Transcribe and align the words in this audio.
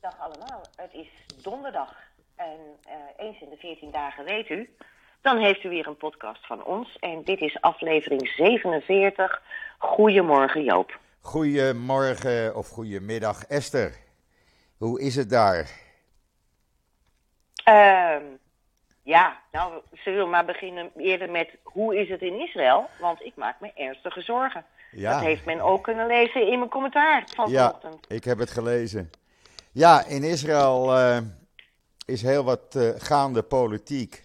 Dag 0.00 0.18
allemaal. 0.20 0.62
Het 0.76 0.92
is 0.92 1.08
donderdag. 1.42 1.94
En 2.36 2.58
eh, 2.84 3.26
eens 3.26 3.40
in 3.40 3.48
de 3.48 3.56
14 3.56 3.90
dagen 3.90 4.24
weet 4.24 4.48
u, 4.48 4.70
dan 5.20 5.38
heeft 5.38 5.64
u 5.64 5.68
weer 5.68 5.86
een 5.86 5.96
podcast 5.96 6.46
van 6.46 6.64
ons. 6.64 6.96
En 6.98 7.24
dit 7.24 7.40
is 7.40 7.60
aflevering 7.60 8.28
47. 8.28 9.42
Goedemorgen 9.78 10.64
Joop. 10.64 10.98
Goedemorgen 11.20 12.56
of 12.56 12.68
goedemiddag 12.68 13.44
Esther. 13.44 13.96
Hoe 14.76 15.00
is 15.00 15.16
het 15.16 15.30
daar? 15.30 15.70
Ehm, 17.64 18.22
ja, 19.02 19.40
nou, 19.52 19.82
zullen 19.92 20.24
we 20.24 20.30
maar 20.30 20.44
beginnen 20.44 20.90
eerder 20.96 21.30
met 21.30 21.48
hoe 21.62 21.96
is 21.96 22.08
het 22.08 22.20
in 22.20 22.40
Israël? 22.40 22.88
Want 23.00 23.24
ik 23.24 23.36
maak 23.36 23.60
me 23.60 23.72
ernstige 23.74 24.20
zorgen. 24.20 24.64
Ja. 24.90 25.12
Dat 25.12 25.20
heeft 25.22 25.44
men 25.44 25.60
ook 25.60 25.82
kunnen 25.82 26.06
lezen 26.06 26.46
in 26.46 26.58
mijn 26.58 26.70
commentaar 26.70 27.24
van 27.34 27.50
Ja, 27.50 27.66
vanochtend. 27.66 28.12
ik 28.12 28.24
heb 28.24 28.38
het 28.38 28.50
gelezen. 28.50 29.10
Ja, 29.72 30.06
in 30.06 30.22
Israël 30.22 30.96
eh, 30.96 31.18
is 32.04 32.22
heel 32.22 32.44
wat 32.44 32.74
eh, 32.74 32.90
gaande 32.96 33.42
politiek. 33.42 34.24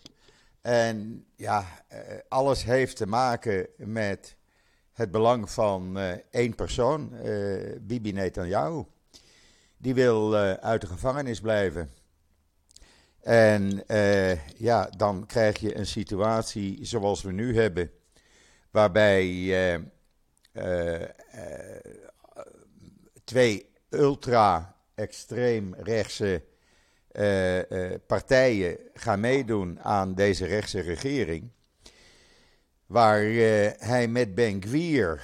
En 0.61 1.25
ja, 1.35 1.65
eh, 1.87 1.99
alles 2.27 2.63
heeft 2.63 2.97
te 2.97 3.07
maken 3.07 3.67
met 3.77 4.35
het 4.93 5.11
belang 5.11 5.51
van 5.51 5.97
één 6.29 6.55
persoon, 6.55 7.13
Bibi 7.81 8.11
Netanyahu. 8.11 8.83
Die 9.77 9.93
wil 9.93 10.35
uit 10.35 10.81
de 10.81 10.87
gevangenis 10.87 11.39
blijven. 11.39 11.89
En 13.21 13.83
ja, 14.57 14.89
dan 14.97 15.25
krijg 15.25 15.59
je 15.59 15.77
een 15.77 15.85
situatie 15.85 16.85
zoals 16.85 17.21
we 17.21 17.31
nu 17.31 17.57
hebben, 17.57 17.91
waarbij 18.71 19.81
twee 23.23 23.69
ultra-extreem 23.89 24.73
rechtse 24.95 26.43
eh, 27.13 27.93
eh, 27.93 27.99
partijen 28.07 28.77
gaan 28.93 29.19
meedoen 29.19 29.79
aan 29.81 30.13
deze 30.15 30.45
rechtse 30.45 30.79
regering. 30.79 31.51
Waar 32.85 33.21
eh, 33.21 33.71
hij 33.77 34.07
met 34.07 34.35
Ben 34.35 34.63
Gvir, 34.63 35.21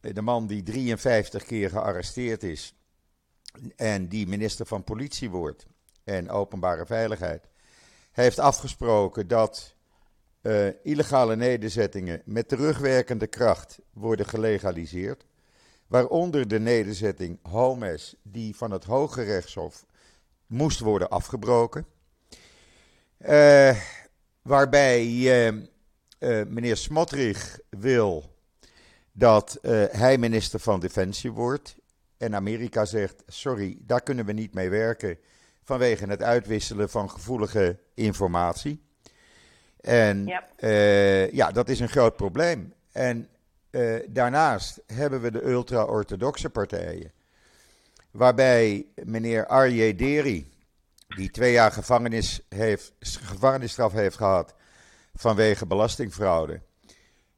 de 0.00 0.22
man 0.22 0.46
die 0.46 0.62
53 0.62 1.44
keer 1.44 1.70
gearresteerd 1.70 2.42
is 2.42 2.74
en 3.76 4.08
die 4.08 4.26
minister 4.26 4.66
van 4.66 4.84
Politie 4.84 5.30
wordt 5.30 5.66
en 6.04 6.30
Openbare 6.30 6.86
Veiligheid, 6.86 7.48
heeft 8.12 8.38
afgesproken 8.38 9.28
dat 9.28 9.74
illegale 10.82 11.36
nederzettingen 11.36 12.22
met 12.24 12.48
terugwerkende 12.48 13.26
kracht 13.26 13.78
worden 13.92 14.26
gelegaliseerd. 14.26 15.26
Waaronder 15.86 16.48
de 16.48 16.60
nederzetting 16.60 17.38
Homes, 17.42 18.14
die 18.22 18.56
van 18.56 18.70
het 18.70 18.84
Hoge 18.84 19.22
Rechtshof 19.22 19.86
moest 20.46 20.80
worden 20.80 21.08
afgebroken. 21.08 21.86
Eh, 23.18 23.76
waarbij 24.42 25.02
eh, 25.02 25.46
eh, 25.48 26.46
meneer 26.46 26.76
Smotrich 26.76 27.58
wil 27.70 28.34
dat 29.12 29.58
hij 29.90 30.18
minister 30.18 30.60
van 30.60 30.80
Defensie 30.80 31.32
wordt. 31.32 31.76
En 32.16 32.34
Amerika 32.34 32.84
zegt: 32.84 33.22
sorry, 33.26 33.78
daar 33.80 34.02
kunnen 34.02 34.26
we 34.26 34.32
niet 34.32 34.54
mee 34.54 34.68
werken 34.68 35.18
vanwege 35.62 36.06
het 36.06 36.22
uitwisselen 36.22 36.90
van 36.90 37.10
gevoelige 37.10 37.78
informatie. 37.94 38.84
En 39.80 40.26
Ja. 40.26 40.44
ja, 41.32 41.50
dat 41.50 41.68
is 41.68 41.80
een 41.80 41.88
groot 41.88 42.16
probleem. 42.16 42.72
En 42.92 43.28
eh, 43.76 44.06
daarnaast 44.08 44.82
hebben 44.86 45.20
we 45.20 45.30
de 45.30 45.44
ultra-orthodoxe 45.44 46.50
partijen. 46.50 47.12
Waarbij 48.10 48.86
meneer 49.04 49.46
Arje 49.46 49.94
Deri, 49.94 50.52
die 51.16 51.30
twee 51.30 51.52
jaar 51.52 51.72
gevangenis 51.72 52.40
heeft, 52.48 52.92
gevangenisstraf 53.00 53.92
heeft 53.92 54.16
gehad 54.16 54.54
vanwege 55.14 55.66
belastingfraude. 55.66 56.60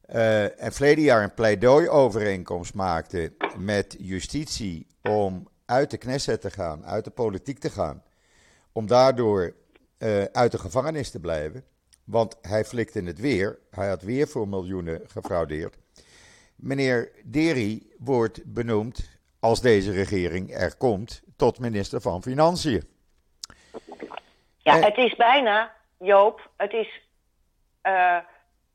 eh, 0.01 0.63
en 0.63 0.73
verleden 0.73 1.03
jaar 1.03 1.23
een 1.23 1.33
pleidooi-overeenkomst 1.33 2.73
maakte 2.73 3.33
met 3.57 3.95
justitie 3.99 4.87
om 5.01 5.47
uit 5.65 5.91
de 5.91 5.97
Knesset 5.97 6.41
te 6.41 6.51
gaan, 6.51 6.85
uit 6.85 7.03
de 7.03 7.11
politiek 7.11 7.59
te 7.59 7.69
gaan. 7.69 8.03
Om 8.71 8.87
daardoor 8.87 9.53
eh, 9.97 10.23
uit 10.23 10.51
de 10.51 10.59
gevangenis 10.59 11.09
te 11.09 11.19
blijven. 11.19 11.63
Want 12.03 12.37
hij 12.41 12.65
flikte 12.65 13.01
het 13.01 13.19
weer. 13.19 13.59
Hij 13.69 13.87
had 13.87 14.01
weer 14.01 14.27
voor 14.27 14.47
miljoenen 14.47 15.01
gefraudeerd. 15.07 15.77
Meneer 16.61 17.11
Deri 17.23 17.93
wordt 17.99 18.39
benoemd, 18.53 19.19
als 19.39 19.61
deze 19.61 19.91
regering 19.91 20.53
er 20.55 20.77
komt, 20.77 21.21
tot 21.37 21.59
minister 21.59 22.01
van 22.01 22.21
Financiën. 22.21 22.89
Ja, 24.57 24.77
Eh. 24.77 24.83
het 24.83 24.97
is 24.97 25.15
bijna, 25.15 25.71
Joop, 25.99 26.49
het 26.57 26.73
is, 26.73 27.01
eh, 27.81 28.17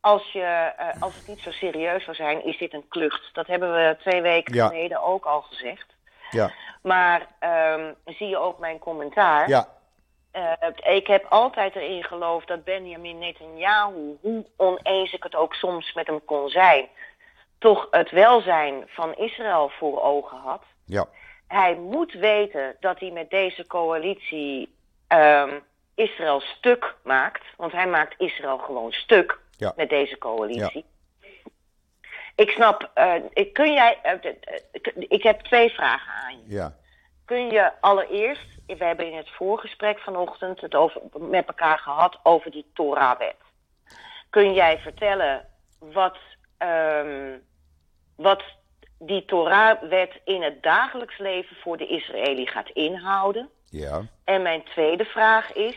als, 0.00 0.32
je, 0.32 0.72
eh, 0.76 1.02
als 1.02 1.14
het 1.16 1.26
niet 1.26 1.40
zo 1.40 1.50
serieus 1.50 2.04
zou 2.04 2.16
zijn, 2.16 2.44
is 2.44 2.58
dit 2.58 2.72
een 2.74 2.88
klucht. 2.88 3.30
Dat 3.34 3.46
hebben 3.46 3.72
we 3.72 3.96
twee 4.00 4.22
weken 4.22 4.54
Ja. 4.54 4.66
geleden 4.66 5.02
ook 5.02 5.24
al 5.24 5.42
gezegd. 5.42 5.86
Ja, 6.30 6.52
Maar 6.82 7.26
ehm, 7.38 7.92
zie 8.04 8.28
je 8.28 8.38
ook 8.38 8.58
mijn 8.58 8.78
commentaar? 8.78 9.48
ja, 9.48 9.68
ik 10.82 11.06
heb 11.06 11.26
altijd 11.28 11.74
erin 11.76 12.04
geloofd 12.04 12.48
dat 12.48 12.64
Benjamin 12.64 13.18
Netanyahu, 13.18 14.16
hoe 14.20 14.46
oneens 14.56 15.12
ik 15.12 15.22
het 15.22 15.34
ook 15.34 15.54
soms 15.54 15.92
met 15.92 16.06
hem 16.06 16.24
kon 16.24 16.48
zijn, 16.48 16.88
toch 17.64 17.86
het 17.90 18.10
welzijn 18.10 18.82
van 18.86 19.14
Israël 19.14 19.68
voor 19.78 20.02
ogen 20.02 20.38
had. 20.38 20.62
ja, 20.84 21.06
Hij 21.46 21.74
moet 21.76 22.12
weten 22.12 22.76
dat 22.80 23.00
hij 23.00 23.10
met 23.10 23.30
deze 23.30 23.66
coalitie 23.66 24.74
ehm, 25.06 25.58
Israël 25.94 26.40
stuk 26.40 26.94
maakt. 27.04 27.44
Want 27.56 27.72
hij 27.72 27.86
maakt 27.86 28.14
Israël 28.20 28.58
gewoon 28.58 28.92
stuk 28.92 29.38
Ja. 29.56 29.72
met 29.76 29.88
deze 29.88 30.18
coalitie. 30.18 30.84
Ik 32.36 32.50
snap, 32.50 32.90
eh, 32.94 33.12
kun 33.52 33.72
jij, 33.72 33.98
eh, 34.02 34.12
d- 34.12 34.92
ik 35.08 35.22
heb 35.22 35.40
twee 35.40 35.70
vragen 35.70 36.12
aan 36.12 36.36
je. 36.38 36.54
ja. 36.54 36.76
Kun 37.24 37.50
je 37.50 37.72
allereerst, 37.80 38.46
we 38.66 38.84
hebben 38.84 39.10
in 39.10 39.16
het 39.16 39.30
voorgesprek 39.30 39.98
vanochtend 39.98 40.60
het 40.60 40.74
over, 40.74 41.00
met 41.18 41.46
elkaar 41.46 41.78
gehad 41.78 42.20
over 42.22 42.50
die 42.50 42.70
Torah-wet. 42.74 43.36
Kun 44.30 44.52
jij 44.54 44.78
vertellen 44.78 45.48
wat, 45.78 46.16
ehm, 46.58 47.38
wat 48.16 48.42
die 48.98 49.24
Torah-wet 49.24 50.20
in 50.24 50.42
het 50.42 50.62
dagelijks 50.62 51.18
leven 51.18 51.56
voor 51.56 51.76
de 51.76 51.86
Israëli 51.86 52.46
gaat 52.46 52.68
inhouden? 52.68 53.48
ja. 53.70 54.02
En 54.24 54.42
mijn 54.42 54.64
tweede 54.64 55.04
vraag 55.04 55.52
is: 55.52 55.76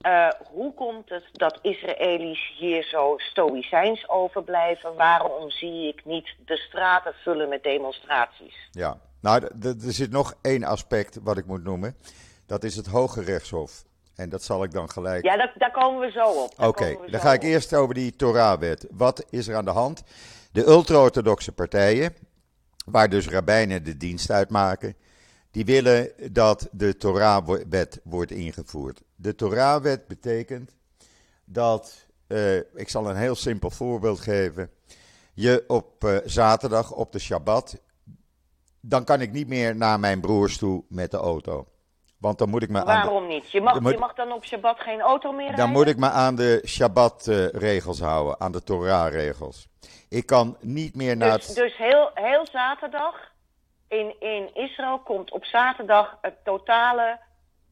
eh, 0.00 0.28
hoe 0.50 0.74
komt 0.74 1.08
het 1.08 1.24
dat 1.32 1.58
Israëli's 1.62 2.52
hier 2.58 2.84
zo 2.84 3.14
stoïcijns 3.16 4.08
over 4.08 4.44
blijven? 4.44 4.94
Waarom 4.96 5.50
zie 5.50 5.88
ik 5.88 6.04
niet 6.04 6.34
de 6.46 6.56
straten 6.56 7.14
vullen 7.22 7.48
met 7.48 7.62
demonstraties? 7.62 8.68
Ja, 8.70 8.98
nou, 9.20 9.42
er 9.62 9.74
zit 9.78 10.10
nog 10.10 10.34
één 10.42 10.64
aspect 10.64 11.18
wat 11.22 11.36
ik 11.36 11.46
moet 11.46 11.64
noemen. 11.64 11.96
Dat 12.46 12.64
is 12.64 12.76
het 12.76 12.86
Hoge 12.86 13.22
Rechtshof. 13.22 13.84
En 14.16 14.28
dat 14.28 14.42
zal 14.42 14.64
ik 14.64 14.72
dan 14.72 14.90
gelijk. 14.90 15.24
Ja, 15.24 15.36
daar, 15.36 15.52
daar 15.58 15.70
komen 15.70 16.00
we 16.00 16.10
zo 16.10 16.24
op. 16.24 16.52
Oké, 16.58 16.96
dan 17.10 17.20
ga 17.20 17.32
ik 17.32 17.42
eerst 17.42 17.74
over 17.74 17.94
die 17.94 18.16
Torah-wet. 18.16 18.86
Wat 18.90 19.26
is 19.30 19.48
er 19.48 19.56
aan 19.56 19.64
de 19.64 19.70
hand? 19.70 20.02
De 20.52 20.66
ultra-orthodoxe 20.66 21.52
partijen, 21.52 22.14
waar 22.86 23.08
dus 23.08 23.28
rabbijnen 23.28 23.84
de 23.84 23.96
dienst 23.96 24.30
uitmaken, 24.30 24.94
die 25.50 25.64
willen 25.64 26.12
dat 26.32 26.68
de 26.72 26.96
Torah-wet 26.96 28.00
wordt 28.04 28.30
ingevoerd. 28.30 29.02
De 29.16 29.34
Torah-wet 29.34 30.06
betekent 30.06 30.74
dat, 31.44 32.06
eh, 32.26 32.56
ik 32.56 32.88
zal 32.88 33.10
een 33.10 33.16
heel 33.16 33.34
simpel 33.34 33.70
voorbeeld 33.70 34.20
geven, 34.20 34.70
je 35.34 35.64
op 35.66 36.04
eh, 36.04 36.16
zaterdag, 36.24 36.92
op 36.92 37.12
de 37.12 37.18
Shabbat, 37.18 37.80
dan 38.80 39.04
kan 39.04 39.20
ik 39.20 39.32
niet 39.32 39.48
meer 39.48 39.76
naar 39.76 40.00
mijn 40.00 40.20
broers 40.20 40.58
toe 40.58 40.84
met 40.88 41.10
de 41.10 41.16
auto. 41.16 41.66
Want 42.22 42.38
dan 42.38 42.48
moet 42.48 42.62
ik 42.62 42.68
me 42.68 42.78
de, 42.78 42.84
Waarom 42.84 43.26
niet? 43.26 43.50
Je 43.50 43.60
mag, 43.60 43.72
Dan 43.74 43.82
moet- 43.82 43.92
je 43.92 43.98
mag 43.98 44.14
dan 44.14 44.32
op 44.32 44.44
Shabbat 44.44 44.80
geen 44.80 45.00
auto 45.00 45.30
meer 45.32 45.40
rijden? 45.46 45.56
dan 45.64 45.70
moet 45.72 45.86
ik 45.86 45.96
me 45.96 46.08
aan 46.10 46.34
de 46.36 46.62
Shabbat-regels 46.66 48.00
houden, 48.00 48.40
aan 48.40 48.52
de 48.52 48.62
Torah-regels. 48.62 49.68
Ik 50.08 50.26
kan 50.26 50.56
niet 50.60 50.94
meer 50.96 51.16
naar 51.16 51.36
Dus, 51.36 51.46
het... 51.46 51.56
dus 51.56 51.76
heel, 51.76 52.10
heel 52.14 52.46
zaterdag 52.52 53.14
in, 53.88 54.14
in 54.20 54.50
Israël 54.54 54.98
komt 54.98 55.32
op 55.32 55.44
zaterdag 55.44 56.18
het 56.20 56.34
totale 56.44 57.18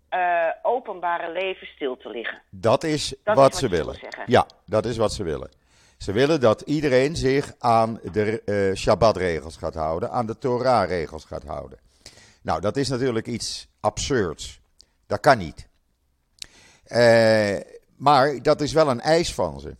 eh, 0.09 0.47
openbare 0.63 1.33
leven 1.33 1.67
stil 1.67 1.97
te 1.97 2.09
liggen. 2.11 2.43
Dat 2.51 2.85
is 2.85 3.09
Dat 3.25 3.37
is 3.37 3.43
wat 3.43 3.57
ze 3.57 3.69
willen. 3.69 3.99
Ja, 4.27 4.47
dat 4.67 4.85
is 4.85 4.97
wat 4.97 5.13
ze 5.13 5.23
willen. 5.25 5.51
Ze 5.99 6.13
willen 6.13 6.41
dat 6.41 6.61
iedereen 6.61 7.17
zich 7.17 7.53
aan 7.59 8.01
de 8.13 8.43
eh 8.45 8.77
Shabbat-regels 8.77 9.57
gaat 9.57 9.75
houden, 9.75 10.11
aan 10.11 10.27
de 10.27 10.39
Torah-regels 10.39 11.25
gaat 11.25 11.45
houden. 11.45 11.79
Nou, 12.43 12.61
dat 12.61 12.77
is 12.77 12.89
natuurlijk 12.89 13.27
iets 13.27 13.69
absurds. 13.81 14.61
Dat 15.07 15.21
kan 15.21 15.39
niet. 15.39 15.69
Eh, 16.87 17.57
maar 17.97 18.43
dat 18.43 18.61
is 18.61 18.73
wel 18.73 18.89
een 18.91 19.01
eis 19.01 19.35
van 19.35 19.61
ze. 19.61 19.77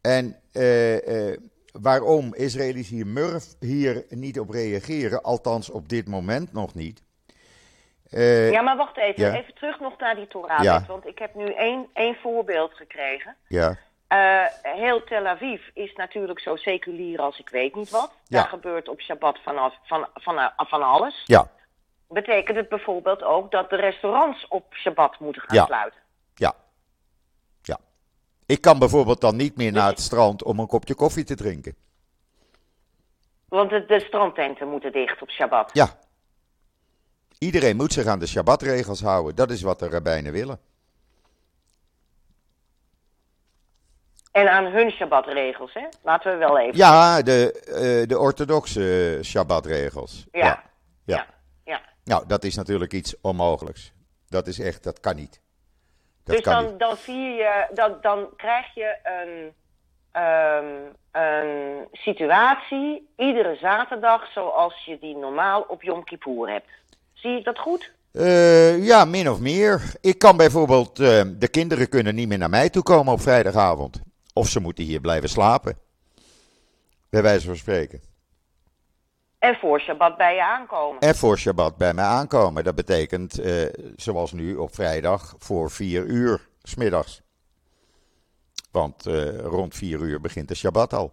En 0.00 0.40
eh, 0.52 1.30
eh, 1.30 1.38
waarom 1.72 2.34
Israëli's 2.34 2.88
hier, 2.88 3.06
murf, 3.06 3.44
hier 3.60 4.04
niet 4.08 4.40
op 4.40 4.50
reageren, 4.50 5.22
althans 5.22 5.70
op 5.70 5.88
dit 5.88 6.08
moment 6.08 6.52
nog 6.52 6.74
niet, 6.74 7.02
Ja, 8.50 8.62
maar 8.62 8.76
wacht 8.76 8.96
even. 8.96 9.22
ja. 9.24 9.34
Even 9.34 9.54
terug 9.54 9.80
nog 9.80 9.98
naar 9.98 10.14
die 10.14 10.26
Torah. 10.26 10.62
Ja. 10.62 10.84
Want 10.88 11.06
ik 11.06 11.18
heb 11.18 11.34
nu 11.34 11.52
één, 11.54 11.86
één 11.92 12.14
voorbeeld 12.22 12.72
gekregen. 12.74 13.36
ja, 13.48 13.76
Eh, 14.12 14.44
heel 14.62 15.04
Tel 15.04 15.26
Aviv 15.26 15.60
is 15.74 15.94
natuurlijk 15.94 16.40
zo 16.40 16.56
seculier 16.56 17.20
als 17.20 17.38
ik 17.38 17.48
weet 17.48 17.74
niet 17.74 17.90
wat. 17.90 18.10
Ja. 18.24 18.38
Daar 18.40 18.48
gebeurt 18.48 18.88
op 18.88 19.00
Shabbat 19.00 19.38
vanaf, 19.42 19.74
van, 19.84 20.08
van, 20.14 20.52
van 20.56 20.82
alles. 20.82 21.22
ja, 21.24 21.50
Betekent 22.08 22.56
het 22.56 22.68
bijvoorbeeld 22.68 23.22
ook 23.22 23.50
dat 23.50 23.70
de 23.70 23.76
restaurants 23.76 24.46
op 24.48 24.74
Shabbat 24.74 25.18
moeten 25.20 25.42
gaan 25.42 25.56
Ja. 25.56 25.64
sluiten? 25.66 26.00
ja, 26.34 26.54
ja. 27.62 27.78
Ik 28.46 28.60
kan 28.60 28.78
bijvoorbeeld 28.78 29.20
dan 29.20 29.36
niet 29.36 29.56
meer 29.56 29.72
naar 29.72 29.88
het 29.88 30.00
strand 30.00 30.42
om 30.42 30.58
een 30.58 30.66
kopje 30.66 30.94
koffie 30.94 31.24
te 31.24 31.34
drinken. 31.36 31.74
Want 33.48 33.70
de, 33.70 33.84
de 33.86 34.00
strandtenten 34.00 34.68
moeten 34.68 34.92
dicht 34.92 35.22
op 35.22 35.30
Shabbat. 35.30 35.70
Ja. 35.72 35.98
Iedereen 37.38 37.76
moet 37.76 37.92
zich 37.92 38.06
aan 38.06 38.18
de 38.18 38.26
Shabbatregels 38.26 39.00
houden. 39.02 39.34
Dat 39.36 39.50
is 39.50 39.62
wat 39.62 39.78
de 39.78 39.88
rabbijnen 39.88 40.32
willen. 40.32 40.60
En 44.32 44.48
aan 44.50 44.64
hun 44.64 44.90
Shabbatregels, 44.90 45.74
hè? 45.74 45.86
Laten 46.02 46.32
we 46.32 46.38
wel 46.38 46.58
even. 46.58 46.76
Ja, 46.76 47.22
de, 47.22 47.52
eh, 47.66 48.08
de 48.08 48.18
orthodoxe 48.18 49.18
Shabbatregels. 49.22 50.26
Ja. 50.32 50.44
ja. 50.44 50.62
ja. 51.04 51.26
ja. 51.64 51.80
Nou, 52.04 52.26
dat 52.26 52.44
is 52.44 52.54
natuurlijk 52.54 52.92
iets 52.92 53.20
onmogelijks. 53.20 53.92
Dat 54.28 54.46
is 54.46 54.58
echt, 54.58 54.84
dat 54.84 55.00
kan 55.00 55.16
niet. 55.16 55.40
Dat 56.24 56.36
dus 56.36 56.44
kan 56.44 56.54
dan, 56.54 56.70
niet. 56.70 56.78
dan, 56.78 56.96
vier 56.96 57.34
je, 57.34 57.66
dan, 57.74 57.96
dan 58.00 58.28
krijg 58.36 58.74
je 58.74 58.96
een, 59.02 59.52
ehm, 60.12 61.24
een 61.24 61.88
situatie 61.92 63.08
iedere 63.16 63.56
zaterdag 63.60 64.32
zoals 64.32 64.84
je 64.84 64.98
die 64.98 65.16
normaal 65.16 65.64
op 65.68 65.82
Yom 65.82 66.04
Kippur 66.04 66.48
hebt. 66.48 66.68
Zie 67.12 67.38
ik 67.38 67.44
dat 67.44 67.58
goed? 67.58 67.92
Eh, 68.12 68.84
ja, 68.86 69.04
min 69.04 69.30
of 69.30 69.40
meer. 69.40 69.94
Ik 70.00 70.18
kan 70.18 70.36
bijvoorbeeld, 70.36 70.98
eh, 70.98 71.22
de 71.38 71.48
kinderen 71.48 71.88
kunnen 71.88 72.14
niet 72.14 72.28
meer 72.28 72.38
naar 72.38 72.50
mij 72.50 72.70
toe 72.70 72.82
komen 72.82 73.12
op 73.12 73.20
vrijdagavond. 73.20 74.00
Of 74.32 74.48
ze 74.48 74.60
moeten 74.60 74.84
hier 74.84 75.00
blijven 75.00 75.28
slapen. 75.28 75.78
Bij 77.10 77.22
wijze 77.22 77.46
van 77.46 77.56
spreken. 77.56 78.00
En 79.38 79.54
voor 79.54 79.80
Shabbat 79.80 80.16
bij 80.16 80.34
je 80.34 80.44
aankomen. 80.44 81.00
En 81.00 81.14
voor 81.14 81.38
Shabbat 81.38 81.76
bij 81.76 81.94
mij 81.94 82.04
aankomen. 82.04 82.64
Dat 82.64 82.74
betekent, 82.74 83.38
eh, 83.38 83.66
zoals 83.96 84.32
nu 84.32 84.56
op 84.56 84.74
vrijdag, 84.74 85.34
voor 85.38 85.70
vier 85.70 86.04
uur 86.04 86.48
smiddags. 86.62 87.22
Want 88.70 89.06
eh, 89.06 89.38
rond 89.38 89.74
vier 89.74 90.00
uur 90.00 90.20
begint 90.20 90.48
de 90.48 90.54
Shabbat 90.54 90.92
al. 90.92 91.12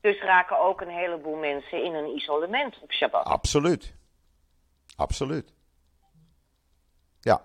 Dus 0.00 0.20
raken 0.20 0.58
ook 0.60 0.80
een 0.80 0.88
heleboel 0.88 1.36
mensen 1.36 1.84
in 1.84 1.94
een 1.94 2.16
isolement 2.16 2.78
op 2.82 2.92
Shabbat. 2.92 3.24
Absoluut. 3.24 3.94
Absoluut. 4.96 5.52
Ja. 7.20 7.40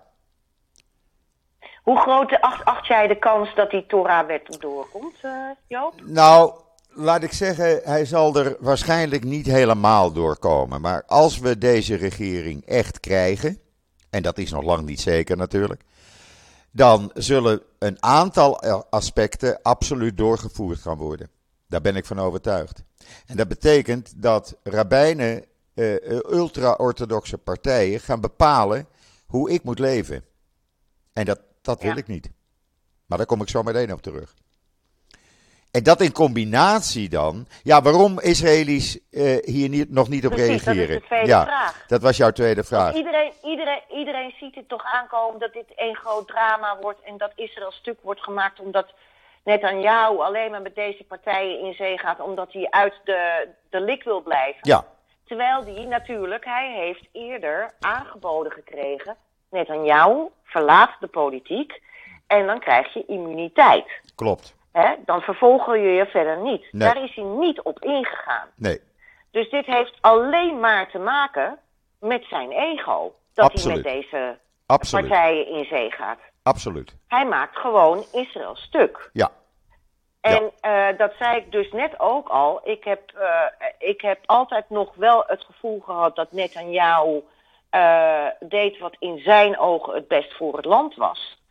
Hoe 1.84 1.98
groot 1.98 2.40
acht, 2.40 2.64
acht 2.64 2.86
jij 2.86 3.06
de 3.06 3.18
kans 3.18 3.54
dat 3.54 3.70
die 3.70 3.86
Torah-wet 3.86 4.56
doorkomt, 4.60 5.14
eh, 5.22 5.32
Joop? 5.66 5.94
Nou, 6.04 6.52
laat 6.88 7.22
ik 7.22 7.32
zeggen, 7.32 7.80
hij 7.82 8.04
zal 8.04 8.36
er 8.36 8.56
waarschijnlijk 8.60 9.24
niet 9.24 9.46
helemaal 9.46 10.12
doorkomen. 10.12 10.80
Maar 10.80 11.02
als 11.06 11.38
we 11.38 11.58
deze 11.58 11.94
regering 11.94 12.66
echt 12.66 13.00
krijgen, 13.00 13.58
en 14.10 14.22
dat 14.22 14.38
is 14.38 14.50
nog 14.50 14.62
lang 14.62 14.86
niet 14.86 15.00
zeker 15.00 15.36
natuurlijk, 15.36 15.82
dan 16.70 17.10
zullen 17.14 17.62
een 17.78 17.96
aantal 18.00 18.60
aspecten 18.90 19.62
absoluut 19.62 20.16
doorgevoerd 20.16 20.78
gaan 20.78 20.96
worden. 20.96 21.30
Daar 21.68 21.80
ben 21.80 21.96
ik 21.96 22.04
van 22.04 22.18
overtuigd. 22.18 22.82
En 23.26 23.36
dat 23.36 23.48
betekent 23.48 24.22
dat 24.22 24.56
rabbijnen, 24.62 25.44
eh, 25.74 25.94
ultra-orthodoxe 26.12 27.38
partijen 27.38 28.00
gaan 28.00 28.20
bepalen 28.20 28.86
hoe 29.26 29.50
ik 29.50 29.62
moet 29.62 29.78
leven. 29.78 30.24
En 31.12 31.24
dat, 31.24 31.40
dat 31.64 31.80
wil 31.82 31.90
Ja. 31.90 31.96
ik 31.96 32.06
niet. 32.06 32.30
Maar 33.06 33.18
daar 33.18 33.26
kom 33.26 33.40
ik 33.42 33.48
zo 33.48 33.62
meteen 33.62 33.92
op 33.92 34.02
terug. 34.02 34.34
En 35.70 35.82
dat 35.82 36.00
in 36.00 36.12
combinatie 36.12 37.08
dan. 37.08 37.46
Ja, 37.62 37.82
waarom 37.82 38.20
Israëli's 38.20 38.98
eh, 39.10 39.36
hier 39.44 39.68
niet, 39.68 39.90
nog 39.90 40.08
niet 40.08 40.26
op 40.26 40.32
Precies, 40.32 40.64
dat 40.64 40.74
is 40.74 40.80
reageren? 40.80 41.00
de 41.00 41.06
tweede 41.06 41.26
ja, 41.26 41.44
vraag. 41.44 41.84
dat 41.86 42.02
was 42.02 42.16
jouw 42.16 42.30
tweede 42.30 42.64
vraag. 42.64 42.94
Iedereen, 42.94 43.32
iedereen, 43.42 43.82
iedereen 43.90 44.34
ziet 44.40 44.54
het 44.54 44.68
toch 44.68 44.84
aankomen 44.84 45.40
dat 45.40 45.52
dit 45.52 45.74
één 45.76 45.96
groot 45.96 46.28
drama 46.28 46.78
wordt 46.80 47.00
en 47.02 47.16
dat 47.18 47.32
Israël 47.34 47.72
stuk 47.72 47.98
wordt 48.02 48.20
gemaakt 48.22 48.60
omdat 48.60 48.92
Netanyahu 49.44 50.18
alleen 50.18 50.50
maar 50.50 50.62
met 50.62 50.74
deze 50.74 51.04
partijen 51.04 51.60
in 51.60 51.74
zee 51.74 51.98
gaat 51.98 52.20
omdat 52.20 52.52
hij 52.52 52.66
uit 52.70 52.94
de, 53.04 53.48
de 53.70 53.80
lik 53.80 54.02
wil 54.02 54.22
blijven. 54.22 54.60
Ja, 54.62 54.84
Terwijl 55.24 55.64
die 55.64 55.86
natuurlijk, 55.86 56.44
hij 56.44 56.72
heeft 56.72 57.08
eerder 57.12 57.74
aangeboden 57.80 58.52
gekregen, 58.52 59.16
Netanyahu 59.54 60.28
verlaat 60.44 60.90
de 61.00 61.06
politiek 61.06 61.82
en 62.26 62.46
dan 62.46 62.58
krijg 62.60 62.92
je 62.94 63.04
immuniteit. 63.06 63.86
klopt. 64.14 64.54
Hè? 64.72 64.94
Dan 65.04 65.20
vervolgen 65.20 65.80
je 65.80 65.88
je 65.88 66.06
verder 66.06 66.38
niet. 66.42 66.68
Nee. 66.72 66.92
Daar 66.92 67.04
is 67.04 67.14
hij 67.14 67.24
niet 67.24 67.62
op 67.62 67.78
ingegaan. 67.82 68.48
Nee, 68.56 68.80
Dus 69.30 69.50
dit 69.50 69.66
heeft 69.66 69.98
alleen 70.00 70.60
maar 70.60 70.90
te 70.90 70.98
maken 70.98 71.58
met 72.00 72.24
zijn 72.24 72.50
ego. 72.52 73.14
Dat 73.34 73.44
Absoluut. 73.50 73.84
hij 73.84 73.94
met 73.94 74.02
deze 74.02 74.38
absoluut. 74.66 75.08
partijen 75.08 75.46
in 75.48 75.64
zee 75.64 75.90
gaat. 75.90 76.18
Absoluut. 76.42 76.96
Hij 77.08 77.26
maakt 77.26 77.56
gewoon 77.56 78.04
Israël 78.12 78.56
stuk. 78.56 79.10
Ja, 79.12 79.30
En 80.20 80.50
eh, 80.60 80.86
dat 80.98 81.12
zei 81.18 81.36
ik 81.36 81.52
dus 81.52 81.72
net 81.72 82.00
ook 82.00 82.28
al. 82.28 82.60
Ik 82.64 82.84
heb, 82.84 83.10
eh, 83.14 83.66
ik 83.78 84.00
heb 84.00 84.18
altijd 84.26 84.70
nog 84.70 84.94
wel 84.94 85.24
het 85.26 85.44
gevoel 85.44 85.80
gehad 85.80 86.16
dat 86.16 86.32
Netanyahu 86.32 87.22
eh, 87.74 88.48
deed 88.48 88.78
wat 88.78 88.96
in 88.98 89.18
zijn 89.18 89.58
ogen 89.58 89.94
het 89.94 90.08
best 90.08 90.36
voor 90.36 90.56
het 90.56 90.64
land 90.64 90.94
was. 90.94 91.42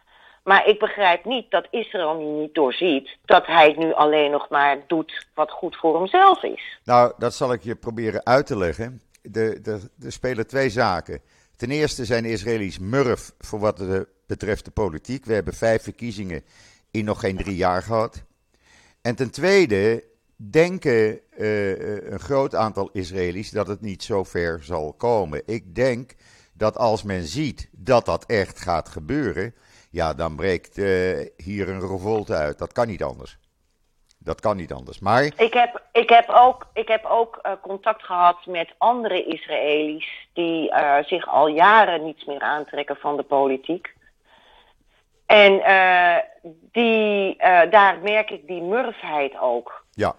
Maar 0.44 0.68
ik 0.68 0.80
begrijp 0.80 1.26
niet 1.26 1.52
dat 1.52 1.68
Israël 1.70 2.18
nu 2.18 2.26
niet 2.26 2.54
doorziet 2.54 3.18
dat 3.26 3.46
hij 3.46 3.76
nu 3.78 3.94
alleen 3.94 4.32
nog 4.32 4.50
maar 4.50 4.78
doet 4.88 5.28
wat 5.34 5.52
goed 5.52 5.76
voor 5.76 5.96
hemzelf 5.98 6.44
is. 6.44 6.80
nou, 6.84 7.14
dat 7.18 7.34
zal 7.34 7.54
ik 7.54 7.64
je 7.64 7.76
proberen 7.76 8.26
uit 8.26 8.46
te 8.46 8.58
leggen. 8.58 9.02
Er 9.34 10.12
spelen 10.12 10.48
twee 10.48 10.70
zaken. 10.70 11.22
Ten 11.56 11.72
eerste 11.72 12.06
zijn 12.06 12.24
de 12.24 12.30
Israëli's 12.30 12.80
murf 12.80 13.32
voor 13.40 13.60
wat 13.60 13.78
de, 13.78 14.08
betreft 14.28 14.66
de 14.66 14.72
politiek. 14.72 15.26
We 15.26 15.34
hebben 15.34 15.54
vijf 15.54 15.84
verkiezingen 15.84 16.44
in 16.92 17.06
nog 17.06 17.20
geen 17.20 17.38
drie 17.38 17.56
jaar 17.56 17.82
gehad. 17.82 18.24
En 19.02 19.16
ten 19.16 19.32
tweede 19.32 20.04
denken 20.36 21.20
eh, 21.38 22.12
een 22.12 22.20
groot 22.20 22.56
aantal 22.56 22.90
Israëli's 22.92 23.52
dat 23.52 23.68
het 23.68 23.82
niet 23.82 24.04
zo 24.04 24.24
ver 24.24 24.64
zal 24.64 24.94
komen. 24.94 25.44
Ik 25.46 25.76
denk 25.76 26.16
dat 26.54 26.78
als 26.78 27.04
men 27.04 27.24
ziet 27.24 27.70
dat 27.72 28.06
dat 28.06 28.26
echt 28.26 28.60
gaat 28.62 28.90
gebeuren, 28.90 29.56
ja, 29.92 30.14
dan 30.14 30.36
breekt 30.36 30.78
eh, 30.78 30.86
hier 31.38 31.70
een 31.70 31.88
revolte 31.88 32.34
uit. 32.34 32.58
Dat 32.58 32.72
kan 32.72 32.88
niet 32.88 33.04
anders. 33.04 33.38
Dat 34.18 34.42
kan 34.42 34.58
niet 34.58 34.74
anders. 34.74 35.00
Maar 35.00 35.24
Ik 35.24 35.54
heb, 35.54 35.82
ik 35.92 36.10
heb 36.10 36.30
ook, 36.30 36.68
ik 36.74 36.88
heb 36.88 37.06
ook 37.06 37.40
eh, 37.42 37.52
contact 37.62 38.04
gehad 38.04 38.46
met 38.46 38.74
andere 38.78 39.26
Israëli's 39.26 40.28
die 40.34 40.72
eh, 40.72 41.04
zich 41.04 41.28
al 41.28 41.48
jaren 41.48 42.04
niets 42.04 42.26
meer 42.26 42.42
aantrekken 42.42 42.96
van 42.96 43.18
de 43.18 43.24
politiek. 43.24 43.94
En 45.26 45.64
eh, 45.64 46.18
die, 46.72 47.38
eh, 47.38 47.72
daar 47.72 48.00
merk 48.00 48.30
ik 48.30 48.48
die 48.48 48.62
murfheid 48.62 49.40
ook. 49.40 49.86
ja, 49.92 50.16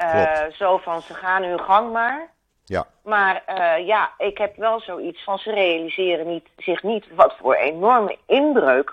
Eh, 0.00 0.52
zo 0.52 0.78
van 0.78 1.02
ze 1.02 1.14
gaan 1.14 1.42
hun 1.42 1.60
gang 1.60 1.92
maar. 1.92 2.28
ja, 2.64 2.86
Maar 3.02 3.42
eh, 3.46 3.86
ja, 3.86 4.12
ik 4.18 4.38
heb 4.38 4.56
wel 4.56 4.80
zoiets 4.80 5.24
van 5.24 5.38
ze 5.38 5.52
realiseren 5.52 6.26
niet, 6.26 6.48
zich 6.56 6.82
niet 6.82 7.14
wat 7.14 7.34
voor 7.40 7.54
enorme 7.54 8.18
inbreuk 8.26 8.92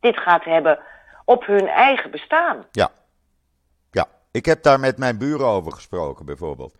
dit 0.00 0.16
gaat 0.18 0.44
hebben 0.44 0.78
op 1.24 1.46
hun 1.46 1.68
eigen 1.68 2.10
bestaan. 2.10 2.66
ja. 2.72 2.90
Ja, 3.90 4.06
ik 4.30 4.46
heb 4.46 4.62
daar 4.62 4.80
met 4.80 4.98
mijn 4.98 5.18
buren 5.18 5.46
over 5.46 5.72
gesproken 5.72 6.26
bijvoorbeeld. 6.26 6.74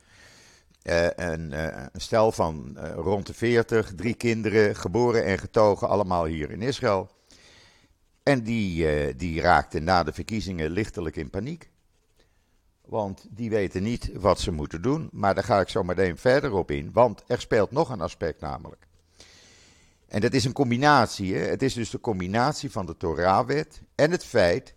Een, 0.83 1.53
eh, 1.53 1.83
een 1.93 2.01
stel 2.01 2.33
van 2.33 2.79
rond 2.95 3.27
de 3.27 3.35
40, 3.35 3.95
drie 3.95 4.15
kinderen, 4.15 4.77
geboren 4.77 5.25
en 5.25 5.39
getogen, 5.39 5.89
allemaal 5.89 6.25
hier 6.25 6.51
in 6.51 6.63
Israël. 6.63 7.11
En 8.23 8.43
die, 8.43 9.17
die 9.17 9.41
raakten 9.41 9.85
na 9.85 10.03
de 10.03 10.13
verkiezingen 10.13 10.71
lichtelijk 10.71 11.17
in 11.17 11.31
paniek. 11.31 11.73
Want 12.85 13.27
die 13.31 13.51
weten 13.51 13.83
niet 13.83 14.11
wat 14.15 14.41
ze 14.41 14.51
moeten 14.51 14.83
doen. 14.83 15.09
Maar 15.13 15.35
daar 15.35 15.45
ga 15.45 15.61
ik 15.61 15.69
zo 15.69 15.83
meteen 15.83 16.19
verder 16.19 16.53
op 16.53 16.71
in. 16.71 16.91
Want 16.93 17.23
er 17.27 17.41
speelt 17.41 17.71
nog 17.71 17.91
een 17.91 18.01
aspect 18.01 18.41
namelijk. 18.41 18.87
En 20.09 20.21
dat 20.21 20.33
is 20.33 20.45
een 20.45 20.53
combinatie. 20.53 21.35
Hè? 21.35 21.41
Het 21.41 21.63
is 21.63 21.75
dus 21.75 21.91
de 21.91 22.01
combinatie 22.01 22.71
van 22.71 22.87
de 22.87 22.97
Torah-wet 22.97 23.83
en 23.95 24.11
het 24.11 24.25
feit 24.25 24.75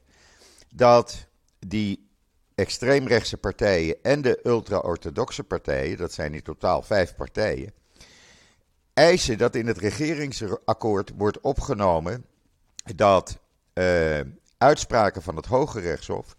dat 0.75 1.27
die 1.59 2.09
extreemrechtse 2.55 3.37
partijen 3.37 3.95
en 4.03 4.21
de 4.21 4.39
ultra-orthodoxe 4.43 5.43
partijen, 5.43 5.97
dat 5.97 6.13
zijn 6.13 6.33
in 6.33 6.41
totaal 6.41 6.81
vijf 6.81 7.15
partijen, 7.15 7.73
eisen 8.93 9.37
dat 9.37 9.55
in 9.55 9.67
het 9.67 9.77
regeringsakkoord 9.77 11.11
wordt 11.15 11.41
opgenomen 11.41 12.25
dat 12.95 13.39
eh, 13.73 14.19
uitspraken 14.57 15.21
van 15.21 15.35
het 15.35 15.45
Hoge 15.45 15.79
Rechtshof 15.79 16.37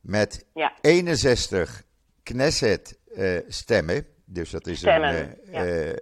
met 0.00 0.46
Ja. 0.54 0.72
61 0.80 1.82
Knesset-stemmen, 2.22 4.06
Dus 4.24 4.50
dat 4.50 4.66
is 4.66 4.78
Stemmen, 4.78 5.14
een, 5.18 5.38
ja. 5.52 5.64
eh, 5.64 5.90
eh, 5.90 5.96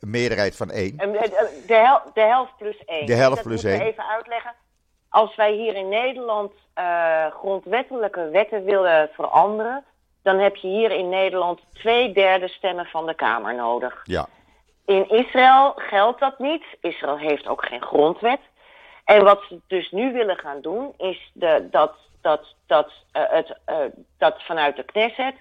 meerderheid 0.00 0.56
van 0.56 0.70
één. 0.70 0.98
Eh, 0.98 1.22
De, 1.66 1.74
hel- 1.74 2.10
de 2.14 2.20
helft 2.20 2.56
plus 2.56 2.84
één. 2.84 3.06
De 3.06 3.14
helft 3.14 3.34
Dat 3.36 3.44
plus 3.44 3.64
één. 3.64 3.80
even 3.80 4.04
uitleggen. 4.08 4.54
Als 5.08 5.36
wij 5.36 5.52
hier 5.52 5.74
in 5.74 5.88
Nederland 5.88 6.52
eh, 6.74 7.26
grondwettelijke 7.26 8.28
wetten 8.28 8.64
willen 8.64 9.08
veranderen, 9.12 9.84
dan 10.22 10.38
heb 10.38 10.56
je 10.56 10.68
hier 10.68 10.90
in 10.90 11.08
Nederland 11.08 11.60
twee 11.72 12.12
derde 12.12 12.48
stemmen 12.48 12.86
van 12.86 13.06
de 13.06 13.14
Kamer 13.14 13.54
nodig. 13.54 14.00
Ja, 14.04 14.26
In 14.86 15.08
Israël 15.08 15.72
geldt 15.76 16.20
dat 16.20 16.38
niet. 16.38 16.64
Israël 16.80 17.18
heeft 17.18 17.46
ook 17.48 17.64
geen 17.66 17.82
grondwet. 17.82 18.40
En 19.04 19.24
wat 19.24 19.42
ze 19.48 19.60
dus 19.66 19.90
nu 19.90 20.12
willen 20.12 20.36
gaan 20.36 20.60
doen, 20.60 20.94
is 20.98 21.30
de, 21.34 21.68
dat, 21.70 21.94
dat, 22.22 22.54
dat, 22.66 22.92
eh, 23.12 23.22
het, 23.26 23.58
eh, 23.64 23.76
dat 24.18 24.42
vanuit 24.42 24.76
de 24.76 24.84
Knesset 24.84 25.34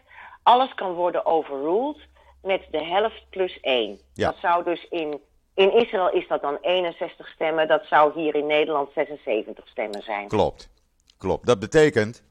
alles 0.44 0.74
kan 0.74 0.94
worden 0.94 1.26
overruled 1.26 1.98
met 2.42 2.62
de 2.72 2.84
helft 2.84 3.26
plus 3.30 3.60
één. 3.60 4.00
Ja. 4.14 4.30
Dat 4.30 4.38
zou 4.42 4.64
dus 4.64 4.88
in, 4.90 5.20
in 5.54 5.74
Israël 5.74 6.12
is 6.12 6.28
dat 6.28 6.42
dan 6.42 6.58
61 6.62 7.28
stemmen, 7.28 7.68
dat 7.68 7.86
zou 7.86 8.20
hier 8.22 8.36
in 8.36 8.46
Nederland 8.46 8.90
76 8.96 9.68
stemmen 9.68 10.04
zijn. 10.04 10.28
klopt. 10.28 10.70
Klopt. 11.18 11.46
Dat 11.46 11.60
betekent 11.60 12.24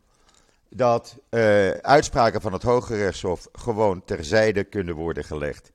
dat 0.68 1.18
eh, 1.28 1.70
uitspraken 1.70 2.40
van 2.40 2.52
het 2.52 2.62
Hoge 2.62 2.96
Rechtshof 2.96 3.48
gewoon 3.52 4.04
terzijde 4.04 4.64
kunnen 4.64 4.94
worden 4.94 5.24
gelegd. 5.24 5.72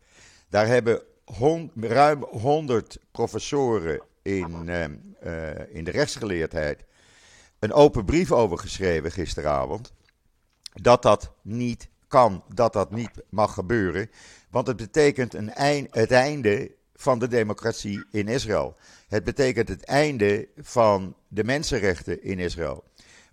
Daar 0.49 0.67
hebben 0.67 1.01
hon- 1.37 1.71
ruim 1.81 2.23
100 2.23 2.97
professoren 3.11 4.01
in, 4.21 4.69
in 5.69 5.83
de 5.83 5.91
rechtsgeleerdheid 5.91 6.85
een 7.65 7.73
open 7.73 8.05
brief 8.05 8.31
over 8.31 8.57
geschreven 8.57 9.11
gisteravond. 9.11 9.93
Dat 10.73 11.01
dat 11.01 11.31
niet 11.41 11.89
kan, 12.07 12.43
dat 12.53 12.73
dat 12.73 12.91
niet 12.91 13.23
mag 13.29 13.53
gebeuren. 13.53 14.09
Want 14.49 14.67
het 14.67 14.77
betekent 14.77 15.33
een 15.33 15.49
eind, 15.49 15.95
het 15.95 16.11
einde 16.11 16.71
van 16.95 17.19
de 17.19 17.27
democratie 17.27 18.05
in 18.11 18.27
Israël. 18.27 18.75
Het 19.07 19.23
betekent 19.23 19.67
het 19.69 19.85
einde 19.85 20.47
van 20.57 21.15
de 21.27 21.43
mensenrechten 21.43 22.23
in 22.23 22.39
Israël. 22.39 22.83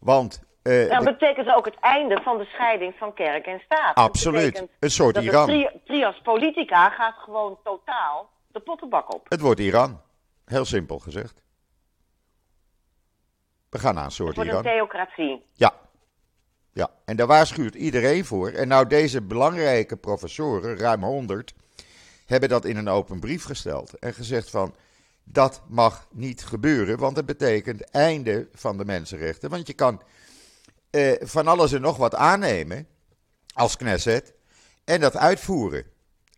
Want 0.00 0.42
eh, 0.62 0.88
Dat 0.88 0.98
de- 1.04 1.04
betekent 1.18 1.54
ook 1.56 1.64
het 1.64 1.76
einde 1.80 2.20
van 2.24 2.38
de 2.38 2.44
scheiding 2.44 2.94
van 2.98 3.14
kerk 3.14 3.46
en 3.46 3.60
staat. 3.64 3.94
Absoluut. 3.94 4.66
Een 4.78 4.90
soort 4.90 5.14
dat 5.14 5.24
Iran. 5.24 5.46
De 5.46 5.52
tri- 5.52 5.80
trias 5.84 6.20
politica 6.22 6.88
gaat 6.90 7.14
gewoon 7.18 7.58
totaal 7.64 8.30
de 8.48 8.60
pottenbak 8.60 9.14
op. 9.14 9.26
het 9.28 9.40
wordt 9.40 9.60
Iran. 9.60 10.00
Heel 10.44 10.64
simpel 10.64 10.98
gezegd. 10.98 11.42
We 13.72 13.78
gaan 13.78 14.10
wordt 14.16 14.38
Iran. 14.38 14.56
een 14.56 14.62
theocratie. 14.62 15.44
Ja. 15.52 15.74
ja, 16.72 16.90
en 17.04 17.16
daar 17.16 17.26
waarschuwt 17.26 17.74
iedereen 17.74 18.24
voor. 18.24 18.48
En 18.48 18.68
nou, 18.68 18.86
deze 18.86 19.22
belangrijke 19.22 19.96
professoren, 19.96 20.76
ruim 20.76 21.02
100, 21.02 21.54
hebben 22.26 22.48
dat 22.48 22.64
in 22.64 22.76
een 22.76 22.88
open 22.88 23.20
brief 23.20 23.44
gesteld. 23.44 23.98
En 23.98 24.14
gezegd 24.14 24.50
van, 24.50 24.74
dat 25.24 25.62
mag 25.68 26.06
niet 26.10 26.44
gebeuren, 26.44 26.98
want 26.98 27.16
het 27.16 27.26
betekent 27.26 27.90
einde 27.90 28.48
van 28.52 28.76
de 28.78 28.84
mensenrechten. 28.84 29.50
Want 29.50 29.66
je 29.66 29.74
kan 29.74 30.02
eh, 30.90 31.12
van 31.20 31.46
alles 31.46 31.72
en 31.72 31.80
nog 31.80 31.96
wat 31.96 32.14
aannemen 32.14 32.86
als 33.54 33.76
Knesset 33.76 34.34
en 34.84 35.00
dat 35.00 35.16
uitvoeren. 35.16 35.84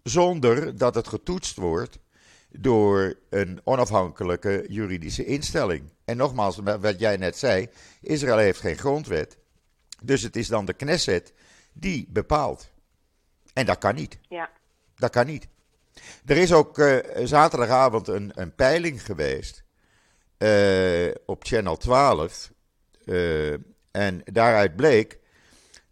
Zonder 0.02 0.78
dat 0.78 0.94
het 0.94 1.08
getoetst 1.08 1.56
wordt 1.56 1.98
door 2.58 3.14
een 3.30 3.60
onafhankelijke 3.64 4.64
juridische 4.68 5.24
instelling. 5.24 5.92
En 6.04 6.16
nogmaals, 6.16 6.58
wat 6.80 6.98
jij 6.98 7.16
net 7.16 7.36
zei, 7.38 7.68
Israël 8.00 8.38
heeft 8.38 8.60
geen 8.60 8.78
grondwet. 8.78 9.38
Dus 10.02 10.22
het 10.22 10.36
is 10.36 10.48
dan 10.48 10.64
de 10.64 10.72
Knesset 10.72 11.32
die 11.72 12.06
bepaalt. 12.08 12.70
En 13.52 13.66
dat 13.66 13.78
kan 13.78 13.94
niet. 13.94 14.18
Ja. 14.28 14.50
Dat 14.96 15.10
kan 15.10 15.26
niet. 15.26 15.48
Er 16.26 16.36
is 16.36 16.52
ook 16.52 16.78
eh, 16.78 17.26
zaterdagavond 17.26 18.08
een, 18.08 18.32
een 18.34 18.54
peiling 18.54 19.04
geweest 19.04 19.64
eh, 20.38 21.10
op 21.26 21.44
Channel 21.44 21.76
12. 21.76 22.50
eh, 23.04 23.52
en 23.90 24.22
daaruit 24.24 24.76
bleek 24.76 25.18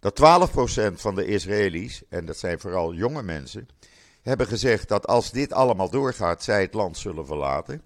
dat 0.01 0.21
12% 0.21 0.93
van 0.93 1.15
de 1.15 1.27
Israëli's, 1.27 2.03
en 2.09 2.25
dat 2.27 2.39
zijn 2.39 2.61
vooral 2.61 2.95
jonge 2.95 3.23
mensen, 3.23 3.69
hebben 4.23 4.47
gezegd 4.47 4.89
dat 4.89 5.07
als 5.07 5.31
dit 5.31 5.53
allemaal 5.53 5.91
doorgaat, 5.91 6.43
zij 6.43 6.61
het 6.61 6.75
land 6.75 6.99
zullen 6.99 7.27
verlaten. 7.27 7.83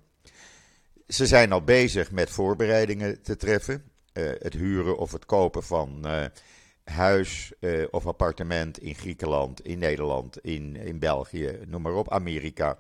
Ze 1.08 1.26
zijn 1.26 1.52
al 1.52 1.62
bezig 1.62 2.10
met 2.10 2.30
voorbereidingen 2.30 3.22
te 3.22 3.36
treffen. 3.36 3.90
eh, 4.12 4.24
het 4.38 4.52
huren 4.52 4.98
of 4.98 5.12
het 5.12 5.26
kopen 5.26 5.62
van 5.62 6.06
eh, 6.06 6.24
huis 6.84 7.52
eh, 7.60 7.84
of 7.90 8.06
appartement 8.06 8.78
in 8.78 8.94
Griekenland, 8.94 9.60
in 9.64 9.78
Nederland, 9.78 10.38
in, 10.38 10.76
in 10.76 10.98
België, 10.98 11.58
noem 11.66 11.82
maar 11.82 11.94
op, 11.94 12.12
Amerika. 12.12 12.78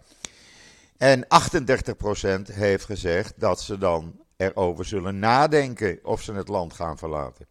En 0.96 1.24
38% 1.24 2.52
heeft 2.52 2.84
gezegd 2.84 3.34
dat 3.36 3.60
ze 3.60 3.78
dan 3.78 4.20
erover 4.36 4.84
zullen 4.84 5.18
nadenken 5.18 5.98
of 6.02 6.22
ze 6.22 6.32
het 6.32 6.48
land 6.48 6.72
gaan 6.72 6.98
verlaten. 6.98 7.46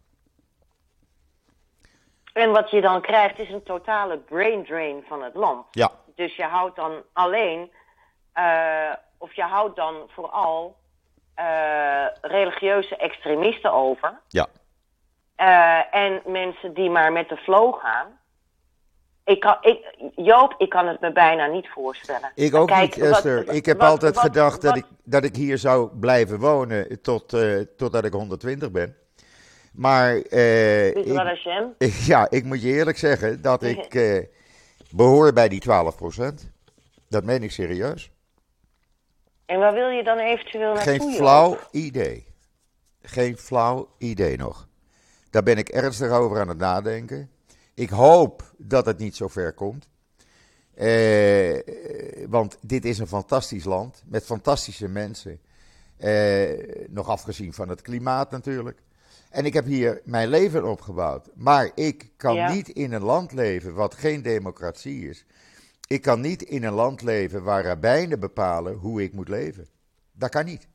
En 2.36 2.52
wat 2.52 2.70
je 2.70 2.82
dan 2.82 3.02
krijgt 3.02 3.40
is 3.40 3.50
een 3.50 3.64
totale 3.64 4.18
brain 4.18 4.66
drain 4.66 5.04
van 5.08 5.24
het 5.24 5.34
land. 5.36 5.66
Ja, 5.72 5.92
Dus 6.16 6.36
je 6.36 6.44
houdt 6.44 6.76
dan 6.76 7.04
alleen, 7.14 7.72
eh, 8.34 8.92
of 9.18 9.34
je 9.34 9.42
houdt 9.44 9.76
dan 9.76 9.96
vooral 10.14 10.76
eh, 11.36 12.06
religieuze 12.22 12.96
extremisten 12.96 13.74
over. 13.74 14.20
ja. 14.28 14.48
Eh, 15.36 15.96
en 15.96 16.22
mensen 16.26 16.74
die 16.74 16.90
maar 16.90 17.12
met 17.12 17.30
de 17.30 17.38
flow 17.38 17.74
gaan. 17.80 18.20
Ik 19.24 19.40
kan, 19.40 19.58
ik, 19.62 19.96
Joop, 20.16 20.54
ik 20.58 20.70
kan 20.70 20.88
het 20.88 21.00
me 21.02 21.12
bijna 21.12 21.46
niet 21.46 21.70
voorstellen. 21.70 22.32
Ik 22.36 22.56
ook 22.56 22.68
Kijk, 22.68 22.96
niet, 22.96 23.06
wat- 23.06 23.14
Esther. 23.16 23.50
ik 23.50 23.66
heb 23.66 23.80
wat- 23.80 23.90
altijd 23.90 24.16
wat- 24.16 24.24
gedacht 24.24 24.62
dat, 24.62 24.76
ik, 24.76 24.86
dat 25.04 25.24
ik 25.24 25.36
hier 25.36 25.58
zou 25.58 25.90
blijven 26.00 26.40
wonen 26.40 27.02
tot, 27.02 27.34
eh, 27.34 27.60
totdat 27.78 28.06
ik 28.06 28.14
120 28.14 28.72
ben. 28.72 28.98
Maar 29.76 30.16
ik, 30.16 31.16
Hashem. 31.16 31.74
ja, 32.12 32.30
ik 32.30 32.44
moet 32.44 32.62
je 32.62 32.68
eerlijk 32.68 32.98
zeggen 32.98 33.42
dat 33.42 33.64
ik 33.64 33.94
eh, 33.96 34.24
behoor 34.92 35.34
bij 35.34 35.50
die 35.50 35.64
12%. 35.64 35.66
Dat 37.10 37.24
meen 37.24 37.44
ik 37.44 37.52
serieus. 37.52 38.12
En 39.46 39.60
waar 39.60 39.74
wil 39.74 39.88
je 39.90 40.04
dan 40.04 40.18
eventueel 40.18 40.74
naartoe? 40.74 41.00
Geen 41.00 41.14
flauw 41.14 41.58
idee. 41.72 42.26
Geen 43.02 43.38
flauw 43.38 43.90
idee 43.98 44.38
nog. 44.38 44.68
Daar 45.30 45.44
ben 45.44 45.58
ik 45.58 45.70
ernstig 45.70 46.10
over 46.10 46.40
aan 46.40 46.48
het 46.48 46.58
nadenken. 46.58 47.30
Ik 47.74 47.90
hoop 47.90 48.54
dat 48.58 48.86
het 48.86 48.98
niet 48.98 49.16
zo 49.16 49.28
ver 49.28 49.54
komt. 49.54 49.90
Eh, 50.74 51.60
want 52.28 52.58
dit 52.62 52.86
is 52.86 53.00
een 53.00 53.08
fantastisch 53.08 53.64
land 53.64 54.04
met 54.06 54.26
fantastische 54.26 54.88
mensen. 54.88 55.40
Nog 56.90 57.10
afgezien 57.10 57.54
van 57.54 57.70
het 57.70 57.82
klimaat 57.82 58.32
natuurlijk. 58.32 58.82
En 59.36 59.46
ik 59.46 59.54
heb 59.54 59.66
hier 59.66 60.02
mijn 60.04 60.28
leven 60.30 60.70
opgebouwd. 60.70 61.30
Maar 61.34 61.72
ik 61.76 62.12
kan 62.18 62.36
Ja. 62.36 62.52
niet 62.54 62.70
in 62.70 62.94
een 62.94 63.04
land 63.04 63.32
leven 63.32 63.74
wat 63.76 63.96
geen 63.96 64.22
democratie 64.22 65.10
is. 65.10 65.26
Ik 65.88 66.02
kan 66.02 66.22
niet 66.22 66.42
in 66.42 66.64
een 66.64 66.74
land 66.74 67.02
leven 67.02 67.44
waar 67.44 67.64
rabbijnen 67.64 68.20
bepalen 68.20 68.74
hoe 68.74 69.04
ik 69.04 69.14
moet 69.14 69.30
leven. 69.30 69.68
Dat 70.14 70.30
kan 70.30 70.46
niet. 70.46 70.68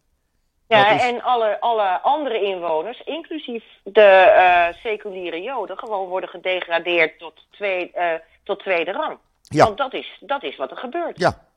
Ja, 0.67 0.91
is- 0.91 1.03
en 1.03 1.23
alle, 1.23 1.61
alle 1.61 2.01
andere 2.01 2.43
inwoners, 2.43 3.01
inclusief 3.05 3.65
de 3.85 4.01
eh, 4.01 4.75
seculiere 4.83 5.41
Joden, 5.43 5.79
gewoon 5.79 6.09
worden 6.09 6.29
gedegradeerd 6.29 7.19
tot, 7.19 7.47
twee, 7.51 7.91
eh, 7.93 8.15
tot 8.45 8.59
tweede 8.61 8.93
rang. 8.93 9.19
Ja. 9.43 9.65
Want 9.65 9.77
dat 9.79 9.95
is, 9.95 10.17
dat 10.21 10.43
is 10.43 10.57
wat 10.57 10.71
er 10.71 10.77
gebeurt. 10.77 11.19
Ja, 11.19 11.49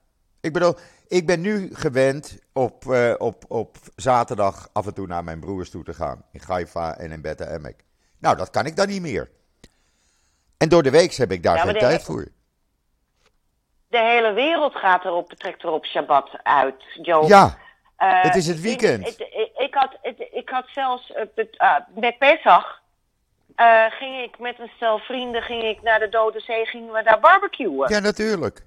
ik 0.43 0.53
bedoel, 0.53 0.75
ik 1.07 1.25
ben 1.25 1.41
nu 1.41 1.69
gewend 1.73 2.39
op, 2.53 2.91
eh, 2.91 3.13
op, 3.17 3.43
op 3.47 3.77
zaterdag 3.95 4.69
af 4.73 4.85
en 4.85 4.93
toe 4.93 5.07
naar 5.07 5.23
mijn 5.23 5.39
broers 5.39 5.69
toe 5.69 5.83
te 5.83 5.93
gaan. 5.93 6.25
In 6.31 6.41
Haifa 6.47 6.97
en 6.97 7.11
in 7.11 7.21
Beta 7.21 7.47
Emek. 7.47 7.83
Nou, 8.19 8.37
dat 8.37 8.49
kan 8.49 8.65
ik 8.65 8.75
dan 8.75 8.87
niet 8.87 9.01
meer. 9.01 9.29
En 10.57 10.69
door 10.69 10.83
de 10.83 10.91
week 10.91 11.13
heb 11.13 11.31
ik 11.31 11.43
daar 11.43 11.55
Ja, 11.55 11.61
geen 11.61 11.73
tijd 11.77 12.03
voor. 12.03 12.27
De 13.87 13.97
hele 13.97 14.33
wereld 14.33 14.75
gaat 14.75 15.05
erop, 15.05 15.33
trekt 15.33 15.63
erop 15.63 15.85
Shabbat 15.85 16.29
uit, 16.43 16.83
Joop. 17.01 17.27
Ja, 17.27 17.57
Eh, 17.97 18.21
het 18.21 18.35
is 18.35 18.47
het 18.47 18.61
weekend. 18.61 19.07
Ik, 19.07 19.19
ik, 19.19 19.51
ik 19.57 19.73
had, 19.73 19.97
ik, 20.01 20.17
ik 20.31 20.49
had 20.49 20.65
zelfs 20.67 21.13
ah, 21.57 21.79
met 21.95 22.17
Pesach 22.17 22.81
ging 23.89 24.21
ik 24.21 24.39
met 24.39 24.59
een 24.59 24.71
stel 24.75 24.97
vrienden 24.99 25.41
ging 25.41 25.63
ik 25.63 25.81
naar 25.81 25.99
de 25.99 26.09
Dode 26.09 26.39
Zee, 26.39 26.65
gingen 26.65 26.93
we 26.93 27.03
daar 27.03 27.19
barbecuen. 27.19 27.89
ja, 27.89 27.99
natuurlijk. 27.99 28.65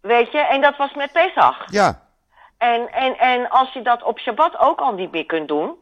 Weet 0.00 0.32
je, 0.32 0.38
en 0.38 0.60
dat 0.60 0.76
was 0.76 0.94
met 0.94 1.12
Pesach. 1.12 1.64
Ja, 1.70 2.06
En, 2.58 2.92
en, 2.92 3.18
en 3.18 3.48
als 3.50 3.72
je 3.72 3.82
dat 3.82 4.02
op 4.02 4.18
Shabbat 4.18 4.58
ook 4.58 4.78
al 4.80 4.92
niet 4.94 5.12
meer 5.12 5.26
kunt 5.26 5.48
doen, 5.48 5.74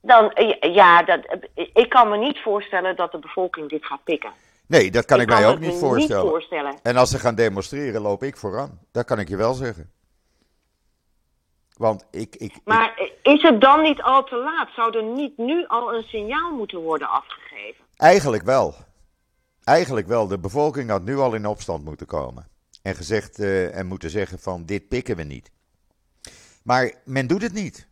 dan, 0.00 0.32
eh, 0.32 0.74
ja, 0.74 1.02
dat, 1.02 1.24
eh, 1.54 1.68
ik 1.72 1.88
kan 1.88 2.08
me 2.08 2.16
niet 2.16 2.38
voorstellen 2.38 2.96
dat 2.96 3.12
de 3.12 3.18
bevolking 3.18 3.68
dit 3.68 3.84
gaat 3.86 4.04
pikken. 4.04 4.32
nee, 4.66 4.90
dat 4.90 5.04
kan 5.04 5.20
ik, 5.20 5.28
mij 5.28 5.48
ook 5.48 5.58
niet 5.58 5.78
voorstellen. 5.78 6.28
voorstellen. 6.30 6.74
En 6.82 6.96
als 6.96 7.10
ze 7.10 7.18
gaan 7.18 7.34
demonstreren, 7.34 8.00
loop 8.00 8.22
ik 8.22 8.36
vooraan. 8.36 8.78
Dat 8.92 9.04
kan 9.04 9.18
ik 9.18 9.28
je 9.28 9.36
wel 9.36 9.54
zeggen. 9.54 9.90
Want 11.76 12.06
ik, 12.10 12.36
ik, 12.36 12.52
ik- 12.52 12.60
Maar 12.64 12.94
eh, 12.96 13.32
is 13.34 13.42
het 13.42 13.60
dan 13.60 13.82
niet 13.82 14.02
al 14.02 14.24
te 14.24 14.36
laat? 14.36 14.68
Zou 14.74 14.96
er 14.96 15.02
niet 15.04 15.36
nu 15.38 15.66
al 15.66 15.94
een 15.94 16.02
signaal 16.02 16.50
moeten 16.50 16.78
worden 16.78 17.08
afgegeven? 17.08 17.84
eigenlijk 17.96 18.42
wel. 18.42 18.74
eigenlijk 19.64 20.06
wel, 20.06 20.26
de 20.26 20.38
bevolking 20.38 20.90
had 20.90 21.02
nu 21.02 21.16
al 21.18 21.34
in 21.34 21.46
opstand 21.46 21.84
moeten 21.84 22.06
komen. 22.06 22.48
En, 22.82 22.94
gezegd, 22.94 23.38
uh, 23.38 23.78
en 23.78 23.86
moeten 23.86 24.10
zeggen 24.10 24.38
van 24.38 24.64
dit 24.64 24.88
pikken 24.88 25.16
we 25.16 25.22
niet. 25.22 25.50
Maar 26.62 26.92
men 27.04 27.26
doet 27.26 27.42
het 27.42 27.52
niet. 27.52 27.88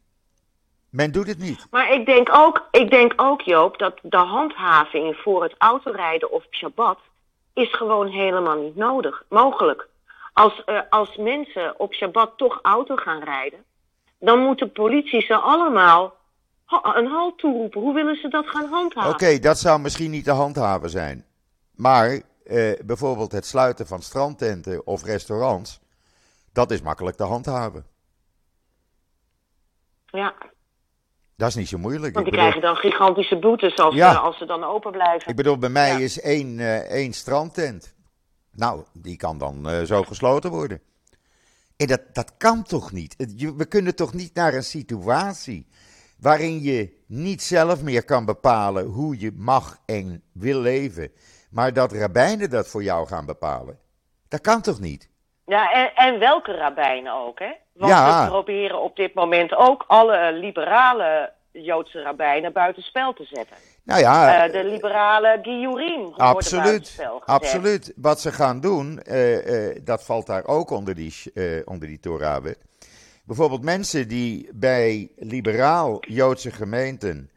Men 0.90 1.12
doet 1.12 1.26
het 1.26 1.38
niet. 1.38 1.66
Maar 1.70 1.92
ik 1.92 2.06
denk 2.06 2.28
ook, 2.32 2.68
ik 2.70 2.90
denk 2.90 3.12
ook 3.16 3.40
Joop, 3.40 3.78
dat 3.78 3.98
de 4.02 4.16
handhaving 4.16 5.16
voor 5.16 5.42
het 5.42 5.54
autorijden 5.58 6.30
of 6.30 6.44
Shabbat 6.50 6.98
is 7.54 7.72
gewoon 7.72 8.08
helemaal 8.08 8.62
niet 8.62 8.76
nodig, 8.76 9.24
mogelijk. 9.28 9.88
Als, 10.32 10.62
uh, 10.66 10.80
als 10.90 11.16
mensen 11.16 11.80
op 11.80 11.94
Shabbat 11.94 12.32
toch 12.36 12.58
auto 12.62 12.96
gaan 12.96 13.22
rijden, 13.22 13.64
dan 14.18 14.38
moet 14.38 14.58
de 14.58 14.68
politie 14.68 15.20
ze 15.20 15.36
allemaal 15.36 16.14
een 16.82 17.06
halt 17.06 17.38
toeroepen. 17.38 17.80
Hoe 17.80 17.94
willen 17.94 18.16
ze 18.16 18.28
dat 18.28 18.46
gaan 18.46 18.68
handhaven? 18.68 19.10
Oké, 19.10 19.38
dat 19.38 19.58
zou 19.58 19.80
misschien 19.80 20.10
niet 20.10 20.24
te 20.24 20.30
handhaven 20.30 20.90
zijn. 20.90 21.24
Maar 21.76 22.20
eh, 22.44 22.72
bijvoorbeeld 22.84 23.32
het 23.32 23.46
sluiten 23.46 23.86
van 23.86 24.02
strandtenten 24.02 24.86
of 24.86 25.04
restaurants, 25.04 25.80
dat 26.52 26.70
is 26.70 26.82
makkelijk 26.82 27.16
te 27.16 27.22
handhaven. 27.22 27.86
Ja. 30.06 30.34
Dat 31.36 31.48
is 31.48 31.54
niet 31.54 31.68
zo 31.68 31.78
moeilijk. 31.78 32.14
Want 32.14 32.26
die 32.26 32.34
krijgen 32.34 32.60
dan 32.60 32.76
gigantische 32.76 33.38
boetes 33.38 33.76
als, 33.76 33.94
ja. 33.94 34.14
als 34.14 34.38
ze 34.38 34.46
dan 34.46 34.64
open 34.64 34.92
blijven. 34.92 35.30
Ik 35.30 35.36
bedoel, 35.36 35.58
bij 35.58 35.68
mij 35.68 36.02
is 36.02 36.20
één, 36.20 36.58
uh, 36.58 36.76
één 36.76 37.12
strandtent. 37.12 37.94
Nou, 38.52 38.84
die 38.92 39.16
kan 39.16 39.38
dan 39.38 39.70
uh, 39.70 39.82
zo 39.82 40.02
gesloten 40.02 40.50
worden. 40.50 40.80
En 41.76 41.86
dat, 41.86 42.00
dat 42.12 42.36
kan 42.36 42.62
toch 42.62 42.92
niet? 42.92 43.16
We 43.56 43.66
kunnen 43.66 43.94
toch 43.94 44.12
niet 44.12 44.34
naar 44.34 44.54
een 44.54 44.64
situatie 44.64 45.66
waarin 46.18 46.62
je 46.62 47.02
niet 47.06 47.42
zelf 47.42 47.82
meer 47.82 48.04
kan 48.04 48.24
bepalen 48.24 48.86
hoe 48.86 49.20
je 49.20 49.32
mag 49.36 49.78
en 49.86 50.22
wil 50.32 50.60
leven, 50.60 51.12
maar 51.50 51.72
dat 51.72 51.92
rabbijnen 51.92 52.50
dat 52.50 52.68
voor 52.68 52.82
jou 52.82 53.06
gaan 53.06 53.26
bepalen. 53.26 53.78
Dat 54.28 54.40
kan 54.40 54.60
toch 54.62 54.80
niet? 54.80 55.08
Ja, 55.46 55.72
en, 55.72 55.94
en 55.94 56.18
welke 56.18 56.52
rabbijnen 56.56 57.12
ook, 57.12 57.38
hè? 57.38 57.52
Want 57.72 57.92
ja. 57.92 58.24
we 58.24 58.30
proberen 58.30 58.82
op 58.82 58.96
dit 58.96 59.14
moment 59.14 59.54
ook 59.54 59.84
alle 59.86 60.32
liberale 60.32 61.32
Joodse 61.52 62.02
rabbijnen 62.02 62.52
buitenspel 62.52 63.12
te 63.12 63.24
zetten. 63.24 63.56
Nou 63.84 64.00
ja, 64.00 64.46
uh, 64.46 64.52
de 64.52 64.64
liberale 64.64 65.38
Giurin 65.42 66.14
absoluut, 66.16 67.06
Absoluut. 67.24 67.92
Wat 67.96 68.20
ze 68.20 68.32
gaan 68.32 68.60
doen, 68.60 69.00
uh, 69.04 69.68
uh, 69.68 69.76
dat 69.84 70.04
valt 70.04 70.26
daar 70.26 70.46
ook 70.46 70.70
onder 70.70 70.94
die, 70.94 71.14
onder 71.64 71.88
die 71.88 72.00
Torah. 72.00 72.44
Bijvoorbeeld 73.24 73.62
mensen 73.64 74.08
die 74.08 74.48
bij 74.52 75.10
liberaal 75.16 75.98
Joodse 76.00 76.50
gemeenten 76.50 77.30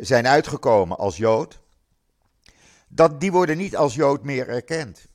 zijn 0.00 0.26
uitgekomen 0.26 0.98
als 0.98 1.16
Jood, 1.16 1.60
dat, 2.94 3.20
die 3.20 3.32
worden 3.32 3.56
niet 3.56 3.76
als 3.76 3.94
Jood 3.94 4.22
meer 4.22 4.48
erkend. 4.48 5.12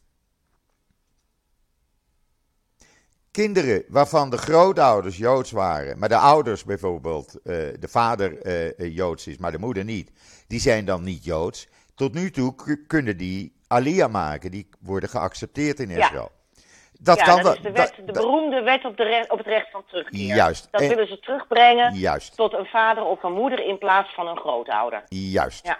kinderen 3.32 3.84
waarvan 3.88 4.30
de 4.30 4.38
grootouders 4.38 5.18
Joods 5.18 5.52
waren, 5.52 6.00
maar 6.00 6.10
de 6.10 6.18
ouders 6.18 6.64
bijvoorbeeld, 6.64 7.34
uh, 7.34 7.56
de 7.80 7.88
vader 7.88 8.46
uh, 8.46 8.96
Joods 8.96 9.28
is, 9.28 9.38
maar 9.38 9.52
de 9.52 9.60
moeder 9.60 9.84
niet, 9.84 10.12
die 10.48 10.60
zijn 10.60 10.86
dan 10.86 11.04
niet 11.04 11.24
Joods. 11.24 11.68
Tot 11.96 12.14
nu 12.14 12.32
toe 12.32 12.56
kunnen 12.88 13.18
die 13.18 13.54
Aliyah 13.68 14.12
maken, 14.12 14.52
die 14.52 14.70
worden 14.80 15.10
geaccepteerd 15.10 15.80
in 15.80 15.90
Israël. 15.90 16.32
Ja. 16.32 16.62
Dat, 17.02 17.18
ja, 17.18 17.24
kan 17.24 17.44
dat 17.44 17.56
is 17.56 17.62
de, 17.62 17.72
wet, 17.72 17.94
de 18.06 18.12
beroemde 18.12 18.62
wet 18.62 18.86
op, 18.86 18.98
de 18.98 19.26
op 19.28 19.38
het 19.38 19.48
recht 19.48 19.72
van 19.72 19.84
terugkeer. 19.88 20.36
Juist. 20.36 20.68
Dat 20.72 20.82
willen 20.82 21.08
ze 21.08 21.20
terugbrengen 21.20 21.94
juist. 21.94 22.36
tot 22.36 22.54
een 22.54 22.66
vader 22.66 23.04
of 23.04 23.24
een 23.24 23.34
moeder 23.34 23.66
in 23.66 23.78
plaats 23.78 24.14
van 24.14 24.28
een 24.28 24.38
grootouder. 24.38 25.04
Juist. 25.08 25.66
Ja. 25.66 25.80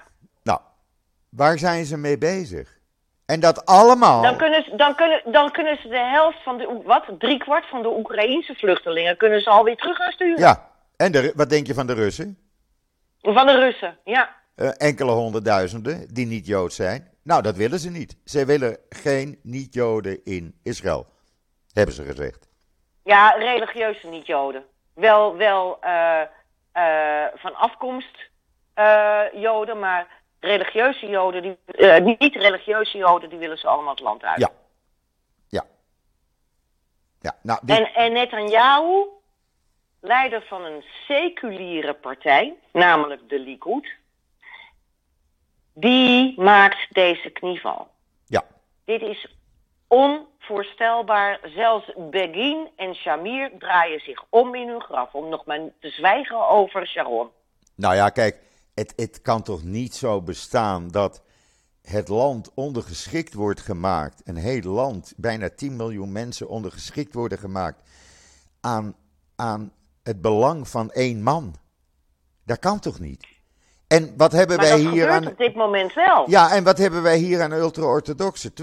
Waar 1.30 1.58
zijn 1.58 1.86
ze 1.86 1.98
mee 1.98 2.18
bezig? 2.18 2.78
En 3.26 3.40
dat 3.40 3.66
allemaal. 3.66 4.22
Dan 4.22 4.38
kunnen, 4.38 4.64
ze, 4.64 4.76
dan, 4.76 4.96
kunnen, 4.96 5.22
dan 5.26 5.52
kunnen 5.52 5.78
ze 5.82 5.88
de 5.88 5.98
helft 5.98 6.44
van 6.44 6.58
de. 6.58 6.82
Wat? 6.86 7.06
Driekwart 7.18 7.66
van 7.70 7.82
de 7.82 7.98
Oekraïense 7.98 8.56
vluchtelingen 8.56 9.18
kunnen 9.18 9.42
ze 9.42 9.50
alweer 9.50 9.76
terug 9.76 9.98
gaan 9.98 10.12
sturen. 10.12 10.40
Ja. 10.40 10.70
En 10.98 11.12
de, 11.12 11.34
wat 11.36 11.50
denk 11.50 11.68
je 11.68 11.74
van 11.74 11.88
de 11.88 11.94
Russen? 11.94 12.38
Van 13.22 13.46
de 13.46 13.60
Russen, 13.60 13.98
ja. 14.04 14.36
Uh, 14.56 14.70
enkele 14.78 15.12
honderdduizenden 15.12 16.14
die 16.14 16.26
niet 16.26 16.46
Jood 16.46 16.74
zijn. 16.74 17.10
Nou, 17.24 17.42
dat 17.42 17.56
willen 17.56 17.80
ze 17.80 17.90
niet. 17.90 18.18
Ze 18.26 18.46
willen 18.46 18.78
geen 18.90 19.40
niet-Joden 19.44 20.26
in 20.26 20.60
Israël, 20.64 21.06
hebben 21.74 21.96
ze 21.96 22.04
gezegd. 22.04 22.48
Ja, 23.04 23.30
religieuze 23.30 24.08
niet-Joden. 24.08 24.64
Wel, 24.94 25.38
wel 25.38 25.80
uh, 25.84 26.22
uh, 26.74 27.26
van 27.36 27.56
afkomst 27.56 28.28
Joden, 29.34 29.80
maar 29.80 30.08
religieuze 30.40 31.08
Joden, 31.08 31.42
die, 31.42 31.58
uh, 31.66 31.98
niet-religieuze 31.98 32.98
Joden, 32.98 33.30
die 33.30 33.40
willen 33.40 33.58
ze 33.58 33.68
allemaal 33.68 33.94
het 33.94 34.04
land 34.04 34.24
uit. 34.24 34.40
Ja. 34.40 34.50
Ja. 35.48 35.66
ja 37.20 37.36
nou, 37.42 37.60
die... 37.64 37.76
en, 37.76 37.94
en 37.94 38.14
Netanyahu, 38.14 39.08
leider 40.00 40.42
van 40.42 40.66
een 40.66 40.84
seculiere 41.08 41.94
partij, 41.94 42.56
namelijk 42.72 43.30
de 43.30 43.40
Likud, 43.40 43.88
die 45.74 46.42
maakt 46.42 46.88
deze 46.90 47.30
knieval. 47.30 47.88
Ja. 48.26 48.44
Dit 48.86 49.02
is 49.02 49.28
onvoorstelbaar. 49.88 51.40
Zelfs 51.44 51.92
Begin 51.98 52.70
en 52.76 52.96
Shamir 52.96 53.52
draaien 53.60 54.00
zich 54.00 54.24
om 54.30 54.56
in 54.56 54.68
hun 54.68 54.82
graf, 54.82 55.14
om 55.14 55.30
nog 55.30 55.46
maar 55.46 55.60
te 55.80 55.90
zwijgen 55.90 56.48
over 56.48 56.88
Sharon. 56.88 57.30
Nou 57.76 57.96
ja, 57.96 58.10
kijk, 58.10 58.38
het, 58.80 58.94
het 58.96 59.22
kan 59.22 59.42
toch 59.42 59.64
niet 59.64 59.96
zo 59.96 60.22
bestaan 60.22 60.88
dat 60.88 61.22
het 61.82 62.08
land 62.08 62.52
ondergeschikt 62.54 63.34
wordt 63.34 63.62
gemaakt, 63.62 64.22
een 64.24 64.36
heel 64.36 64.62
land, 64.62 65.14
bijna 65.18 65.50
10 65.50 65.76
miljoen 65.76 66.12
mensen 66.12 66.48
ondergeschikt 66.48 67.14
worden 67.14 67.38
gemaakt 67.38 67.90
aan, 68.60 68.96
aan 69.36 69.72
het 70.04 70.22
belang 70.22 70.68
van 70.68 70.92
één 70.92 71.24
man. 71.24 71.56
Dat 72.46 72.60
kan 72.60 72.80
toch 72.80 73.00
niet? 73.00 73.28
En 73.88 74.14
wat 74.18 74.32
hebben 74.32 74.58
maar 74.58 74.66
wij 74.66 74.80
hier 74.80 75.10
aan. 75.10 75.28
op 75.28 75.38
dit 75.38 75.56
moment 75.56 75.94
wel. 75.94 76.30
Ja, 76.30 76.52
en 76.52 76.64
wat 76.64 76.78
hebben 76.78 77.02
wij 77.02 77.18
hier 77.18 77.42
aan 77.42 77.52
ultra-orthodoxen? 77.52 78.52
20% 78.52 78.54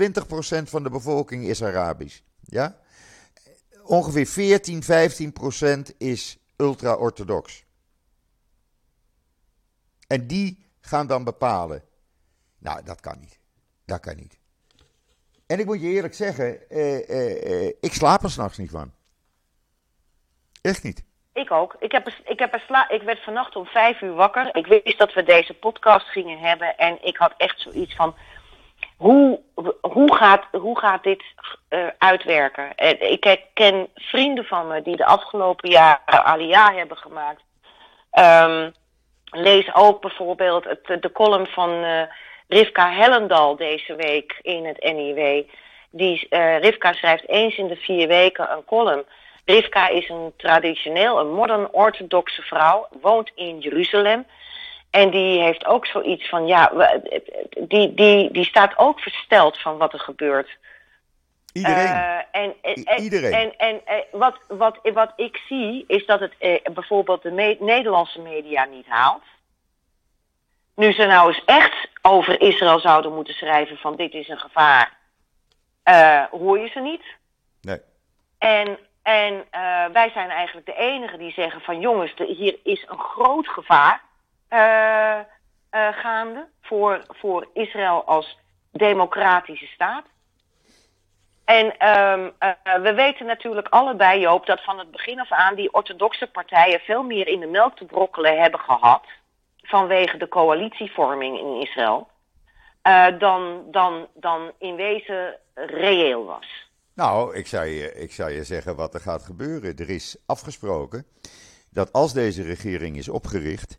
van 0.63 0.83
de 0.83 0.91
bevolking 0.91 1.45
is 1.45 1.63
Arabisch. 1.63 2.21
Ja? 2.41 2.77
Ongeveer 3.83 4.27
14, 4.27 4.83
15% 5.93 5.97
is 5.99 6.39
ultra-orthodox. 6.57 7.66
En 10.07 10.27
die 10.27 10.67
gaan 10.81 11.07
dan 11.07 11.25
bepalen. 11.25 11.83
Nou, 12.59 12.83
dat 12.85 13.01
kan 13.01 13.19
niet. 13.21 13.41
Dat 13.85 14.01
kan 14.01 14.17
niet. 14.17 14.39
En 15.47 15.59
ik 15.59 15.67
moet 15.67 15.81
je 15.81 15.89
eerlijk 15.89 16.15
zeggen, 16.15 16.69
eh, 16.71 17.11
eh, 17.11 17.67
eh, 17.67 17.75
ik 17.81 17.93
slaap 17.93 18.23
er 18.23 18.31
s'nachts 18.31 18.59
niet 18.59 18.71
van. 18.71 18.93
Echt 20.63 20.83
niet. 20.83 21.05
Ik 21.33 21.51
ook. 21.51 21.77
Ik, 21.79 21.93
heb, 21.93 22.09
ik, 22.25 22.39
heb 22.39 22.55
ik 22.89 23.03
werd 23.03 23.25
vannacht 23.25 23.57
om 23.57 23.67
vijf 23.67 24.01
uur 24.01 24.15
wakker. 24.15 24.57
Ik 24.57 24.67
wist 24.67 24.99
dat 24.99 25.13
we 25.13 25.23
deze 25.23 25.55
podcast 25.55 26.07
gingen 26.07 26.39
hebben. 26.39 26.77
En 26.77 26.99
ik 27.05 27.17
had 27.17 27.35
echt 27.37 27.61
zoiets 27.61 27.95
van. 27.95 28.15
Hoe, 28.97 29.41
hoe, 29.81 30.15
gaat, 30.15 30.45
hoe 30.53 30.79
gaat 30.79 31.03
dit 31.03 31.25
uh, 31.71 31.87
uitwerken? 31.99 32.77
ik 33.13 33.41
ken 33.55 33.89
vrienden 33.95 34.45
van 34.45 34.67
me 34.67 34.83
die 34.83 34.97
de 34.97 35.05
afgelopen 35.05 35.71
jaren 35.71 36.25
Alia 36.25 36.73
hebben 36.73 36.97
gemaakt. 36.97 37.43
Um, 38.13 38.75
lees 39.37 39.75
ook 39.75 40.01
bijvoorbeeld 40.01 40.65
het, 40.65 41.03
de 41.03 41.13
column 41.13 41.47
van 41.47 41.85
uh, 41.85 42.03
Rivka 42.49 42.93
Hellendal 42.93 43.57
deze 43.57 43.95
week 43.95 44.39
in 44.43 44.67
het 44.67 44.83
NIW. 44.83 45.43
Die, 45.91 46.27
uh, 46.31 46.59
Rivka 46.59 46.93
schrijft 46.93 47.29
eens 47.29 47.57
in 47.57 47.69
de 47.69 47.77
vier 47.77 48.09
weken 48.09 48.53
een 48.53 48.65
column. 48.65 49.05
Rivka 49.45 49.89
is 49.89 50.09
een 50.09 50.33
traditioneel, 50.37 51.19
een 51.19 51.33
modern 51.33 51.73
orthodoxe 51.73 52.43
vrouw, 52.43 52.89
woont 53.01 53.33
in 53.35 53.59
Jeruzalem. 53.59 54.27
En 54.91 55.11
die 55.11 55.43
heeft 55.43 55.67
ook 55.67 55.87
zoiets 55.87 56.29
van, 56.29 56.47
ja, 56.47 56.73
die, 57.61 57.95
die, 57.95 58.31
die 58.31 58.45
staat 58.45 58.79
ook 58.79 59.01
versteld 59.01 59.61
van 59.61 59.77
wat 59.77 59.93
er 59.93 60.01
gebeurt. 60.01 60.49
Iedereen. 61.57 61.87
Uh, 61.87 62.19
en, 62.31 62.55
en, 62.63 63.03
Iedereen. 63.03 63.33
En, 63.33 63.57
en, 63.57 63.87
en, 63.87 64.05
wat, 64.11 64.39
wat, 64.49 64.79
wat 64.83 65.13
ik 65.17 65.37
zie 65.37 65.85
is 65.87 66.07
dat 66.07 66.21
het 66.21 66.35
eh, 66.39 66.73
bijvoorbeeld 66.73 67.23
de 67.23 67.31
me 67.31 67.57
Nederlandse 67.61 68.21
media 68.21 68.65
niet 68.65 68.87
haalt. 68.87 69.23
Nu 70.75 70.93
ze 70.93 71.07
nou 71.07 71.29
eens 71.29 71.45
echt 71.45 71.89
over 72.03 72.41
Israël 72.41 72.79
zouden 72.79 73.15
moeten 73.15 73.35
schrijven 73.35 73.77
van 73.77 73.97
dit 73.97 74.15
is 74.15 74.29
een 74.29 74.39
gevaar, 74.39 74.97
uh, 75.85 76.25
hoor 76.25 76.59
je 76.59 76.69
ze 76.69 76.81
niet. 76.81 77.03
Nee. 77.61 77.81
En, 78.39 78.79
en 79.03 79.35
uh, 79.35 79.87
wij 79.93 80.11
zijn 80.11 80.31
eigenlijk 80.31 80.67
de 80.67 80.77
enigen 80.77 81.19
die 81.19 81.33
zeggen 81.33 81.61
van 81.61 81.81
jongens, 81.81 82.17
de, 82.17 82.25
hier 82.25 82.59
is 82.63 82.85
een 82.89 82.99
groot 82.99 83.49
gevaar 83.49 84.05
gaande 85.93 86.47
voor, 86.63 87.03
voor 87.09 87.49
Israël 87.53 88.05
als 88.05 88.39
democratische 88.71 89.67
staat. 89.67 90.05
En 91.47 91.67
um, 91.89 92.33
uh, 92.41 92.83
we 92.83 92.93
weten 92.95 93.27
natuurlijk 93.27 93.69
allebei, 93.69 94.21
Joop, 94.21 94.47
dat 94.47 94.65
van 94.65 94.79
het 94.79 94.91
begin 94.91 95.21
af 95.21 95.31
aan 95.33 95.55
die 95.55 95.73
orthodoxe 95.73 96.27
partijen 96.27 96.81
veel 96.81 97.03
meer 97.03 97.29
in 97.29 97.41
de 97.41 97.47
melk 97.47 97.77
te 97.77 97.85
brokkelen 97.85 98.41
hebben 98.41 98.61
gehad. 98.61 99.05
Vanwege 99.63 100.17
de 100.17 100.29
coalitievorming 100.29 101.39
in 101.39 101.61
Israël. 101.61 102.09
uh, 102.87 103.07
dan, 103.19 103.63
dan, 103.71 104.07
dan 104.15 104.53
in 104.59 104.77
wezen 104.77 105.39
reëel 105.55 106.25
was. 106.25 106.47
Nou, 106.95 107.37
ik 107.37 107.47
zou, 107.47 107.67
je, 107.67 107.95
ik 107.95 108.13
zou 108.13 108.31
je 108.31 108.45
zeggen 108.45 108.77
wat 108.77 108.95
er 108.95 109.01
gaat 109.01 109.23
gebeuren. 109.23 109.77
Er 109.77 109.91
is 109.91 110.17
afgesproken 110.27 111.07
dat 111.71 111.93
als 111.93 112.13
deze 112.13 112.43
regering 112.43 112.97
is 112.97 113.09
opgericht, 113.09 113.79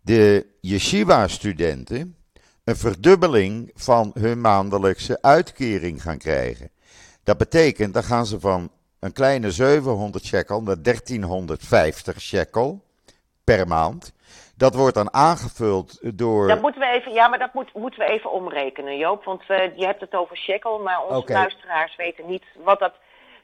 de 0.00 0.46
yeshiva-studenten 0.60 2.16
een 2.64 2.76
verdubbeling 2.76 3.70
van 3.74 4.10
hun 4.18 4.40
maandelijkse 4.40 5.22
uitkering 5.22 6.02
gaan 6.02 6.18
krijgen. 6.18 6.70
Dat 7.30 7.38
betekent, 7.38 7.94
dan 7.94 8.02
gaan 8.02 8.26
ze 8.26 8.40
van 8.40 8.70
een 9.00 9.12
kleine 9.12 9.50
700 9.50 10.24
shekel 10.24 10.62
naar 10.62 10.82
1350 10.82 12.20
shekel 12.20 12.84
per 13.44 13.66
maand. 13.66 14.12
Dat 14.56 14.74
wordt 14.74 14.94
dan 14.94 15.14
aangevuld 15.14 15.98
door. 16.14 16.48
Dat 16.48 16.60
moeten 16.60 16.80
we 16.80 16.86
even, 16.86 17.12
ja, 17.12 17.28
maar 17.28 17.38
dat 17.38 17.54
moet, 17.54 17.74
moeten 17.74 18.00
we 18.00 18.06
even 18.06 18.32
omrekenen, 18.32 18.96
Joop. 18.96 19.24
Want 19.24 19.46
we, 19.46 19.72
je 19.76 19.84
hebt 19.84 20.00
het 20.00 20.14
over 20.14 20.36
shekel, 20.36 20.78
maar 20.78 21.06
onze 21.06 21.32
luisteraars 21.32 21.96
weten 21.96 22.26
niet 22.26 22.44
wat 22.64 22.78
dat. 22.78 22.92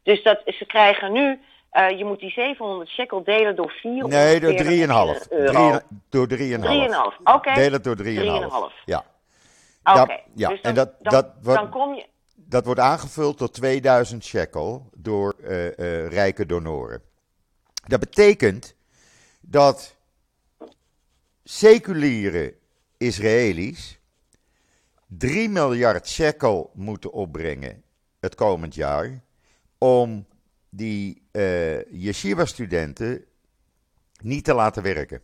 Dus 0.03 0.23
dat, 0.23 0.41
ze 0.45 0.67
krijgen 0.67 1.13
nu. 1.13 1.41
Uh, 1.73 1.99
je 1.99 2.05
moet 2.05 2.21
die 2.21 2.31
700 2.31 2.89
shekel 2.89 3.25
delen 3.25 3.57
door 3.57 3.71
4 3.71 4.09
Nee, 4.09 4.41
door 4.41 4.53
3,5. 4.53 5.29
Euro. 5.29 5.79
Door 6.09 6.29
3,5. 6.29 6.37
3,5, 6.37 6.39
oké. 7.19 7.33
Okay. 7.33 7.55
Deel 7.55 7.73
het 7.73 7.85
door 7.85 7.97
3,5. 7.97 8.05
3,5. 8.05 8.85
Ja. 8.85 9.05
Oké. 9.85 10.01
Okay. 10.01 10.23
Ja, 10.35 10.49
dus 10.49 10.63
dan, 10.63 10.71
en 10.71 10.77
dat, 10.77 10.93
dan, 11.01 11.13
dat, 11.13 11.45
dan 11.45 11.71
kom 11.71 11.95
je. 11.95 12.07
Dat 12.49 12.65
wordt 12.65 12.81
aangevuld 12.81 13.37
tot 13.37 13.55
2000 13.55 14.25
shekel 14.25 14.91
door 14.97 15.35
uh, 15.41 15.65
uh, 15.65 16.09
rijke 16.09 16.47
donoren. 16.47 17.03
Dat 17.87 18.01
betekent 18.01 18.75
dat 19.41 19.97
seculiere 21.45 22.55
Israëli's 22.97 23.99
3 25.07 25.49
miljard 25.49 26.09
shekel 26.09 26.71
moeten 26.75 27.13
opbrengen 27.13 27.83
het 28.21 28.35
komend 28.35 28.75
jaar 28.75 29.25
om 29.79 30.27
die 30.69 31.23
uh, 31.33 31.85
yeshiva-studenten 31.93 33.25
niet 34.23 34.45
te 34.45 34.55
laten 34.55 34.83
werken. 34.83 35.23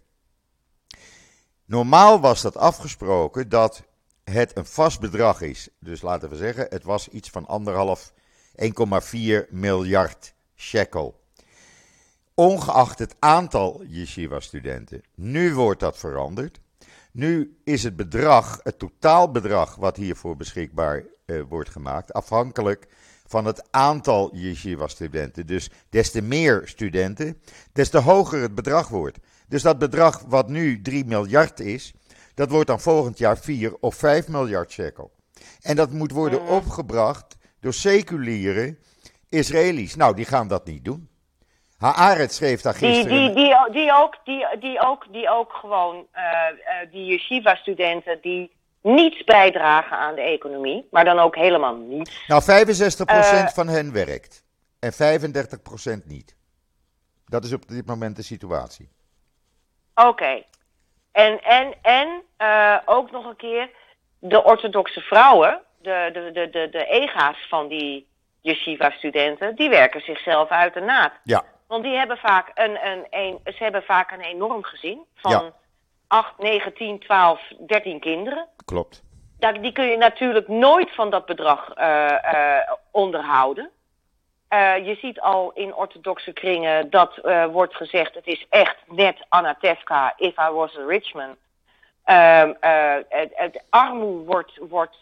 Normaal 1.64 2.20
was 2.20 2.42
dat 2.42 2.56
afgesproken 2.56 3.48
dat 3.48 3.84
het 4.24 4.56
een 4.56 4.66
vast 4.66 5.00
bedrag 5.00 5.40
is. 5.40 5.68
Dus 5.78 6.02
laten 6.02 6.28
we 6.28 6.36
zeggen, 6.36 6.66
het 6.68 6.84
was 6.84 7.08
iets 7.08 7.30
van 7.30 7.46
anderhalf, 7.46 8.12
1,4 8.56 9.48
miljard 9.50 10.34
shekel 10.56 11.20
ongeacht 12.34 12.98
het 12.98 13.16
aantal 13.18 13.82
yeshiva-studenten. 13.86 15.02
Nu 15.14 15.54
wordt 15.54 15.80
dat 15.80 15.98
veranderd. 15.98 16.60
Nu 17.12 17.56
is 17.64 17.82
het 17.82 17.96
bedrag, 17.96 18.60
het 18.62 18.78
totaalbedrag 18.78 19.74
wat 19.74 19.96
hiervoor 19.96 20.36
beschikbaar 20.36 21.04
uh, 21.26 21.42
wordt 21.48 21.70
gemaakt, 21.70 22.12
afhankelijk 22.12 22.86
van 23.26 23.44
het 23.44 23.72
aantal 23.72 24.36
yeshiva-studenten. 24.36 25.46
Dus 25.46 25.70
des 25.90 26.10
te 26.10 26.22
meer 26.22 26.62
studenten, 26.64 27.38
des 27.72 27.88
te 27.88 27.98
hoger 27.98 28.40
het 28.40 28.54
bedrag 28.54 28.88
wordt. 28.88 29.18
Dus 29.48 29.62
dat 29.62 29.78
bedrag 29.78 30.22
wat 30.26 30.48
nu 30.48 30.82
3 30.82 31.04
miljard 31.04 31.60
is, 31.60 31.94
dat 32.34 32.50
wordt 32.50 32.66
dan 32.66 32.80
volgend 32.80 33.18
jaar 33.18 33.38
4 33.38 33.76
of 33.80 33.94
5 33.94 34.28
miljard 34.28 34.70
shekel. 34.70 35.12
En 35.60 35.76
dat 35.76 35.90
moet 35.90 36.12
worden 36.12 36.46
opgebracht 36.46 37.36
door 37.60 37.72
seculiere 37.72 38.76
Israëli's. 39.28 39.96
Nou, 39.96 40.14
die 40.14 40.24
gaan 40.24 40.48
dat 40.48 40.66
niet 40.66 40.84
doen. 40.84 41.10
Haaretz 41.78 42.36
schreef 42.36 42.60
daar 42.60 42.74
gisteren... 42.74 43.16
Die, 43.18 43.26
die, 43.26 43.34
die, 43.34 43.72
die, 43.72 43.92
ook, 43.92 44.16
die, 44.24 44.46
die, 44.60 44.80
ook, 44.80 45.12
die 45.12 45.30
ook 45.30 45.52
gewoon, 45.52 46.06
uh, 46.14 46.22
uh, 46.22 46.92
die 46.92 47.04
yeshiva-studenten 47.04 48.18
die 48.22 48.52
niets 48.82 49.24
bijdragen 49.24 49.96
aan 49.96 50.14
de 50.14 50.20
economie, 50.20 50.88
maar 50.90 51.04
dan 51.04 51.18
ook 51.18 51.36
helemaal 51.36 51.76
niets. 51.76 52.24
Nou, 52.26 52.42
65% 52.42 52.46
uh, 53.06 53.46
van 53.46 53.68
hen 53.68 53.92
werkt 53.92 54.44
en 54.78 54.92
35% 56.02 56.06
niet. 56.06 56.36
Dat 57.26 57.44
is 57.44 57.52
op 57.52 57.68
dit 57.68 57.86
moment 57.86 58.16
de 58.16 58.22
situatie. 58.22 58.90
Oké. 59.94 60.08
Okay. 60.08 60.46
En, 61.12 61.42
en, 61.42 61.74
en 61.82 62.22
uh, 62.38 62.78
ook 62.84 63.10
nog 63.10 63.24
een 63.24 63.36
keer 63.36 63.70
de 64.18 64.44
orthodoxe 64.44 65.00
vrouwen, 65.00 65.60
de, 65.82 66.10
de, 66.12 66.30
de, 66.32 66.50
de, 66.50 66.68
de 66.70 66.84
ega's 66.84 67.46
van 67.48 67.68
die 67.68 68.06
yeshiva-studenten, 68.40 69.54
die 69.54 69.68
werken 69.68 70.00
zichzelf 70.00 70.48
uit 70.48 70.74
de 70.74 70.80
naad. 70.80 71.12
Ja. 71.24 71.44
Want 71.66 71.84
die 71.84 71.96
hebben 71.96 72.16
vaak 72.16 72.50
een, 72.54 72.86
een, 72.86 73.06
een, 73.10 73.40
ze 73.44 73.62
hebben 73.62 73.82
vaak 73.82 74.10
een 74.10 74.20
enorm 74.20 74.64
gezin 74.64 75.04
van 75.14 75.30
ja. 75.30 75.52
8, 76.06 76.38
9, 76.38 76.74
10, 76.74 76.98
12, 76.98 77.40
13 77.66 78.00
kinderen. 78.00 78.48
Klopt. 78.64 79.02
Dat, 79.38 79.62
die 79.62 79.72
kun 79.72 79.84
je 79.84 79.96
natuurlijk 79.96 80.48
nooit 80.48 80.94
van 80.94 81.10
dat 81.10 81.26
bedrag 81.26 81.78
uh, 81.78 82.18
uh, 82.34 82.72
onderhouden. 82.90 83.70
Uh, 84.52 84.86
je 84.86 84.94
ziet 85.00 85.20
al 85.20 85.52
in 85.54 85.74
orthodoxe 85.74 86.32
kringen 86.32 86.90
dat 86.90 87.16
wordt 87.52 87.74
gezegd: 87.74 88.14
het 88.14 88.26
is 88.26 88.46
echt 88.50 88.76
net 88.86 89.16
Anatevka, 89.28 90.14
if 90.16 90.38
I 90.38 90.50
was 90.50 90.78
a 90.78 90.84
rich 90.86 91.12
man. 91.14 91.36
het, 93.08 93.30
het 93.34 93.62
armoe 93.70 94.24
wordt, 94.24 94.58
wordt 94.68 94.96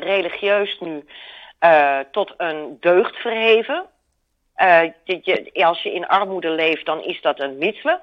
religieus 0.00 0.80
nu 0.80 1.04
uh, 1.64 1.98
tot 2.10 2.34
een 2.36 2.76
deugd 2.80 3.16
verheven. 3.16 3.86
Uh, 4.56 4.82
je, 5.04 5.50
als 5.52 5.82
je 5.82 5.92
in 5.92 6.06
armoede 6.06 6.50
leeft, 6.50 6.86
dan 6.86 7.02
is 7.02 7.20
dat 7.20 7.40
een 7.40 7.58
mitzwe. 7.58 8.00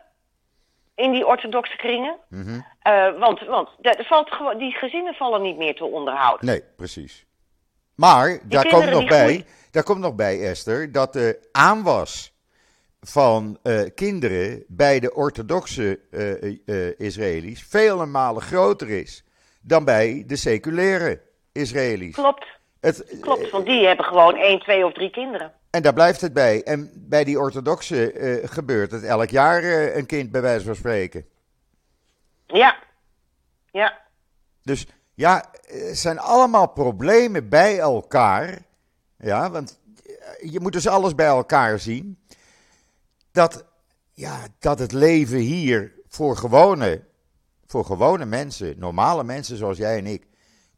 In 0.95 1.11
die 1.11 1.27
orthodoxe 1.27 1.77
kringen. 1.77 2.15
Mm 2.29 2.43
-hmm. 2.43 2.65
uh, 2.87 3.19
want 3.19 3.39
want 3.45 3.69
de, 3.79 4.03
valt, 4.03 4.57
die 4.57 4.71
gezinnen 4.71 5.13
vallen 5.13 5.41
niet 5.41 5.57
meer 5.57 5.75
te 5.75 5.85
onderhouden. 5.85 6.45
Nee, 6.45 6.63
precies. 6.77 7.25
Maar 8.01 8.39
daar 8.43 8.67
komt, 8.67 8.89
nog 8.89 9.07
bij, 9.07 9.45
daar 9.71 9.83
komt 9.83 9.99
nog 9.99 10.15
bij, 10.15 10.41
Esther, 10.49 10.91
dat 10.91 11.13
de 11.13 11.47
aanwas 11.51 12.33
van 13.01 13.57
uh, 13.63 13.81
kinderen 13.95 14.63
bij 14.67 14.99
de 14.99 15.13
orthodoxe 15.13 15.99
uh, 16.65 16.99
Israëli's 16.99 17.63
vele 17.63 18.05
malen 18.05 18.41
groter 18.41 18.89
is 18.89 19.23
dan 19.61 19.85
bij 19.85 20.23
de 20.27 20.35
seculiere 20.35 21.21
Israëli's. 21.51 22.15
Klopt. 22.15 22.45
Het, 22.79 23.17
Klopt, 23.19 23.49
want 23.49 23.65
die 23.65 23.85
hebben 23.85 24.05
gewoon 24.05 24.35
één, 24.35 24.59
twee 24.59 24.85
of 24.85 24.93
drie 24.93 25.09
kinderen. 25.09 25.53
En 25.69 25.81
daar 25.81 25.93
blijft 25.93 26.21
het 26.21 26.33
bij. 26.33 26.63
En 26.63 26.91
bij 26.95 27.23
die 27.23 27.39
orthodoxe 27.39 28.13
uh, 28.13 28.49
gebeurt 28.49 28.91
het 28.91 29.03
elk 29.03 29.29
jaar 29.29 29.63
uh, 29.63 29.95
een 29.95 30.05
kind, 30.05 30.31
bij 30.31 30.41
wijze 30.41 30.65
van 30.65 30.75
spreken. 30.75 31.25
Ja, 32.47 32.77
ja. 33.71 33.99
Dus 34.63 34.87
ja, 35.21 35.45
het 35.61 35.97
zijn 35.97 36.19
allemaal 36.19 36.67
problemen 36.67 37.49
bij 37.49 37.79
elkaar. 37.79 38.65
Ja, 39.17 39.51
want 39.51 39.79
je 40.41 40.59
moet 40.59 40.71
dus 40.71 40.87
alles 40.87 41.15
bij 41.15 41.25
elkaar 41.27 41.79
zien. 41.79 42.19
Dat, 43.31 43.65
ja, 44.13 44.47
dat 44.59 44.79
het 44.79 44.91
leven 44.91 45.37
hier 45.37 45.93
voor 46.07 46.37
gewone, 46.37 47.03
voor 47.65 47.85
gewone 47.85 48.25
mensen, 48.25 48.79
normale 48.79 49.23
mensen 49.23 49.57
zoals 49.57 49.77
jij 49.77 49.97
en 49.97 50.05
ik, 50.05 50.27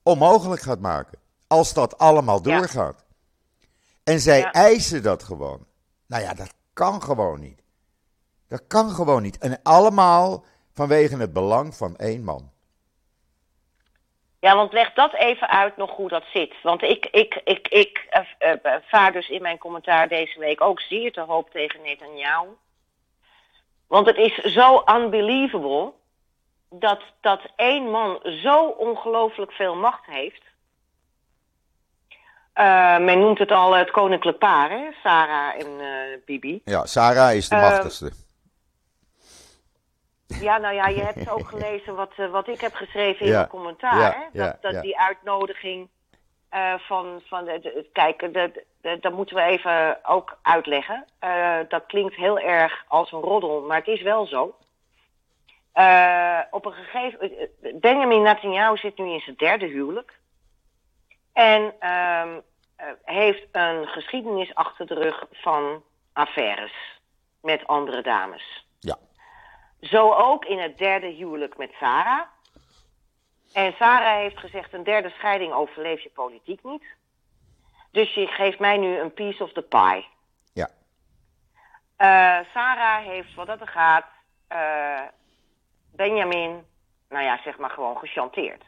onmogelijk 0.01 0.61
gaat 0.61 0.79
maken 0.79 1.19
als 1.47 1.73
dat 1.73 1.97
allemaal 1.97 2.41
doorgaat. 2.41 3.05
Ja. 3.59 3.67
En 4.03 4.19
zij 4.19 4.39
ja. 4.39 4.51
eisen 4.51 5.03
dat 5.03 5.23
gewoon. 5.23 5.65
Nou 6.05 6.23
ja, 6.23 6.33
dat 6.33 6.53
kan 6.73 7.01
gewoon 7.03 7.39
niet. 7.39 7.61
Dat 8.47 8.63
kan 8.67 8.89
gewoon 8.89 9.21
niet. 9.21 9.37
En 9.37 9.59
allemaal 9.61 10.45
vanwege 10.71 11.17
het 11.17 11.33
belang 11.33 11.75
van 11.75 11.95
één 11.95 12.23
man. 12.23 12.52
Ja, 14.43 14.55
want 14.55 14.73
leg 14.73 14.93
dat 14.93 15.13
even 15.13 15.49
uit 15.49 15.77
nog 15.77 15.95
hoe 15.95 16.09
dat 16.09 16.23
zit. 16.33 16.53
Want 16.63 16.81
ik, 16.81 17.05
ik, 17.11 17.41
ik, 17.43 17.67
ik 17.67 18.07
uh, 18.39 18.49
uh, 18.63 18.75
vaar 18.87 19.11
dus 19.11 19.29
in 19.29 19.41
mijn 19.41 19.57
commentaar 19.57 20.07
deze 20.07 20.39
week 20.39 20.61
ook 20.61 20.79
zeer 20.79 21.11
te 21.11 21.21
hoop 21.21 21.49
tegen 21.49 21.81
Netanyahu. 21.81 22.47
Want 23.87 24.07
het 24.07 24.17
is 24.17 24.35
zo 24.35 24.83
unbelievable 24.85 25.91
dat, 26.69 27.01
dat 27.21 27.41
één 27.55 27.91
man 27.91 28.19
zo 28.23 28.65
ongelooflijk 28.65 29.51
veel 29.51 29.75
macht 29.75 30.05
heeft. 30.05 30.43
Uh, 32.55 32.97
men 32.97 33.19
noemt 33.19 33.39
het 33.39 33.51
al 33.51 33.75
het 33.75 33.91
koninklijk 33.91 34.37
paar, 34.37 34.69
hè? 34.69 34.91
Sarah 35.03 35.59
en 35.59 35.81
Bibi. 36.25 36.61
Ja, 36.65 36.85
Sarah 36.85 37.35
is 37.35 37.49
de 37.49 37.55
machtigste. 37.55 38.11
Ja, 40.41 40.57
nou 40.57 40.75
ja, 40.75 40.87
je 40.87 41.01
hebt 41.13 41.29
ook 41.29 41.47
gelezen 41.47 41.95
wat, 41.95 42.13
wat 42.31 42.47
ik 42.47 42.61
heb 42.61 42.73
geschreven 42.73 43.25
in 43.25 43.31
ja, 43.31 43.37
mijn 43.37 43.49
commentaar. 43.49 43.99
Ja, 43.99 44.11
hè? 44.11 44.39
Dat, 44.39 44.61
ja, 44.61 44.71
dat 44.71 44.81
die 44.81 44.99
uitnodiging 44.99 45.89
van, 46.77 47.21
van 47.25 47.45
de, 47.45 47.59
de, 47.59 47.89
kijk, 47.93 48.19
de, 48.33 48.65
de, 48.81 48.97
dat 48.99 49.13
moeten 49.13 49.35
we 49.35 49.41
even 49.41 50.05
ook 50.05 50.37
uitleggen. 50.41 51.05
dat 51.67 51.85
klinkt 51.85 52.15
heel 52.15 52.39
erg 52.39 52.85
als 52.87 53.11
een 53.11 53.21
roddel, 53.21 53.61
maar 53.61 53.77
het 53.77 53.87
is 53.87 54.01
wel 54.01 54.25
zo. 54.25 54.43
op 56.51 56.65
een 56.65 56.73
gegeven 56.73 57.49
Benjamin 57.79 58.21
Netanyahu 58.21 58.77
zit 58.77 58.97
nu 58.97 59.11
in 59.11 59.19
zijn 59.19 59.35
derde 59.35 59.65
huwelijk. 59.65 60.21
En 61.33 61.73
uh, 61.79 62.93
heeft 63.03 63.47
een 63.51 63.87
geschiedenis 63.87 64.55
achter 64.55 64.87
de 64.87 64.93
rug 64.93 65.25
van 65.31 65.83
affaires 66.13 67.01
met 67.41 67.67
andere 67.67 68.01
dames. 68.01 68.67
Zo 69.83 70.13
ook 70.13 70.45
in 70.45 70.59
het 70.59 70.77
derde 70.77 71.07
huwelijk 71.07 71.57
met 71.57 71.71
Sarah. 71.79 72.21
En 73.53 73.73
Sarah 73.73 74.17
heeft 74.17 74.37
gezegd: 74.37 74.73
een 74.73 74.83
derde 74.83 75.09
scheiding 75.09 75.53
overleef 75.53 76.01
je 76.01 76.09
politiek 76.09 76.63
niet. 76.63 76.83
Dus 77.91 78.13
je 78.13 78.27
geeft 78.27 78.59
mij 78.59 78.77
nu 78.77 78.99
een 78.99 79.13
piece 79.13 79.43
of 79.43 79.53
the 79.53 79.61
pie. 79.61 80.07
Ja. 80.53 80.69
Uh, 81.97 82.45
Sarah 82.53 83.05
heeft, 83.05 83.33
wat 83.35 83.47
dat 83.47 83.61
er 83.61 83.67
gaat, 83.67 84.05
uh, 84.51 85.01
Benjamin, 85.91 86.65
nou 87.09 87.23
ja, 87.23 87.39
zeg 87.43 87.57
maar 87.57 87.69
gewoon 87.69 87.97
gechanteerd. 87.97 88.63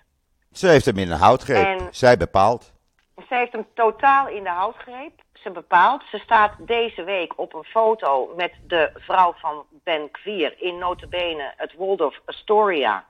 Ze 0.51 0.67
heeft 0.67 0.85
hem 0.85 0.97
in 0.97 1.07
de 1.07 1.15
houtgreep. 1.15 1.65
En 1.65 1.87
Zij 1.91 2.17
bepaalt. 2.17 2.73
Ze 3.15 3.35
heeft 3.35 3.51
hem 3.51 3.67
totaal 3.73 4.27
in 4.27 4.43
de 4.43 4.49
houtgreep. 4.49 5.21
Ze 5.45 5.51
bepaalt. 5.51 6.03
Ze 6.11 6.17
staat 6.17 6.51
deze 6.59 7.03
week 7.03 7.39
op 7.39 7.53
een 7.53 7.63
foto 7.63 8.33
met 8.35 8.51
de 8.67 8.91
vrouw 8.93 9.33
van 9.37 9.65
Ben 9.83 10.11
Kvier 10.11 10.61
in 10.61 10.77
notabene 10.77 11.53
het 11.57 11.73
Waldorf 11.77 12.21
Astoria 12.25 13.05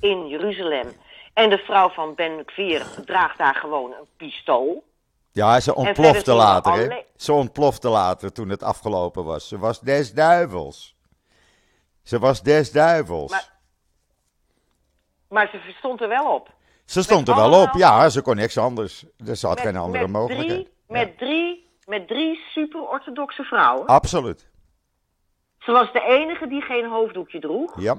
in 0.00 0.28
Jeruzalem. 0.28 0.92
En 1.34 1.50
de 1.50 1.58
vrouw 1.58 1.88
van 1.88 2.14
Ben 2.14 2.44
Kvier 2.44 2.86
draagt 3.04 3.38
daar 3.38 3.54
gewoon 3.54 3.92
een 3.92 4.06
pistool. 4.16 4.84
Ja, 5.32 5.60
ze 5.60 5.74
ontplofte 5.74 6.32
later. 6.32 6.72
Hè? 6.72 7.02
Ze 7.16 7.32
ontplofte 7.32 7.88
later 7.88 8.32
toen 8.32 8.48
het 8.48 8.62
afgelopen 8.62 9.24
was. 9.24 9.48
Ze 9.48 9.58
was 9.58 9.80
des 9.80 10.12
duivels. 10.12 10.96
Ze 12.02 12.18
was 12.18 12.42
des 12.42 12.72
duivels. 12.72 13.30
Maar, 13.30 13.50
maar 15.28 15.48
ze 15.48 15.74
stond 15.78 16.00
er 16.00 16.08
wel 16.08 16.34
op. 16.34 16.48
Ze 16.84 17.02
stond 17.02 17.28
er 17.28 17.34
wel 17.34 17.62
op, 17.62 17.74
ja, 17.74 18.08
ze 18.08 18.22
kon 18.22 18.36
niks 18.36 18.58
anders. 18.58 19.04
Er 19.26 19.36
zat 19.36 19.60
geen 19.60 19.76
andere 19.76 20.02
met 20.02 20.12
mogelijkheid. 20.12 20.48
Drie, 20.48 20.68
met, 20.86 21.18
drie, 21.18 21.68
met 21.86 22.08
drie 22.08 22.40
super-orthodoxe 22.52 23.42
vrouwen. 23.42 23.86
Absoluut. 23.86 24.48
Ze 25.58 25.72
was 25.72 25.92
de 25.92 26.00
enige 26.00 26.46
die 26.46 26.62
geen 26.62 26.86
hoofddoekje 26.88 27.40
droeg. 27.40 27.80
Ja. 27.80 27.98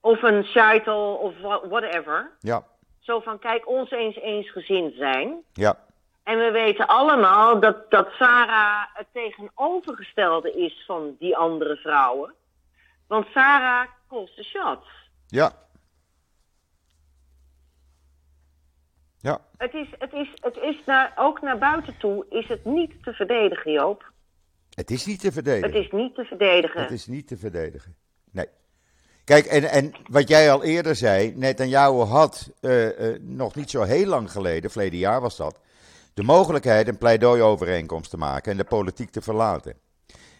Of 0.00 0.22
een 0.22 0.44
scheitel 0.44 1.14
of 1.14 1.34
whatever. 1.68 2.30
Ja. 2.40 2.66
Zo 2.98 3.20
van, 3.20 3.38
kijk, 3.38 3.68
ons 3.68 3.90
eens 3.90 4.16
eensgezind 4.16 4.94
zijn. 4.94 5.42
Ja. 5.52 5.78
En 6.22 6.38
we 6.38 6.50
weten 6.50 6.86
allemaal 6.86 7.60
dat, 7.60 7.90
dat 7.90 8.08
Sarah 8.18 8.84
het 8.94 9.06
tegenovergestelde 9.12 10.52
is 10.52 10.84
van 10.86 11.16
die 11.18 11.36
andere 11.36 11.76
vrouwen. 11.76 12.34
Want 13.06 13.26
Sarah 13.34 13.86
kost 14.08 14.36
de 14.36 14.44
shots. 14.44 14.86
Ja. 15.26 15.52
Ja. 19.22 19.40
Het 19.56 19.74
is, 19.74 19.88
het 19.98 20.12
is, 20.12 20.28
het 20.34 20.56
is 20.56 20.82
naar, 20.86 21.12
ook 21.16 21.40
naar 21.40 21.58
buiten 21.58 21.96
toe 21.98 22.26
is 22.30 22.48
het 22.48 22.64
niet 22.64 22.92
te 23.02 23.12
verdedigen, 23.12 23.72
Joop. 23.72 24.10
Het 24.74 24.90
is 24.90 25.06
niet 25.06 25.20
te 25.20 25.32
verdedigen. 25.32 25.74
Het 25.74 25.84
is 25.84 25.90
niet 25.90 26.14
te 26.14 26.24
verdedigen. 26.24 26.82
Het 26.82 26.90
is 26.90 27.06
niet 27.06 27.26
te 27.28 27.36
verdedigen. 27.36 27.96
Nee. 28.30 28.46
Kijk, 29.24 29.46
en, 29.46 29.70
en 29.70 29.92
wat 30.10 30.28
jij 30.28 30.52
al 30.52 30.64
eerder 30.64 30.96
zei, 30.96 31.32
Netanyahu 31.36 32.00
had 32.00 32.50
uh, 32.60 32.98
uh, 32.98 33.18
nog 33.20 33.54
niet 33.54 33.70
zo 33.70 33.82
heel 33.82 34.06
lang 34.06 34.30
geleden, 34.30 34.70
verleden 34.70 34.98
jaar 34.98 35.20
was 35.20 35.36
dat, 35.36 35.60
de 36.14 36.22
mogelijkheid 36.22 36.88
een 36.88 36.98
pleidooiovereenkomst 36.98 38.10
te 38.10 38.16
maken 38.16 38.52
en 38.52 38.58
de 38.58 38.64
politiek 38.64 39.10
te 39.10 39.22
verlaten. 39.22 39.76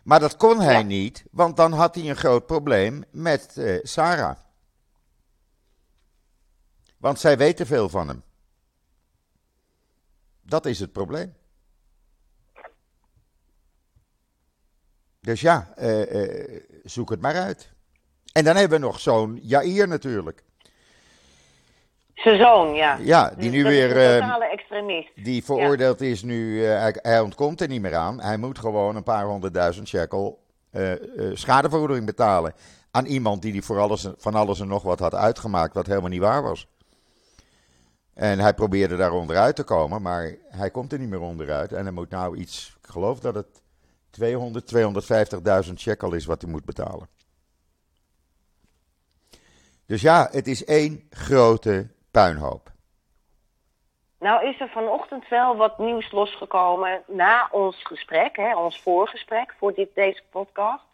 Maar 0.03 0.21
dat 0.21 0.37
kon 0.37 0.61
hij 0.61 0.79
ja. 0.79 0.83
niet, 0.83 1.25
want 1.31 1.57
dan 1.57 1.73
had 1.73 1.95
hij 1.95 2.09
een 2.09 2.17
groot 2.17 2.47
probleem 2.47 3.05
met 3.11 3.55
uh, 3.59 3.79
Sarah. 3.83 4.37
Want 6.97 7.21
zij 7.21 7.37
weet 7.37 7.57
te 7.57 7.67
veel 7.67 7.89
van 7.89 8.09
hem. 8.09 8.23
Dat 10.43 10.67
is 10.67 10.81
het 10.81 10.93
probleem. 10.93 11.35
Dus 15.21 15.41
ja, 15.41 15.69
uh, 15.79 16.13
uh, 16.13 16.61
zoek 16.85 17.11
het 17.11 17.21
maar 17.21 17.35
uit. 17.35 17.73
En 18.33 18.45
dan 18.45 18.57
hebben 18.57 18.81
we 18.81 18.87
nog 18.87 19.01
zo'n 19.01 19.39
Jair 19.43 19.89
natuurlijk. 19.89 20.43
Zijn 22.15 22.39
zoon, 22.39 22.75
ja. 22.75 22.99
Ja, 23.01 23.33
die 23.37 23.51
nu 23.51 23.65
weer. 23.65 23.97
Een 23.97 24.21
totale 24.21 24.51
extremist. 24.51 25.11
Die 25.15 25.45
veroordeeld 25.45 26.01
ja. 26.01 26.07
is 26.07 26.23
nu. 26.23 26.61
Uh, 26.61 26.67
hij, 26.67 26.95
hij, 27.03 27.21
ontkomt 27.21 27.61
er 27.61 27.69
niet 27.69 27.81
meer 27.81 27.95
aan. 27.95 28.21
Hij 28.21 28.37
moet 28.37 28.59
gewoon 28.59 28.97
een 28.97 29.03
paar 29.03 29.25
honderdduizend 29.25 29.89
shekel 29.89 30.41
schadevergoeding 31.33 32.07
betalen. 32.07 32.55
Aan 32.91 33.07
iemand 33.07 33.43
die, 33.43 33.53
die 33.53 33.63
voor 33.63 33.79
alles, 33.79 34.09
van 34.17 34.35
alles 34.35 34.61
en 34.61 34.69
nog 34.69 34.83
wat 34.83 34.99
had 34.99 35.15
uitgemaakt. 35.15 35.75
wat 35.75 35.87
helemaal 35.87 36.11
niet 36.11 36.21
waar 36.21 36.43
was. 36.43 36.67
En 38.15 38.39
hij 38.39 38.55
probeerde 38.55 38.97
daar 38.97 39.13
onderuit 39.13 39.57
te 39.57 39.65
komen, 39.65 40.03
maar 40.03 40.35
hij 40.49 40.71
komt 40.71 40.93
er 40.93 40.99
niet 40.99 41.09
meer 41.09 41.21
onderuit. 41.21 41.73
En 41.73 41.83
hij 41.83 41.93
moet 41.93 42.11
nou 42.11 42.37
iets, 42.37 42.77
ik 42.83 42.89
geloof 42.91 43.21
dat 43.21 43.35
het 43.35 43.63
200, 44.11 44.75
250.000 45.67 45.73
shekel 45.75 46.13
is 46.13 46.27
wat 46.27 46.43
hij 46.43 46.51
moet 46.51 46.65
betalen. 46.65 47.09
Dus 49.87 50.03
ja, 50.03 50.29
het 50.31 50.47
is 50.47 50.65
één 50.65 51.07
grote 51.11 51.91
puinhoop. 52.11 52.71
Nou 54.19 54.49
is 54.49 54.61
er 54.61 54.69
vanochtend 54.69 55.29
wel 55.29 55.57
wat 55.57 55.79
nieuws 55.79 56.13
losgekomen 56.13 57.03
na 57.07 57.49
ons 57.51 57.83
gesprek, 57.83 58.37
hè, 58.37 58.57
ons 58.57 58.83
voorgesprek 58.83 59.55
voor 59.59 59.75
dit, 59.75 59.95
deze 59.95 60.23
podcast. 60.31 60.85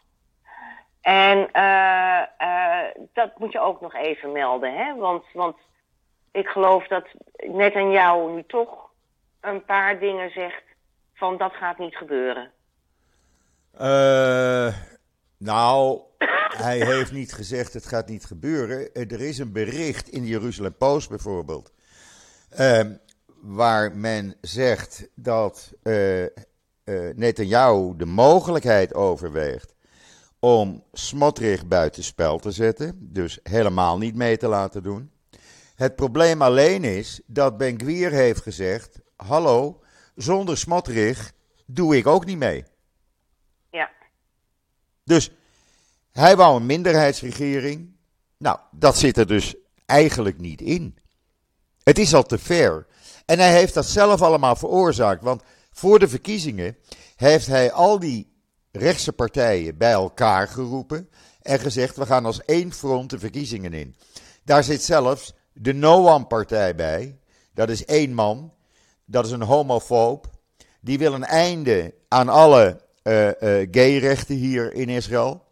En 1.01 1.49
uh, 1.53 2.21
uh, 2.41 2.85
dat 3.13 3.39
moet 3.39 3.51
je 3.51 3.59
ook 3.59 3.81
nog 3.81 3.95
even 3.95 4.31
melden, 4.31 4.73
hè? 4.73 4.95
Want, 4.95 5.25
want 5.33 5.57
ik 6.31 6.47
geloof 6.47 6.87
dat 6.87 7.07
net 7.35 7.73
aan 7.73 7.91
jou 7.91 8.35
nu 8.35 8.43
toch 8.47 8.89
een 9.41 9.65
paar 9.65 9.99
dingen 9.99 10.31
zegt 10.31 10.63
van 11.13 11.37
dat 11.37 11.53
gaat 11.53 11.77
niet 11.77 11.95
gebeuren. 11.95 12.51
Uh, 13.81 14.73
nou, 15.37 16.01
hij 16.65 16.85
heeft 16.85 17.11
niet 17.11 17.33
gezegd 17.33 17.73
het 17.73 17.85
gaat 17.85 18.07
niet 18.07 18.25
gebeuren. 18.25 18.93
Er 18.93 19.21
is 19.21 19.37
een 19.37 19.53
bericht 19.53 20.09
in 20.09 20.21
de 20.21 20.27
Jeruzalem 20.27 20.77
Post 20.77 21.09
bijvoorbeeld. 21.09 21.73
Uh, 22.59 22.81
waar 23.41 23.95
men 23.95 24.35
zegt 24.41 25.09
dat 25.15 25.73
uh, 25.83 26.21
uh, 26.21 26.29
Netanyahu 27.15 27.93
de 27.97 28.05
mogelijkheid 28.05 28.93
overweegt 28.93 29.75
om 30.39 30.83
Smotrich 30.91 31.67
buitenspel 31.67 32.39
te 32.39 32.51
zetten. 32.51 32.97
Dus 33.13 33.39
helemaal 33.43 33.97
niet 33.97 34.15
mee 34.15 34.37
te 34.37 34.47
laten 34.47 34.83
doen. 34.83 35.11
Het 35.79 35.95
probleem 35.95 36.41
alleen 36.41 36.83
is 36.83 37.21
dat 37.25 37.57
Ben 37.57 37.79
Gwier 37.79 38.11
heeft 38.11 38.41
gezegd: 38.41 38.99
Hallo, 39.15 39.81
zonder 40.15 40.57
Smotrich 40.57 41.31
doe 41.65 41.97
ik 41.97 42.07
ook 42.07 42.25
niet 42.25 42.37
mee. 42.37 42.65
Ja. 43.71 43.89
Dus 45.03 45.31
hij 46.11 46.35
wou 46.35 46.55
een 46.55 46.65
minderheidsregering. 46.65 47.95
Nou, 48.37 48.59
dat 48.71 48.97
zit 48.97 49.17
er 49.17 49.27
dus 49.27 49.55
eigenlijk 49.85 50.39
niet 50.39 50.61
in. 50.61 50.97
Het 51.83 51.97
is 51.97 52.13
al 52.13 52.23
te 52.23 52.37
ver. 52.37 52.87
En 53.25 53.39
hij 53.39 53.53
heeft 53.53 53.73
dat 53.73 53.85
zelf 53.85 54.21
allemaal 54.21 54.55
veroorzaakt. 54.55 55.23
Want 55.23 55.43
voor 55.71 55.99
de 55.99 56.07
verkiezingen 56.07 56.77
heeft 57.15 57.47
hij 57.47 57.71
al 57.71 57.99
die 57.99 58.33
rechtse 58.71 59.13
partijen 59.13 59.77
bij 59.77 59.91
elkaar 59.91 60.47
geroepen. 60.47 61.09
En 61.41 61.59
gezegd: 61.59 61.95
we 61.95 62.05
gaan 62.05 62.25
als 62.25 62.45
één 62.45 62.73
front 62.73 63.09
de 63.09 63.19
verkiezingen 63.19 63.73
in. 63.73 63.95
Daar 64.43 64.63
zit 64.63 64.83
zelfs 64.83 65.37
de 65.53 65.73
No 65.73 66.07
One 66.07 66.25
Partij 66.25 66.75
bij. 66.75 67.17
Dat 67.53 67.69
is 67.69 67.85
één 67.85 68.13
man. 68.13 68.53
Dat 69.05 69.25
is 69.25 69.31
een 69.31 69.41
homofoob. 69.41 70.25
Die 70.81 70.97
wil 70.97 71.13
een 71.13 71.23
einde 71.23 71.93
aan 72.07 72.29
alle 72.29 72.81
uh, 73.03 73.25
uh, 73.25 73.67
gayrechten 73.71 74.35
hier 74.35 74.73
in 74.73 74.89
Israël. 74.89 75.47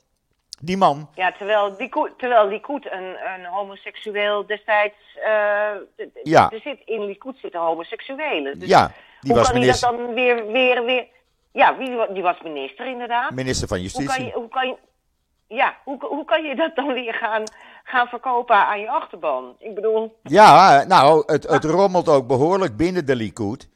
Die 0.62 0.78
man. 0.78 1.10
Ja, 1.16 1.32
terwijl 1.32 1.78
die 1.78 1.90
terwijl 2.18 2.48
Likud 2.48 2.92
een, 2.92 3.16
een 3.36 3.46
homoseksueel 3.46 4.46
destijds. 4.46 4.96
Uh, 5.16 5.24
ja. 6.24 6.52
Er 6.52 6.60
zit, 6.64 6.80
in 6.86 7.06
Likud 7.06 7.38
zitten 7.38 7.60
homoseksuelen. 7.60 8.60
Dus 8.60 8.70
ja, 8.70 8.92
die 9.22 9.32
hoe 9.32 9.40
was 9.40 9.52
kan 9.52 9.60
minister... 9.60 9.90
hij 9.90 9.98
dat 9.98 10.06
dan 10.06 10.16
weer. 10.16 10.46
weer, 10.52 10.86
weer 10.86 11.08
ja, 11.52 11.78
wie, 11.78 12.14
die 12.14 12.24
was 12.24 12.42
minister 12.42 12.86
inderdaad. 12.86 13.32
Minister 13.32 13.68
van 13.68 13.82
Justitie. 13.82 14.08
Hoe 14.08 14.18
kan 14.18 14.26
je, 14.26 14.34
hoe 14.34 14.50
kan 14.50 14.68
je, 14.68 14.76
ja, 15.56 15.78
hoe, 15.84 16.06
hoe 16.06 16.26
kan 16.26 16.44
je 16.44 16.56
dat 16.56 16.76
dan 16.76 16.94
weer 16.94 17.14
gaan, 17.14 17.44
gaan 17.88 18.08
verkopen 18.08 18.56
aan 18.56 18.80
je 18.80 18.90
achterban? 18.90 19.56
Ik 19.60 19.76
bedoel... 19.76 20.18
Ja, 20.24 20.84
nou, 20.84 21.24
het, 21.26 21.48
het 21.48 21.64
rommelt 21.64 22.10
ook 22.10 22.28
behoorlijk 22.28 22.78
binnen 22.78 23.06
de 23.06 23.16
Likud. 23.16 23.68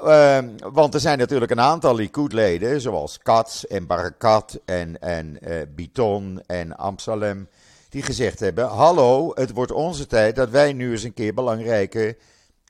Uh, 0.00 0.38
want 0.58 0.94
er 0.94 1.00
zijn 1.00 1.18
natuurlijk 1.18 1.50
een 1.50 1.60
aantal 1.60 1.94
Likud-leden, 1.94 2.80
zoals 2.80 3.18
Katz 3.18 3.64
en 3.64 3.86
Barakat 3.86 4.60
en, 4.64 5.00
en 5.00 5.38
uh, 5.40 5.54
Biton 5.68 6.42
en 6.46 6.76
Amsalem, 6.76 7.48
die 7.88 8.02
gezegd 8.02 8.40
hebben: 8.40 8.66
Hallo, 8.66 9.30
het 9.34 9.52
wordt 9.52 9.72
onze 9.72 10.06
tijd 10.06 10.36
dat 10.36 10.50
wij 10.50 10.72
nu 10.72 10.90
eens 10.90 11.02
een 11.02 11.14
keer 11.14 11.34
belangrijke 11.34 12.16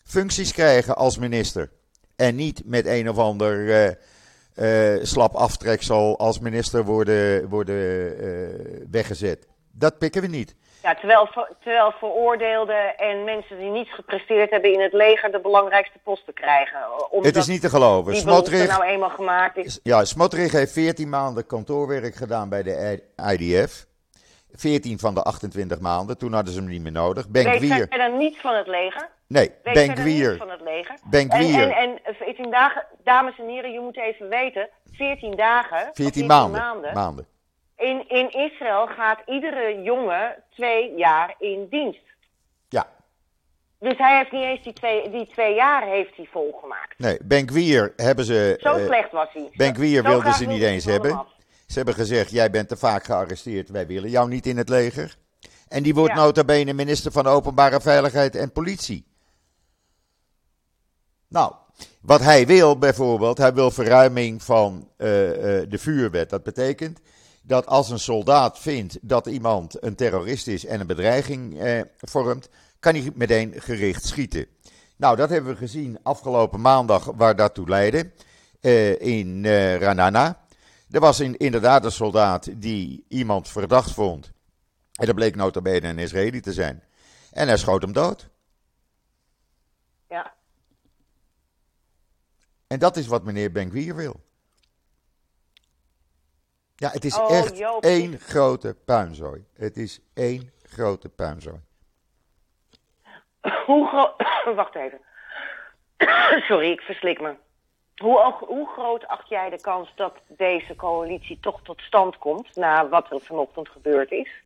functies 0.04 0.52
krijgen 0.52 0.96
als 0.96 1.18
minister. 1.18 1.70
En 2.16 2.34
niet 2.34 2.62
met 2.64 2.86
een 2.86 3.08
of 3.08 3.18
ander 3.18 3.88
uh, 4.54 5.04
slap 5.04 5.34
aftreksel 5.34 6.18
als 6.18 6.38
minister 6.38 6.84
worden, 6.84 7.48
worden 7.48 8.90
weggezet. 8.90 9.46
Dat 9.72 9.98
pikken 9.98 10.22
we 10.22 10.28
niet. 10.28 10.54
Ja, 10.86 10.94
terwijl, 10.94 11.28
terwijl 11.60 11.92
veroordeelden 11.98 12.96
en 12.96 13.24
mensen 13.24 13.58
die 13.58 13.70
niets 13.70 13.94
gepresteerd 13.94 14.50
hebben 14.50 14.72
in 14.72 14.80
het 14.80 14.92
leger 14.92 15.30
de 15.32 15.40
belangrijkste 15.40 15.98
posten 16.02 16.34
krijgen. 16.34 16.78
Het 17.20 17.36
is 17.36 17.46
niet 17.46 17.60
te 17.60 17.68
geloven. 17.68 18.12
Die 18.12 18.20
Smotrich, 18.20 18.68
nou 18.68 18.82
eenmaal 18.84 19.10
gemaakt 19.10 19.56
is. 19.56 19.80
Ja, 19.82 20.04
Smotrich 20.04 20.52
heeft 20.52 20.72
14 20.72 21.08
maanden 21.08 21.46
kantoorwerk 21.46 22.14
gedaan 22.14 22.48
bij 22.48 22.62
de 22.62 23.02
IDF. 23.32 23.86
14 24.52 24.98
van 24.98 25.14
de 25.14 25.22
28 25.22 25.80
maanden. 25.80 26.18
Toen 26.18 26.32
hadden 26.32 26.52
ze 26.52 26.60
hem 26.60 26.68
niet 26.68 26.82
meer 26.82 26.92
nodig. 26.92 27.28
Ben 27.28 27.44
Weet 27.44 27.72
verder 27.72 28.12
niets 28.12 28.40
van 28.40 28.54
het 28.54 28.66
leger. 28.66 29.08
Nee, 29.26 29.52
Weet 29.62 29.74
Ben 29.74 29.86
verder 29.86 30.04
niets 30.04 30.18
Gwier. 30.18 30.36
van 30.36 30.50
het 30.50 30.60
leger. 30.60 30.98
En, 31.10 31.72
en, 31.72 31.98
en 32.04 32.14
14 32.14 32.50
dagen, 32.50 32.86
dames 33.04 33.38
en 33.38 33.48
heren, 33.48 33.72
je 33.72 33.80
moet 33.80 33.98
even 33.98 34.28
weten, 34.28 34.68
14 34.92 35.36
dagen, 35.36 35.88
of 35.88 35.94
14 35.94 36.26
maanden. 36.26 36.92
maanden. 36.94 37.26
In, 37.76 38.08
in 38.08 38.30
Israël 38.30 38.86
gaat 38.86 39.20
iedere 39.26 39.82
jongen 39.82 40.42
twee 40.50 40.94
jaar 40.96 41.34
in 41.38 41.66
dienst. 41.70 42.00
Ja. 42.68 42.86
Dus 43.78 43.98
hij 43.98 44.16
heeft 44.16 44.32
niet 44.32 44.42
eens 44.42 44.62
die 44.64 44.72
twee, 44.72 45.10
die 45.10 45.26
twee 45.26 45.54
jaar 45.54 45.82
heeft 45.86 46.16
hij 46.16 46.28
volgemaakt. 46.32 46.98
Nee, 46.98 47.18
Ben 47.24 47.48
Gwier 47.48 47.92
hebben 47.96 48.24
ze. 48.24 48.56
Zo 48.60 48.74
eh, 48.76 48.84
slecht 48.86 49.10
was 49.12 49.28
hij. 49.32 49.50
Ben 49.56 49.74
Gwier 49.74 50.02
wilden 50.02 50.32
ze 50.34 50.44
niet 50.44 50.62
eens 50.62 50.84
hebben. 50.84 51.12
af. 51.18 51.26
Ze 51.66 51.76
hebben 51.76 51.94
gezegd: 51.94 52.30
jij 52.30 52.50
bent 52.50 52.68
te 52.68 52.76
vaak 52.76 53.04
gearresteerd, 53.04 53.68
wij 53.68 53.86
willen 53.86 54.10
jou 54.10 54.28
niet 54.28 54.46
in 54.46 54.56
het 54.56 54.68
leger. 54.68 55.16
En 55.68 55.82
die 55.82 55.94
wordt 55.94 56.14
Ja. 56.14 56.20
nota 56.20 56.44
bene 56.44 56.72
minister 56.72 57.12
van 57.12 57.26
Openbare 57.26 57.80
Veiligheid 57.80 58.36
en 58.36 58.52
Politie. 58.52 59.06
Nou, 61.28 61.52
wat 62.00 62.20
hij 62.20 62.46
wil 62.46 62.78
bijvoorbeeld, 62.78 63.38
hij 63.38 63.54
wil 63.54 63.70
verruiming 63.70 64.42
van 64.42 64.90
eh, 64.96 65.60
eh, 65.60 65.70
de 65.70 65.78
vuurwet. 65.78 66.30
Dat 66.30 66.42
betekent 66.42 67.00
dat 67.46 67.66
als 67.66 67.90
een 67.90 67.98
soldaat 67.98 68.58
vindt 68.58 68.98
dat 69.00 69.26
iemand 69.26 69.82
een 69.82 69.94
terrorist 69.94 70.46
is 70.46 70.64
en 70.64 70.80
een 70.80 70.86
bedreiging 70.86 71.60
eh, 71.60 71.80
vormt, 71.96 72.48
kan 72.80 72.94
hij 72.94 73.10
meteen 73.14 73.54
gericht 73.56 74.04
schieten. 74.04 74.46
Nou, 74.96 75.16
dat 75.16 75.28
hebben 75.28 75.52
we 75.52 75.58
gezien 75.58 75.98
afgelopen 76.02 76.60
maandag 76.60 77.04
waar 77.04 77.36
dat 77.36 77.54
toe 77.54 77.68
leidde 77.68 78.10
eh, 78.60 79.00
in 79.00 79.44
eh 79.44 79.76
Ranana. 79.76 80.44
Er 80.90 81.00
was 81.00 81.20
in, 81.20 81.36
inderdaad 81.36 81.84
een 81.84 81.92
soldaat 81.92 82.60
die 82.60 83.04
iemand 83.08 83.48
verdacht 83.48 83.92
vond. 83.92 84.32
En 84.92 85.06
dat 85.06 85.14
bleek 85.14 85.36
nota 85.36 85.60
bene 85.60 85.88
een 85.88 85.98
Israëli 85.98 86.40
te 86.40 86.52
zijn. 86.52 86.82
En 87.30 87.48
hij 87.48 87.56
schoot 87.56 87.82
hem 87.82 87.92
dood. 87.92 88.28
Ja. 90.08 90.34
En 92.66 92.78
dat 92.78 92.96
is 92.96 93.06
wat 93.06 93.24
meneer 93.24 93.52
Ben-Gvir 93.52 93.94
wil. 93.94 94.25
Ja, 96.76 96.90
het 96.90 97.04
is 97.04 97.18
Oh, 97.18 97.30
echt 97.30 97.58
Joop, 97.58 97.84
één 97.84 98.18
grote 98.18 98.76
puinzooi. 98.84 99.44
Het 99.54 99.76
is 99.76 100.00
één 100.14 100.50
grote 100.62 101.08
puinzooi. 101.08 101.60
Hoe 103.66 103.86
groot... 103.86 104.12
Wacht 104.56 104.74
even. 104.74 105.00
Sorry, 106.48 106.70
ik 106.70 106.80
verslik 106.80 107.20
me. 107.20 107.34
Hoe, 107.96 108.34
hoe 108.38 108.68
groot 108.68 109.06
acht 109.06 109.28
jij 109.28 109.50
de 109.50 109.60
kans 109.60 109.92
dat 109.96 110.14
deze 110.28 110.76
coalitie 110.76 111.38
toch 111.40 111.60
tot 111.62 111.80
stand 111.80 112.18
komt... 112.18 112.56
na 112.56 112.88
wat 112.88 113.10
er 113.10 113.20
vanochtend 113.20 113.68
gebeurd 113.68 114.10
is? 114.10 114.42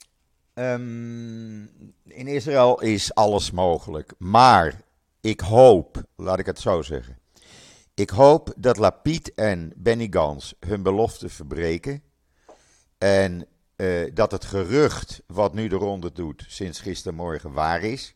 Ehm, 0.54 1.60
in 2.04 2.26
Israël 2.26 2.80
is 2.80 3.14
alles 3.14 3.50
mogelijk. 3.50 4.12
Maar 4.18 4.80
ik 5.20 5.40
hoop, 5.40 5.96
laat 6.16 6.38
ik 6.38 6.46
het 6.46 6.58
zo 6.58 6.82
zeggen. 6.82 7.18
Ik 7.94 8.10
hoop 8.10 8.52
dat 8.56 8.76
Lapid 8.76 9.34
en 9.34 9.72
Benny 9.76 10.06
Gans 10.10 10.54
hun 10.66 10.82
belofte 10.82 11.28
verbreken. 11.28 12.02
En 13.00 13.46
eh, 13.76 14.10
dat 14.14 14.32
het 14.32 14.44
gerucht 14.44 15.22
wat 15.26 15.54
nu 15.54 15.68
de 15.68 15.76
ronde 15.76 16.12
doet 16.12 16.44
sinds 16.48 16.80
gistermorgen 16.80 17.52
waar 17.52 17.82
is. 17.82 18.14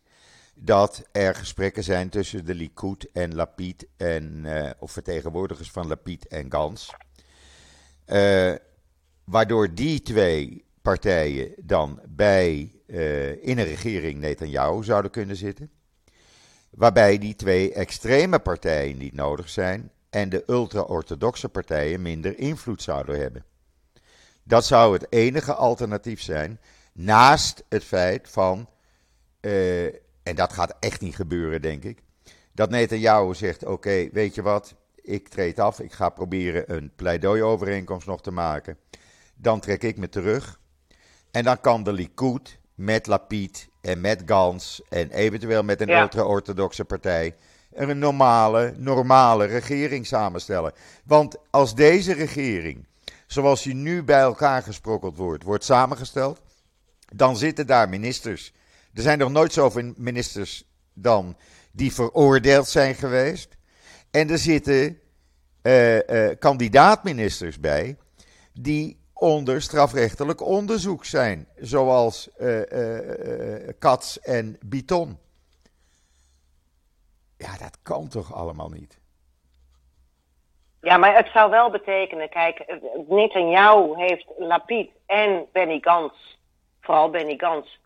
Dat 0.54 1.08
er 1.12 1.34
gesprekken 1.34 1.84
zijn 1.84 2.08
tussen 2.08 2.44
de 2.44 2.54
Likud 2.54 3.10
en 3.12 3.34
Lapid 3.34 3.86
en, 3.96 4.40
eh, 4.44 4.70
of 4.78 4.92
vertegenwoordigers 4.92 5.70
van 5.70 5.86
Lapid 5.86 6.26
en 6.26 6.52
Gans. 6.52 6.90
Eh, 8.04 8.52
waardoor 9.24 9.74
die 9.74 10.00
twee 10.00 10.64
partijen 10.82 11.52
dan 11.56 12.00
bij, 12.08 12.72
in 13.40 13.58
een 13.58 13.64
regering 13.64 14.18
Netanyahu 14.18 14.84
zouden 14.84 15.10
kunnen 15.10 15.36
zitten. 15.36 15.70
Waarbij 16.70 17.18
die 17.18 17.36
twee 17.36 17.72
extreme 17.72 18.38
partijen 18.38 18.98
niet 18.98 19.14
nodig 19.14 19.48
zijn 19.48 19.90
en 20.10 20.28
de 20.28 20.44
ultra-orthodoxe 20.46 21.48
partijen 21.48 22.02
minder 22.02 22.38
invloed 22.38 22.82
zouden 22.82 23.20
hebben. 23.20 23.44
Dat 24.44 24.64
zou 24.64 24.92
het 24.92 25.07
enige 25.12 25.54
alternatief 25.54 26.20
zijn, 26.22 26.61
naast 26.92 27.64
het 27.68 27.85
feit 27.85 28.28
van, 28.30 28.68
eh, 29.40 29.85
en 30.22 30.35
dat 30.35 30.52
gaat 30.52 30.74
echt 30.80 31.00
niet 31.00 31.16
gebeuren 31.16 31.62
denk 31.62 31.85
ik, 31.85 32.02
dat 32.52 32.70
Netanyahu 32.70 33.35
zegt, 33.35 33.64
oké, 33.64 34.09
weet 34.12 34.35
je 34.35 34.42
wat, 34.42 34.74
ik 35.02 35.28
treed 35.28 35.59
af, 35.59 35.80
ik 35.80 35.92
ga 35.92 36.09
proberen 36.09 36.74
een 36.74 36.92
pleidooi-overeenkomst 36.96 38.07
nog 38.07 38.20
te 38.22 38.30
maken. 38.30 38.78
Dan 39.35 39.61
trek 39.61 39.83
ik 39.83 39.96
me 39.96 40.09
terug. 40.09 40.61
En 41.30 41.44
dan 41.44 41.61
kan 41.61 41.83
de 41.83 41.92
Likud 41.92 42.59
met 42.74 43.07
Lapid 43.07 43.68
en 43.80 44.00
met 44.00 44.22
Gans 44.26 44.83
en 44.88 45.11
eventueel 45.11 45.62
met 45.62 45.80
een 45.80 45.88
Ja. 45.88 46.02
ultra-orthodoxe 46.02 46.85
partij 46.85 47.35
een 47.74 47.98
normale, 47.98 48.74
normale 48.76 49.44
regering 49.44 50.07
samenstellen. 50.07 50.72
Want 51.04 51.37
als 51.50 51.74
deze 51.74 52.12
regering, 52.12 52.87
zoals 53.26 53.62
die 53.62 53.74
nu 53.74 54.02
bij 54.02 54.20
elkaar 54.20 54.62
gesprokkeld 54.62 55.16
wordt, 55.16 55.42
wordt 55.42 55.64
samengesteld, 55.64 56.40
dan 57.14 57.37
zitten 57.37 57.66
daar 57.66 57.88
ministers. 57.88 58.52
Er 58.94 59.02
zijn 59.02 59.18
nog 59.18 59.30
nooit 59.30 59.52
zoveel 59.52 59.92
ministers 59.96 60.64
dan 60.92 61.37
die 61.72 61.92
veroordeeld 61.92 62.68
zijn 62.68 62.94
geweest. 62.94 63.56
En 64.10 64.30
er 64.30 64.38
zitten 64.38 64.98
eh, 65.62 66.28
eh, 66.30 66.38
kandidaatministers 66.38 67.60
bij 67.60 67.96
die 68.52 68.98
onder 69.12 69.62
strafrechtelijk 69.62 70.40
onderzoek 70.40 71.04
zijn, 71.04 71.48
zoals 71.56 72.30
eh 72.37 73.62
eh, 73.78 74.16
en 74.22 74.58
Biton. 74.66 75.18
Ja, 77.37 77.56
dat 77.56 77.78
kan 77.82 78.08
toch 78.08 78.34
allemaal 78.34 78.68
niet? 78.68 78.98
Ja, 80.84 80.96
maar 80.96 81.14
het 81.16 81.28
zou 81.32 81.50
wel 81.50 81.70
betekenen, 81.70 82.28
kijk, 82.28 82.58
eh, 82.58 82.76
Netanyahu 83.08 83.94
heeft 83.96 84.24
Lapid 84.38 84.90
en 85.06 85.46
Benny 85.52 85.78
Gans, 85.80 86.38
vooral 86.80 87.10
Benny 87.10 87.34
Gans, 87.36 87.80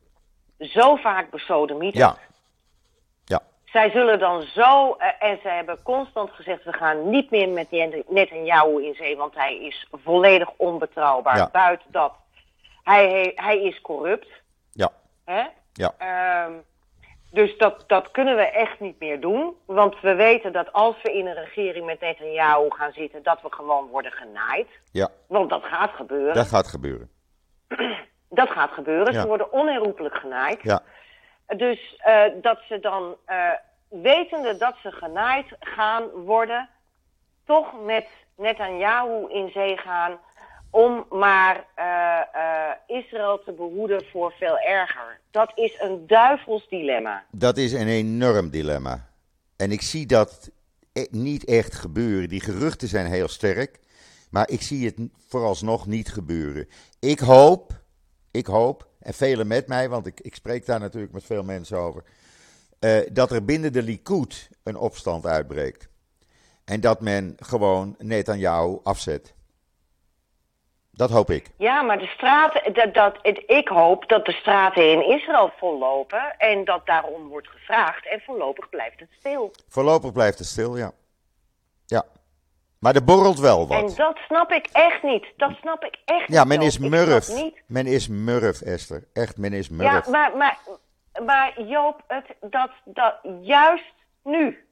zo 0.59 0.97
vaak 0.97 1.31
besodemieterd. 1.31 2.05
Ja. 2.05 2.17
Ja, 3.25 3.41
Zij 3.65 3.91
zullen 3.91 4.19
dan 4.19 4.43
zo, 4.43 4.93
eh, 4.95 5.09
en 5.31 5.39
ze 5.43 5.49
hebben 5.49 5.83
constant 5.83 6.31
gezegd, 6.31 6.65
we 6.65 6.73
gaan 6.73 7.11
niet 7.11 7.31
meer 7.31 7.49
met 7.49 7.71
Net- 7.71 8.09
Netanyahu 8.11 8.85
in 8.85 8.95
zee, 8.95 9.17
want 9.17 9.35
hij 9.35 9.57
is 9.59 9.89
volledig 9.93 10.49
onbetrouwbaar. 10.57 11.37
Ja. 11.37 11.49
Buiten 11.53 11.93
dat, 11.93 12.13
hij, 12.85 13.33
hij 13.35 13.63
is 13.63 13.81
corrupt. 13.81 14.29
ja, 14.73 14.91
Hè? 15.25 15.45
ja. 15.73 15.93
Ehm, 15.99 16.53
dus 17.31 17.57
dat, 17.59 17.85
dat 17.87 18.11
kunnen 18.11 18.37
we 18.37 18.43
echt 18.43 18.81
niet 18.81 18.99
meer 19.01 19.21
doen. 19.21 19.55
Want 19.67 20.01
we 20.01 20.15
weten 20.15 20.53
dat 20.53 20.73
als 20.73 21.03
we 21.03 21.13
in 21.13 21.27
een 21.27 21.35
regering 21.35 21.87
met 21.87 22.01
Netanyahu 22.01 22.71
gaan 22.71 22.93
zitten, 22.93 23.23
dat 23.23 23.43
we 23.43 23.53
gewoon 23.53 23.87
worden 23.89 24.13
genaaid. 24.13 24.69
ja. 24.93 25.09
Want 25.27 25.51
dat 25.51 25.63
gaat 25.65 25.91
gebeuren. 25.91 26.35
Dat 26.35 26.49
gaat 26.49 26.67
gebeuren. 26.67 27.11
Dat 28.31 28.51
gaat 28.51 28.71
gebeuren. 28.71 29.13
Ja. 29.13 29.21
Ze 29.21 29.27
worden 29.27 29.53
onherroepelijk 29.53 30.15
genaaid. 30.15 30.63
Ja, 30.63 30.83
Dus 31.57 31.97
eh, 31.99 32.23
dat 32.43 32.59
ze 32.69 32.81
dan, 32.81 33.17
eh, 33.25 33.51
wetende 33.89 34.57
dat 34.57 34.75
ze 34.83 34.93
genaaid 34.93 35.47
gaan 35.61 36.11
worden, 36.11 36.69
toch 37.47 37.73
met 37.85 38.07
Netanyahu 38.37 39.27
in 39.29 39.51
zee 39.51 39.77
gaan 39.77 40.19
om 40.71 41.07
maar 41.11 41.67
eh, 41.75 42.21
eh, 42.33 42.77
Israël 42.87 43.43
te 43.45 43.53
behoeden 43.53 44.05
voor 44.13 44.33
veel 44.33 44.59
erger. 44.59 45.21
Dat 45.31 45.53
is 45.55 45.81
een 45.81 46.07
duivels 46.07 46.69
dilemma. 46.69 47.25
dat 47.31 47.57
is 47.57 47.73
een 47.73 47.89
enorm 47.89 48.51
dilemma. 48.51 49.09
En 49.57 49.73
ik 49.73 49.83
zie 49.83 50.07
dat 50.07 50.51
e- 50.93 51.07
niet 51.11 51.45
echt 51.45 51.75
gebeuren. 51.75 52.29
Die 52.29 52.41
geruchten 52.41 52.89
zijn 52.89 53.07
heel 53.07 53.29
sterk, 53.29 53.79
maar 54.31 54.51
ik 54.51 54.63
zie 54.63 54.87
het 54.87 54.97
vooralsnog 55.29 55.87
niet 55.87 56.13
gebeuren. 56.13 56.69
Ik 56.99 57.19
hoop, 57.19 57.73
ik 58.31 58.47
hoop, 58.47 58.87
en 59.01 59.15
velen 59.15 59.47
met 59.47 59.67
mij, 59.67 59.89
want 59.89 60.07
ik, 60.07 60.21
ik 60.21 60.35
spreek 60.35 60.67
daar 60.67 60.81
natuurlijk 60.81 61.13
met 61.13 61.25
veel 61.25 61.43
mensen 61.43 61.79
over, 61.79 62.03
eh, 62.79 62.99
dat 63.13 63.31
er 63.31 63.45
binnen 63.45 63.73
de 63.73 63.83
Likud 63.83 64.49
een 64.63 64.77
opstand 64.77 65.27
uitbreekt. 65.27 65.89
En 66.65 66.81
dat 66.81 67.01
men 67.01 67.35
gewoon 67.39 67.95
Netanyahu 67.99 68.79
afzet. 68.83 69.35
Dat 70.99 71.11
hoop 71.11 71.31
ik. 71.31 71.51
Ja, 71.57 71.83
maar 71.83 71.99
de 71.99 72.07
straten, 72.07 72.73
dat, 72.73 72.95
dat, 72.95 73.19
het, 73.23 73.43
ik 73.47 73.69
hoop 73.69 74.09
dat 74.09 74.25
de 74.25 74.33
straten 74.33 74.91
in 74.91 75.09
Israël 75.09 75.53
vollopen 75.57 76.35
en 76.39 76.65
dat 76.65 76.87
daarom 76.87 77.29
wordt 77.29 77.49
gevraagd 77.49 78.07
en 78.09 78.21
voorlopig 78.21 78.69
blijft 78.69 79.01
het 79.01 79.09
stil. 79.19 79.51
Voorlopig 79.69 80.13
blijft 80.13 80.39
het 80.39 80.47
stil, 80.47 80.77
ja. 80.77 80.91
Ja. 81.87 82.05
Maar 82.79 82.95
er 82.95 83.05
borrelt 83.05 83.39
wel 83.39 83.69
wat. 83.69 83.91
En 83.91 83.97
dat 83.97 84.17
snap 84.27 84.51
ik 84.53 84.69
echt 84.73 85.03
niet. 85.03 85.27
Dat 85.37 85.51
snap 85.61 85.85
ik 85.85 85.97
echt 86.05 86.29
Ja, 86.29 86.39
niet. 86.39 86.49
men 86.49 86.57
Joop. 86.59 86.67
is 86.69 86.79
murf. 86.79 87.29
Men 87.67 87.87
is 87.87 88.09
murf, 88.09 88.61
Esther. 88.61 89.05
Echt, 89.13 89.37
men 89.37 89.53
is 89.53 89.69
murf. 89.69 90.05
Ja, 90.05 90.11
maar, 90.11 90.37
maar, 90.37 90.59
maar 91.27 91.63
Joop, 91.63 92.03
het, 92.07 92.27
dat, 92.41 92.71
dat, 92.85 93.15
juist 93.43 93.93
nu, 94.23 94.67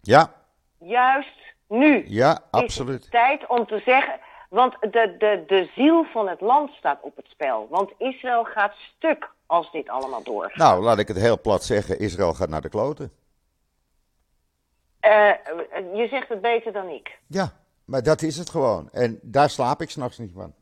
ja, 0.00 0.32
juist 0.78 1.38
nu 1.68 2.04
ja, 2.06 2.32
is 2.32 2.38
absoluut. 2.50 3.02
het 3.02 3.10
tijd 3.10 3.46
om 3.46 3.66
te 3.66 3.82
zeggen... 3.84 4.26
Want 4.48 4.76
de, 4.80 5.14
de, 5.18 5.44
de 5.46 5.70
ziel 5.74 6.04
van 6.04 6.28
het 6.28 6.40
land 6.40 6.70
staat 6.70 6.98
op 7.02 7.16
het 7.16 7.26
spel. 7.28 7.66
Want 7.70 7.90
Israël 7.98 8.44
gaat 8.44 8.74
stuk 8.96 9.30
als 9.46 9.70
dit 9.72 9.88
allemaal 9.88 10.22
doorgaat. 10.22 10.56
Nou, 10.56 10.82
laat 10.82 10.98
ik 10.98 11.08
het 11.08 11.16
heel 11.16 11.40
plat 11.40 11.64
zeggen. 11.64 11.98
Israël 11.98 12.34
gaat 12.34 12.48
naar 12.48 12.60
de 12.60 12.68
kloten. 12.68 13.12
Uh, 15.00 15.32
je 15.94 16.06
zegt 16.10 16.28
het 16.28 16.40
beter 16.40 16.72
dan 16.72 16.88
ik. 16.88 17.18
Ja, 17.26 17.52
maar 17.84 18.02
dat 18.02 18.22
is 18.22 18.36
het 18.36 18.50
gewoon. 18.50 18.90
En 18.92 19.18
daar 19.22 19.50
slaap 19.50 19.80
ik 19.80 19.90
s'nachts 19.90 20.18
niet 20.18 20.32
van. 20.34 20.54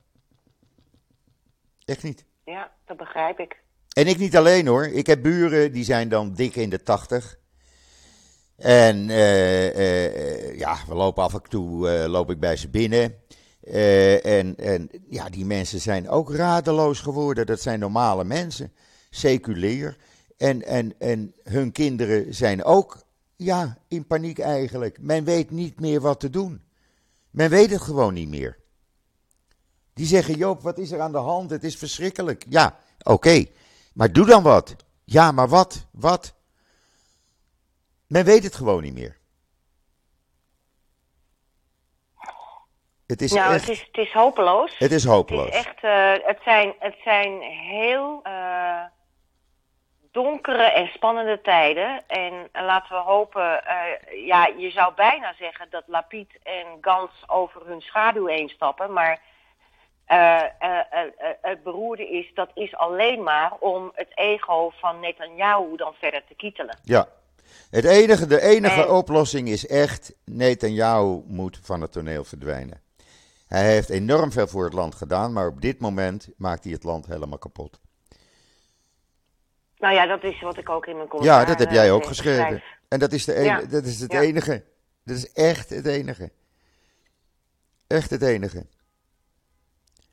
Echt 1.84 2.02
niet. 2.02 2.24
Ja, 2.44 2.70
dat 2.84 2.96
begrijp 2.96 3.38
ik. 3.38 3.56
En 3.92 4.06
ik 4.06 4.18
niet 4.18 4.36
alleen 4.36 4.66
hoor. 4.66 4.86
Ik 4.86 5.06
heb 5.06 5.22
buren 5.22 5.72
die 5.72 5.84
zijn 5.84 6.08
dan 6.08 6.34
dik 6.34 6.56
in 6.56 6.70
de 6.70 6.82
tachtig. 6.82 7.38
En 8.56 9.08
uh, 9.08 9.76
uh, 9.76 10.58
ja, 10.58 10.76
we 10.88 10.94
lopen 10.94 11.22
af 11.22 11.34
en 11.34 11.42
toe 11.42 11.88
loop 12.08 12.30
ik 12.30 12.40
bij 12.40 12.56
ze 12.56 12.68
binnen. 12.68 13.24
En, 13.72 14.56
en 14.56 14.90
ja, 15.10 15.28
die 15.28 15.44
mensen 15.44 15.80
zijn 15.80 16.08
ook 16.08 16.34
radeloos 16.34 17.00
geworden. 17.00 17.46
Dat 17.46 17.60
zijn 17.60 17.78
normale 17.78 18.24
mensen, 18.24 18.72
seculier. 19.10 19.96
En, 20.36 20.62
en, 20.62 20.94
en 20.98 21.34
hun 21.42 21.72
kinderen 21.72 22.34
zijn 22.34 22.64
ook 22.64 23.04
ja, 23.36 23.78
in 23.88 24.06
paniek 24.06 24.38
eigenlijk. 24.38 24.98
Men 25.00 25.24
weet 25.24 25.50
niet 25.50 25.80
meer 25.80 26.00
wat 26.00 26.20
te 26.20 26.30
doen. 26.30 26.62
Men 27.30 27.50
weet 27.50 27.70
het 27.70 27.80
gewoon 27.80 28.14
niet 28.14 28.28
meer. 28.28 28.58
Die 29.94 30.06
zeggen: 30.06 30.36
Joop, 30.36 30.62
wat 30.62 30.78
is 30.78 30.90
er 30.90 31.00
aan 31.00 31.12
de 31.12 31.18
hand? 31.18 31.50
Het 31.50 31.64
is 31.64 31.76
verschrikkelijk. 31.76 32.44
Ja, 32.48 32.78
oké. 33.02 33.44
Maar 33.92 34.12
doe 34.12 34.26
dan 34.26 34.42
wat. 34.42 34.76
Ja, 35.04 35.32
maar 35.32 35.48
wat? 35.48 35.86
Wat? 35.90 36.34
Men 38.06 38.24
weet 38.24 38.42
het 38.42 38.54
gewoon 38.54 38.82
niet 38.82 38.94
meer. 38.94 39.18
Het 43.06 43.22
is, 43.22 43.32
nou, 43.32 43.54
echt, 43.54 43.60
het, 43.60 43.70
is, 43.70 43.80
het 43.80 43.96
is 44.06 44.12
hopeloos. 44.12 44.78
Het 44.78 44.92
is 44.92 45.04
hopeloos. 45.04 45.44
Het, 45.44 45.54
is 45.54 45.64
echt, 45.64 45.84
uh, 45.84 46.26
het, 46.26 46.38
zijn, 46.44 46.74
het 46.78 46.96
zijn 47.04 47.40
heel 47.42 48.20
uh, 48.26 48.80
donkere 50.12 50.62
en 50.62 50.86
spannende 50.86 51.40
tijden. 51.40 52.02
En 52.06 52.32
uh, 52.32 52.62
laten 52.64 52.96
we 52.96 53.02
hopen, 53.02 53.62
ja, 54.24 54.46
je 54.46 54.70
zou 54.70 54.94
bijna 54.94 55.34
zeggen 55.38 55.66
dat 55.70 55.82
Lapid 55.86 56.38
en 56.42 56.66
Gans 56.80 57.10
over 57.26 57.66
hun 57.66 57.80
schaduw 57.80 58.26
heen 58.26 58.48
stappen. 58.48 58.92
Maar 58.92 59.20
het 61.40 61.62
beroerde 61.62 62.10
is, 62.10 62.30
dat 62.34 62.50
is 62.54 62.74
alleen 62.76 63.22
maar 63.22 63.52
om 63.58 63.92
het 63.94 64.10
ego 64.14 64.70
van 64.70 65.00
Netanyahu 65.00 65.76
dan 65.76 65.94
verder 66.00 66.22
te 66.28 66.34
kietelen. 66.34 66.78
Ja, 66.82 67.08
het 67.70 67.84
enige, 67.84 68.26
de 68.26 68.40
enige 68.40 68.88
oplossing 68.88 69.48
is 69.48 69.66
echt, 69.66 70.14
Netanyahu 70.24 71.22
moet 71.26 71.60
van 71.62 71.80
het 71.80 71.92
toneel 71.92 72.24
verdwijnen. 72.24 72.84
Hij 73.46 73.72
heeft 73.72 73.88
enorm 73.90 74.32
veel 74.32 74.46
voor 74.46 74.64
het 74.64 74.72
land 74.72 74.94
gedaan, 74.94 75.32
maar 75.32 75.46
op 75.46 75.60
dit 75.60 75.80
moment 75.80 76.28
maakt 76.36 76.64
hij 76.64 76.72
het 76.72 76.84
land 76.84 77.06
helemaal 77.06 77.38
kapot. 77.38 77.80
Nou 79.78 79.94
ja, 79.94 80.06
dat 80.06 80.22
is 80.24 80.40
wat 80.40 80.56
ik 80.56 80.68
ook 80.68 80.86
in 80.86 80.96
mijn 80.96 81.08
commentaar 81.08 81.40
Ja, 81.40 81.46
dat 81.46 81.58
heb 81.58 81.70
jij 81.70 81.92
ook 81.92 82.06
geschreven. 82.06 82.62
En 82.88 82.98
dat 82.98 83.12
is, 83.12 83.24
de 83.24 83.34
enige, 83.34 83.66
dat 83.66 83.84
is 83.84 84.00
het 84.00 84.12
enige. 84.12 84.64
Dat 85.04 85.16
is 85.16 85.32
echt 85.32 85.70
het 85.70 85.86
enige. 85.86 86.32
Echt 87.86 88.10
het 88.10 88.22
enige. 88.22 88.66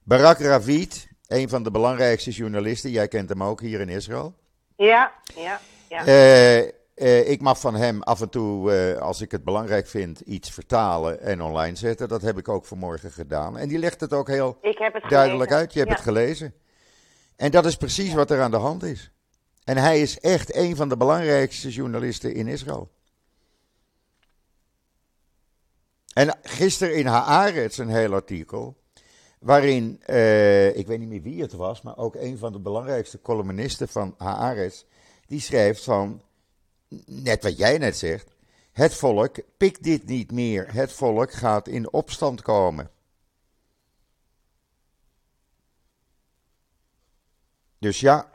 Barak 0.04 0.38
Ravid, 0.38 1.08
een 1.28 1.50
van 1.50 1.64
de 1.64 1.72
belangrijkste 1.72 2.32
journalisten, 2.32 2.90
jij 2.90 3.08
kent 3.08 3.30
hem 3.30 3.44
ook 3.44 3.62
hier 3.62 3.80
in 3.80 3.90
Israël. 3.90 4.36
Ja, 4.76 5.14
ja, 5.36 5.60
ja. 5.90 6.08
Uh, 6.08 6.72
uh, 6.96 7.30
ik 7.30 7.41
mag 7.41 7.60
van 7.60 7.76
hem 7.76 8.02
af 8.02 8.22
en 8.22 8.30
toe, 8.30 8.72
uh, 8.94 9.02
als 9.02 9.22
ik 9.22 9.32
het 9.32 9.44
belangrijk 9.44 9.88
vind, 9.88 10.20
iets 10.20 10.52
vertalen 10.52 11.22
en 11.22 11.41
online 11.41 11.76
zetten. 11.76 12.08
Dat 12.08 12.22
heb 12.22 12.38
ik 12.38 12.48
ook 12.48 12.66
vanmorgen 12.66 13.12
gedaan. 13.12 13.58
En 13.58 13.68
die 13.68 13.78
legt 13.78 14.02
het 14.02 14.14
ook 14.14 14.28
heel 14.28 14.58
het 14.62 15.10
duidelijk 15.10 15.52
uit. 15.52 15.74
Je 15.74 15.80
hebt 15.80 15.91
het 15.91 16.02
gelezen. 16.02 16.54
En 17.36 17.52
dat 17.52 17.66
is 17.66 17.76
precies 17.76 18.10
ja. 18.10 18.16
wat 18.16 18.32
er 18.32 18.41
aan 18.41 18.52
de 18.52 18.58
hand 18.58 18.84
is. 18.84 19.12
En 19.64 19.78
hij 19.78 20.02
is 20.02 20.20
echt 20.20 20.56
een 20.56 20.76
van 20.76 20.89
de 20.89 20.98
belangrijkste 20.98 21.70
journalisten 21.70 22.34
in 22.34 22.48
Israël. 22.48 22.91
En 26.14 26.38
gisteren 26.44 26.96
in 26.96 27.06
Haaretz 27.06 27.78
een 27.78 27.89
heel 27.89 28.14
artikel. 28.14 28.78
Waarin, 29.39 30.02
uh, 30.10 30.76
ik 30.76 30.88
weet 30.88 31.00
niet 31.00 31.08
meer 31.08 31.22
wie 31.22 31.41
het 31.41 31.54
was, 31.54 31.82
maar 31.82 31.98
ook 31.98 32.16
een 32.16 32.38
van 32.38 32.52
de 32.52 32.60
belangrijkste 32.60 33.22
columnisten 33.22 33.88
van 33.88 34.16
Haaretz. 34.18 34.84
Die 35.28 35.39
schrijft 35.39 35.84
van, 35.84 36.22
net 37.06 37.44
wat 37.44 37.58
jij 37.58 37.78
net 37.78 37.98
zegt. 37.98 38.36
Het 38.72 38.96
volk 38.96 39.36
pikt 39.58 39.84
dit 39.84 40.06
niet 40.06 40.32
meer. 40.32 40.68
Het 40.74 40.94
volk 40.94 41.32
gaat 41.32 41.68
in 41.68 41.94
opstand 41.94 42.41
komen. 42.41 42.89
Dus 47.80 48.00
ja. 48.00 48.26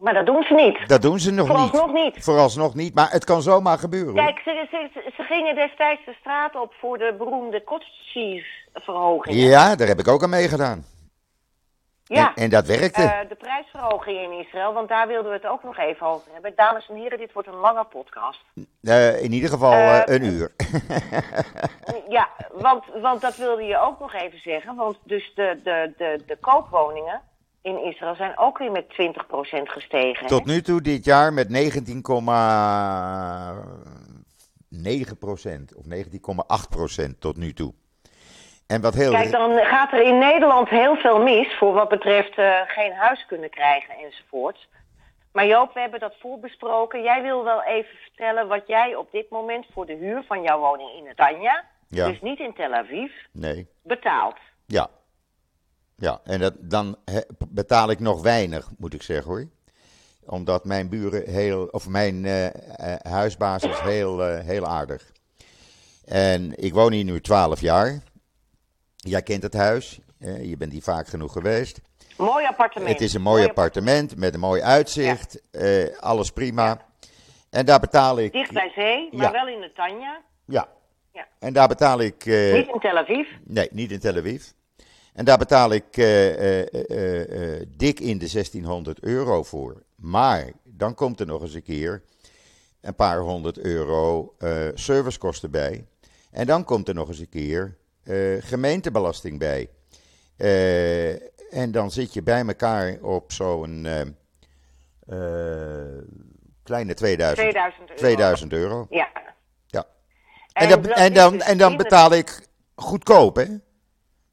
Maar 0.00 0.14
dat 0.14 0.26
doen 0.26 0.42
ze 0.42 0.54
niet. 0.54 0.88
Dat 0.88 1.02
doen 1.02 1.18
ze 1.18 1.32
nog 1.32 1.46
Vooralsnog 1.46 1.92
niet. 1.92 2.14
niet. 2.14 2.24
Vooralsnog 2.24 2.74
niet, 2.74 2.94
maar 2.94 3.10
het 3.10 3.24
kan 3.24 3.42
zomaar 3.42 3.78
gebeuren. 3.78 4.14
Kijk, 4.14 4.38
ze, 4.38 4.66
ze, 4.70 5.10
ze 5.16 5.22
gingen 5.22 5.54
destijds 5.54 6.04
de 6.04 6.16
straat 6.20 6.54
op 6.54 6.72
voor 6.80 6.98
de 6.98 7.14
beroemde 7.18 7.64
cottage 7.64 8.02
cheese 8.04 8.46
verhoging. 8.74 9.36
Ja, 9.36 9.76
daar 9.76 9.88
heb 9.88 9.98
ik 9.98 10.08
ook 10.08 10.22
aan 10.22 10.30
meegedaan. 10.30 10.84
Ja. 12.08 12.34
En, 12.34 12.42
en 12.42 12.50
dat 12.50 12.66
werkte. 12.66 13.02
Uh, 13.02 13.18
de 13.28 13.34
prijsverhoging 13.34 14.20
in 14.20 14.38
Israël, 14.38 14.72
want 14.72 14.88
daar 14.88 15.06
wilden 15.06 15.30
we 15.30 15.36
het 15.36 15.46
ook 15.46 15.62
nog 15.62 15.78
even 15.78 16.06
over 16.06 16.32
hebben. 16.32 16.52
Dames 16.56 16.88
en 16.88 16.94
heren, 16.94 17.18
dit 17.18 17.32
wordt 17.32 17.48
een 17.48 17.54
lange 17.54 17.84
podcast. 17.84 18.44
Uh, 18.82 19.22
in 19.22 19.32
ieder 19.32 19.50
geval 19.50 19.72
uh, 19.72 20.00
een 20.04 20.24
uur. 20.24 20.52
ja, 22.16 22.28
want, 22.52 22.84
want 23.02 23.20
dat 23.20 23.36
wilde 23.36 23.62
je 23.62 23.78
ook 23.78 23.98
nog 24.00 24.14
even 24.14 24.40
zeggen. 24.40 24.76
Want 24.76 24.98
dus 25.02 25.32
de, 25.34 25.60
de, 25.64 25.92
de, 25.96 26.22
de 26.26 26.36
koopwoningen 26.40 27.20
in 27.62 27.84
Israël 27.84 28.14
zijn 28.14 28.38
ook 28.38 28.58
weer 28.58 28.72
met 28.72 28.84
20% 28.84 28.86
gestegen. 29.62 30.26
Tot 30.26 30.44
nu 30.44 30.62
toe 30.62 30.80
dit 30.80 31.04
jaar 31.04 31.32
met 31.32 31.48
19,9% 31.48 31.52
of 35.76 35.84
19,8% 37.04 37.18
tot 37.18 37.36
nu 37.36 37.52
toe. 37.52 37.74
En 38.68 38.80
wat 38.80 38.94
heel... 38.94 39.10
Kijk, 39.10 39.30
dan 39.30 39.58
gaat 39.58 39.92
er 39.92 40.02
in 40.02 40.18
Nederland 40.18 40.68
heel 40.68 40.96
veel 40.96 41.22
mis 41.22 41.56
voor 41.58 41.72
wat 41.72 41.88
betreft 41.88 42.38
uh, 42.38 42.60
geen 42.66 42.92
huis 42.92 43.26
kunnen 43.26 43.50
krijgen 43.50 43.94
enzovoort. 43.94 44.68
Maar 45.32 45.46
Joop, 45.46 45.74
we 45.74 45.80
hebben 45.80 46.00
dat 46.00 46.14
voorbesproken. 46.20 47.02
Jij 47.02 47.22
wil 47.22 47.44
wel 47.44 47.62
even 47.62 47.96
vertellen 48.02 48.48
wat 48.48 48.66
jij 48.66 48.94
op 48.94 49.12
dit 49.12 49.30
moment 49.30 49.66
voor 49.72 49.86
de 49.86 49.94
huur 49.94 50.24
van 50.26 50.42
jouw 50.42 50.58
woning 50.58 50.90
in 50.96 51.04
Netanya, 51.04 51.64
ja. 51.88 52.08
dus 52.08 52.20
niet 52.20 52.38
in 52.38 52.54
Tel 52.54 52.72
Aviv, 52.72 53.12
nee. 53.32 53.68
betaalt. 53.82 54.36
Ja. 54.66 54.88
Ja, 55.96 56.20
en 56.24 56.38
dat, 56.38 56.54
dan 56.58 56.96
betaal 57.48 57.90
ik 57.90 58.00
nog 58.00 58.22
weinig, 58.22 58.70
moet 58.78 58.94
ik 58.94 59.02
zeggen 59.02 59.30
hoor. 59.30 59.48
Omdat 60.26 60.64
mijn 60.64 60.88
buren 60.88 61.30
heel, 61.30 61.68
of 61.70 61.88
mijn 61.88 62.24
uh, 62.24 62.46
huisbaas 63.02 63.62
is 63.62 63.80
heel, 63.92 64.20
heel 64.26 64.66
aardig. 64.66 65.12
En 66.04 66.52
ik 66.62 66.74
woon 66.74 66.92
hier 66.92 67.04
nu 67.04 67.20
12 67.20 67.60
jaar. 67.60 68.00
Jij 69.00 69.22
kent 69.22 69.42
het 69.42 69.54
huis, 69.54 70.00
je 70.18 70.56
bent 70.58 70.72
hier 70.72 70.82
vaak 70.82 71.08
genoeg 71.08 71.32
geweest. 71.32 71.80
Mooi 72.18 72.46
appartement. 72.46 72.92
Het 72.92 73.00
is 73.00 73.14
een 73.14 73.22
mooi, 73.22 73.44
appartement 73.44 74.16
met 74.16 74.34
een 74.34 74.40
mooi 74.40 74.62
uitzicht, 74.62 75.40
ja. 75.50 75.60
uh, 75.60 75.98
alles 75.98 76.30
prima. 76.30 76.80
En 77.50 77.66
daar 77.66 77.80
betaal 77.80 78.18
ik... 78.18 78.32
Dicht 78.32 78.52
bij 78.52 78.70
zee, 78.74 79.08
maar 79.12 79.26
ja. 79.26 79.32
wel 79.32 79.48
in 79.48 79.60
de 79.60 79.72
Tanja. 79.72 80.20
Ja. 80.44 80.68
ja. 81.12 81.26
En 81.38 81.52
daar 81.52 81.68
betaal 81.68 82.00
ik... 82.00 82.26
Uh, 82.26 82.54
niet 82.54 82.68
in 82.68 82.80
Tel 82.80 82.96
Aviv? 82.96 83.28
Nee, 83.44 83.68
niet 83.70 83.90
in 83.90 83.98
Tel 83.98 84.16
Aviv. 84.16 84.44
En 85.14 85.24
daar 85.24 85.38
betaal 85.38 85.72
ik 85.72 85.96
uh, 85.96 86.06
dik 87.68 88.00
in 88.00 88.18
de 88.18 88.30
1600 88.32 89.00
euro 89.00 89.42
voor. 89.42 89.82
Maar 89.96 90.52
dan 90.64 90.94
komt 90.94 91.20
er 91.20 91.26
nog 91.26 91.42
eens 91.42 91.54
een 91.54 91.62
keer 91.62 92.02
een 92.80 92.94
paar 92.94 93.18
honderd 93.18 93.58
euro 93.58 94.34
servicekosten 94.74 95.50
bij. 95.50 95.86
En 96.30 96.46
dan 96.46 96.64
komt 96.64 96.88
er 96.88 96.94
nog 96.94 97.08
eens 97.08 97.18
een 97.18 97.28
keer 97.28 97.76
gemeentebelasting 98.40 99.38
bij. 99.38 99.68
Uh, 100.38 101.10
en 101.54 101.70
dan 101.70 101.90
zit 101.90 102.12
je 102.12 102.22
bij 102.22 102.46
elkaar 102.46 102.98
op 103.02 103.32
zo'n 103.32 103.84
uh, 103.84 104.00
kleine 106.62 106.94
2000, 106.94 107.48
2000 107.48 107.88
euro. 107.88 107.94
2000 107.96 108.52
euro. 108.52 108.86
Ja. 108.90 109.08
ja. 109.66 109.86
En, 110.52 110.68
en, 110.68 110.82
dan, 110.82 110.92
en, 110.92 111.12
dan, 111.12 111.32
dus 111.32 111.42
en 111.42 111.58
dan 111.58 111.76
betaal 111.76 112.12
ik 112.12 112.46
goedkoop, 112.74 113.36
hè? 113.36 113.46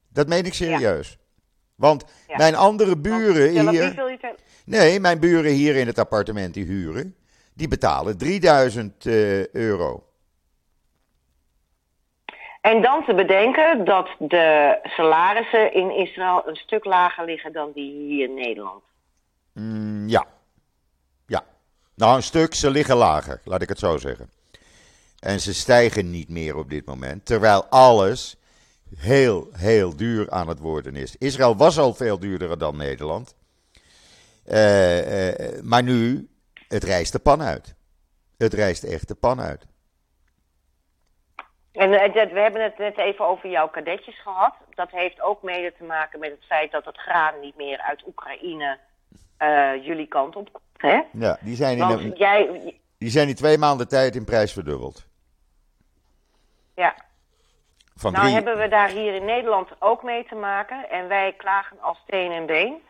Dat 0.08 0.28
meen 0.28 0.44
ik 0.44 0.54
serieus. 0.54 1.08
Ja. 1.10 1.16
Want 1.74 2.04
ja. 2.28 2.36
mijn 2.36 2.54
andere 2.54 2.96
buren 2.96 3.48
hier. 3.50 4.18
Nee, 4.64 5.00
mijn 5.00 5.18
buren 5.18 5.52
hier 5.52 5.76
in 5.76 5.86
het 5.86 5.98
appartement 5.98 6.54
die 6.54 6.64
huren, 6.64 7.16
die 7.54 7.68
betalen 7.68 8.18
3000 8.18 9.06
euro. 9.52 10.05
En 12.72 12.82
dan 12.82 13.04
te 13.04 13.14
bedenken 13.14 13.84
dat 13.84 14.08
de 14.18 14.78
salarissen 14.82 15.72
in 15.74 15.90
Israël 15.90 16.42
een 16.46 16.56
stuk 16.56 16.84
lager 16.84 17.24
liggen 17.24 17.52
dan 17.52 17.70
die 17.74 17.92
hier 17.92 18.28
in 18.28 18.34
Nederland. 18.34 18.82
Mm, 19.52 20.08
ja. 20.08 20.26
Ja. 21.26 21.44
Nou, 21.94 22.16
een 22.16 22.22
stuk, 22.22 22.54
ze 22.54 22.70
liggen 22.70 22.96
lager, 22.96 23.40
laat 23.44 23.62
ik 23.62 23.68
het 23.68 23.78
zo 23.78 23.96
zeggen. 23.96 24.30
En 25.18 25.40
ze 25.40 25.54
stijgen 25.54 26.10
niet 26.10 26.28
meer 26.28 26.56
op 26.56 26.70
dit 26.70 26.86
moment. 26.86 27.26
Terwijl 27.26 27.64
alles 27.64 28.36
heel, 28.96 29.48
heel 29.52 29.96
duur 29.96 30.30
aan 30.30 30.48
het 30.48 30.58
worden 30.58 30.96
is. 30.96 31.16
Israël 31.16 31.56
was 31.56 31.78
al 31.78 31.94
veel 31.94 32.18
duurder 32.18 32.58
dan 32.58 32.76
Nederland. 32.76 33.36
Uh, 34.46 34.54
maar 35.62 35.82
nu, 35.82 36.28
het 36.68 36.84
rijst 36.84 37.12
de 37.12 37.18
pan 37.18 37.42
uit. 37.42 37.74
Het 38.36 38.54
rijst 38.54 38.82
echt 38.82 39.08
de 39.08 39.14
pan 39.14 39.40
uit. 39.40 39.66
En 41.76 41.90
we 41.90 42.40
hebben 42.40 42.62
het 42.62 42.78
net 42.78 42.98
even 42.98 43.26
over 43.26 43.50
jouw 43.50 43.68
kadetjes 43.68 44.20
gehad. 44.22 44.54
Dat 44.74 44.90
heeft 44.90 45.20
ook 45.20 45.42
mede 45.42 45.72
te 45.78 45.84
maken 45.84 46.18
met 46.18 46.30
het 46.30 46.44
feit 46.44 46.72
dat 46.72 46.84
het 46.84 46.98
graan 46.98 47.40
niet 47.40 47.56
meer 47.56 47.78
uit 47.78 48.06
Oekraïne 48.06 48.78
jullie 49.82 50.06
kant 50.06 50.36
op 50.36 50.52
komt. 50.52 50.64
Hè? 50.76 51.00
Ja, 51.12 51.38
die 51.40 51.56
zijn, 51.56 51.78
in 51.78 52.12
jij... 52.16 52.74
die 52.98 53.10
zijn 53.10 53.28
in 53.28 53.34
twee 53.34 53.58
maanden 53.58 53.88
tijd 53.88 54.16
in 54.16 54.24
prijs 54.24 54.52
verdubbeld. 54.52 55.06
Ja. 56.74 56.94
Van 57.94 58.12
nou 58.12 58.28
hebben 58.28 58.58
we 58.58 58.68
daar 58.68 58.88
hier 58.88 59.14
in 59.14 59.24
Nederland 59.24 59.68
ook 59.78 60.02
mee 60.02 60.24
te 60.24 60.34
maken. 60.34 60.90
En 60.90 61.08
wij 61.08 61.34
klagen 61.36 61.80
als 61.80 61.98
steen 61.98 62.32
en 62.32 62.46
been. 62.46 62.82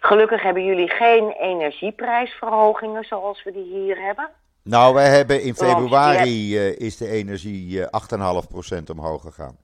Gelukkig 0.00 0.42
hebben 0.42 0.64
jullie 0.64 0.90
geen 0.90 1.30
energieprijsverhogingen 1.30 3.04
zoals 3.04 3.42
we 3.42 3.52
die 3.52 3.80
hier 3.80 4.00
hebben. 4.00 4.30
Nou, 4.66 4.94
wij 4.94 5.08
hebben 5.08 5.42
in 5.42 5.54
februari 5.54 6.56
uh, 6.56 6.78
is 6.78 6.96
de 6.96 7.08
energie 7.08 7.70
uh, 7.70 7.82
eh, 7.82 8.78
8,5% 8.78 8.82
omhoog 8.90 9.22
gegaan. 9.22 9.56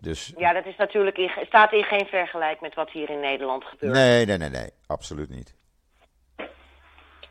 Dus... 0.00 0.32
Ja, 0.36 0.52
dat 0.52 0.66
is 0.66 0.76
natuurlijk 0.76 1.16
in, 1.16 1.30
staat 1.46 1.72
in 1.72 1.84
geen 1.84 2.06
vergelijk 2.06 2.60
met 2.60 2.74
wat 2.74 2.90
hier 2.90 3.10
in 3.10 3.20
Nederland 3.20 3.64
gebeurt. 3.64 3.92
Nee, 3.92 4.26
nee, 4.26 4.38
nee, 4.38 4.48
nee, 4.48 4.70
absoluut 4.86 5.30
niet. 5.30 5.54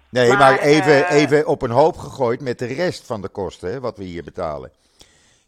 Nee, 0.10 0.28
maar, 0.28 0.38
maar 0.38 0.60
even, 0.60 1.00
uh, 1.00 1.12
even 1.12 1.48
op 1.48 1.62
een 1.62 1.72
hoop 1.72 1.98
gegooid 1.98 2.42
met 2.42 2.60
de 2.60 2.66
rest 2.66 3.06
van 3.06 3.22
de 3.22 3.30
kosten, 3.30 3.72
hè, 3.72 3.80
wat 3.80 3.98
we 3.98 4.04
hier 4.04 4.24
betalen. 4.24 4.72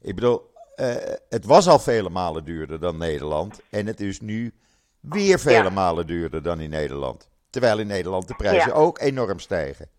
Ik 0.02 0.16
bedoel, 0.16 0.52
uh, 0.76 0.96
het 1.30 1.46
was 1.46 1.68
al 1.68 1.80
vele 1.80 2.10
malen 2.10 2.46
duurder 2.46 2.80
dan 2.80 2.98
Nederland. 2.98 3.62
En 3.70 3.88
het 3.88 4.00
is 4.00 4.20
nu 4.20 4.54
weer 5.00 5.40
vele 5.40 5.70
malen 5.70 6.08
duurder 6.08 6.44
dan 6.44 6.60
in 6.60 6.70
Nederland. 6.70 7.30
Terwijl 7.50 7.80
in 7.80 7.88
Nederland 7.88 8.28
de 8.28 8.36
prijzen 8.36 8.70
ja. 8.70 8.76
ook 8.76 9.00
enorm 9.00 9.40
stijgen. 9.40 9.90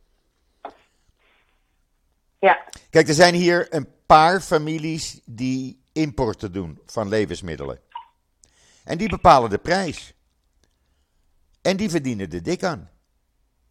Ja. 2.45 2.65
Kijk, 2.91 3.09
er 3.09 3.15
zijn 3.15 3.35
hier 3.35 3.75
een 3.75 3.89
paar 4.07 4.41
families 4.41 5.21
die 5.25 5.83
importen 5.93 6.53
doen 6.53 6.81
van 6.87 7.09
levensmiddelen. 7.09 7.81
En 8.85 8.99
die 8.99 9.09
bepalen 9.09 9.51
de 9.51 9.59
prijs. 9.59 10.15
En 11.63 11.77
die 11.77 11.91
verdienen 11.91 12.31
er 12.31 12.43
dik 12.43 12.63
aan. 12.63 12.91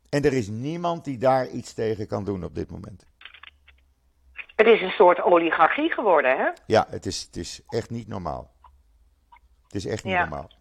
En 0.10 0.24
er 0.24 0.34
is 0.34 0.48
niemand 0.48 1.06
die 1.06 1.18
daar 1.18 1.50
iets 1.50 1.74
tegen 1.74 2.08
kan 2.08 2.24
doen 2.24 2.44
op 2.44 2.56
dit 2.56 2.72
moment. 2.72 3.06
Het 4.56 4.68
is 4.68 4.82
een 4.82 4.92
soort 4.92 5.22
oligarchie 5.22 5.92
geworden, 5.92 6.38
hè? 6.38 6.50
Ja, 6.66 6.88
het 6.90 7.06
is, 7.06 7.22
het 7.22 7.36
is 7.36 7.62
echt 7.68 7.90
niet 7.90 8.08
normaal. 8.08 8.56
Het 9.64 9.76
is 9.76 9.86
echt 9.86 10.04
niet 10.04 10.16
normaal. 10.16 10.52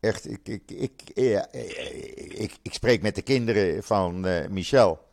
Echt, 0.00 0.30
ik, 0.30 0.48
ik, 0.48 0.70
ik, 0.70 1.02
ik, 1.10 2.56
ik, 2.62 2.74
spreek 2.74 3.02
met 3.02 3.14
de 3.14 3.22
kinderen 3.22 3.82
van 3.82 4.26
uh, 4.26 4.46
Michel. 4.48 5.08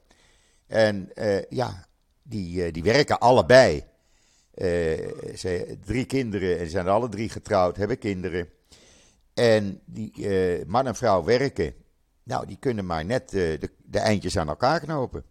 En 0.68 1.12
uh, 1.16 1.42
ja, 1.50 1.86
die, 2.24 2.66
uh, 2.66 2.74
die 2.74 2.84
werken 2.84 3.20
allebei. 3.20 3.84
ze, 5.36 5.78
drie 5.86 6.06
kinderen, 6.06 6.60
en 6.60 6.66
ze 6.66 6.72
zijn 6.72 6.88
alle 6.88 7.10
drie 7.10 7.30
getrouwd, 7.30 7.78
hebben 7.78 7.98
kinderen. 8.00 8.50
En 9.34 9.82
die 9.86 10.12
man 10.66 10.88
en 10.88 10.96
vrouw 10.96 11.24
werken. 11.24 11.74
Nou, 12.24 12.46
die 12.46 12.58
kunnen 12.60 12.86
maar 12.86 13.06
net 13.06 13.30
de, 13.30 13.70
de 13.78 14.00
eindjes 14.00 14.38
aan 14.38 14.48
elkaar 14.48 14.80
knopen. 14.80 15.24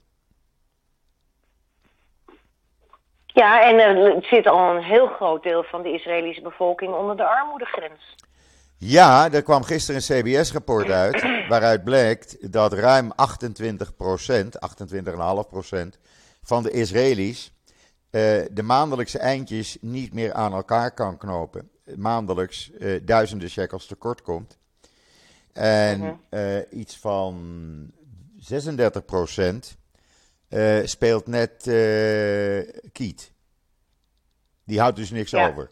Ja, 3.27 3.69
en 3.69 3.79
er 3.79 4.23
zit 4.23 4.47
al 4.47 4.77
een 4.77 4.83
heel 4.83 5.07
groot 5.07 5.43
deel 5.43 5.63
van 5.63 5.83
de 5.83 5.93
Israëlische 5.93 6.43
bevolking 6.43 6.95
onder 6.95 7.17
de 7.17 7.25
armoedegrens. 7.25 8.17
Ja, 8.79 9.33
er 9.33 9.43
kwam 9.43 9.63
gisteren 9.63 10.03
een 10.07 10.23
CBS-rapport 10.23 10.91
uit, 10.91 11.23
waaruit 11.49 11.85
blijkt 11.85 12.53
dat 12.53 12.73
ruim 12.73 13.13
28% 13.13 13.15
28,5% 13.15 13.19
van 16.43 16.63
de 16.63 16.71
Israëli's 16.71 17.55
uh, 18.11 18.21
de 18.51 18.63
maandelijkse 18.63 19.19
eindjes 19.19 19.77
niet 19.81 20.13
meer 20.13 20.33
aan 20.33 20.53
elkaar 20.53 20.95
kan 20.95 21.19
knopen. 21.19 21.71
Maandelijks 21.97 22.71
uh, 22.79 23.01
duizenden 23.05 23.51
shekels 23.51 23.87
tekort 23.87 24.23
komt. 24.23 24.59
En 25.53 26.03
uh 26.03 26.13
-huh. 26.31 26.63
iets 26.71 26.99
van 26.99 27.91
36% 28.53 28.57
uh, 30.49 30.87
speelt 30.87 31.27
net 31.27 31.63
Kiet. 32.93 33.33
Die 34.65 34.81
houdt 34.81 34.97
dus 34.97 35.11
niks 35.11 35.31
ja. 35.31 35.49
over. 35.49 35.71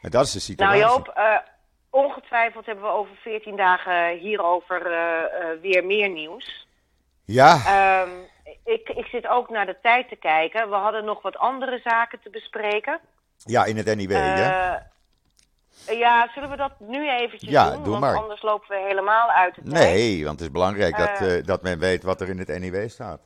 Dat 0.00 0.24
is 0.24 0.32
de 0.32 0.40
situatie. 0.40 0.80
Nou 0.80 0.92
Joop, 0.92 1.14
uh, 1.18 1.36
ongetwijfeld 1.90 2.66
hebben 2.66 2.84
we 2.84 2.90
over 2.90 3.16
14 3.16 3.56
dagen 3.56 4.18
hierover 4.18 4.82
weer 5.60 5.86
meer 5.86 6.08
nieuws. 6.08 6.66
Ja. 7.24 8.02
Um, 8.02 8.28
ik, 8.64 8.88
ik 8.88 9.06
zit 9.06 9.26
ook 9.26 9.50
naar 9.50 9.66
de 9.66 9.76
tijd 9.82 10.08
te 10.08 10.16
kijken. 10.16 10.70
We 10.70 10.76
hadden 10.76 11.04
nog 11.04 11.22
wat 11.22 11.36
andere 11.36 11.80
zaken 11.84 12.20
te 12.22 12.30
bespreken. 12.30 13.00
Ja, 13.36 13.64
in 13.64 13.76
het 13.76 13.96
NIW, 13.96 14.10
ja. 14.10 14.88
Ja, 15.86 16.30
zullen 16.34 16.50
we 16.50 16.56
dat 16.56 16.72
nu 16.78 17.10
eventjes 17.10 17.50
ja, 17.50 17.70
doen? 17.70 17.82
Doe 17.82 17.90
want 17.90 18.00
maar. 18.00 18.16
anders 18.16 18.42
lopen 18.42 18.68
we 18.68 18.84
helemaal 18.86 19.30
uit 19.30 19.54
tijd. 19.54 19.66
Nee, 19.66 20.24
want 20.24 20.38
het 20.38 20.48
is 20.48 20.52
belangrijk 20.52 20.98
uh, 20.98 21.06
dat, 21.06 21.28
uh, 21.28 21.44
dat 21.44 21.62
men 21.62 21.78
weet 21.78 22.02
wat 22.02 22.20
er 22.20 22.28
in 22.28 22.38
het 22.38 22.58
NIW 22.58 22.88
staat. 22.88 23.20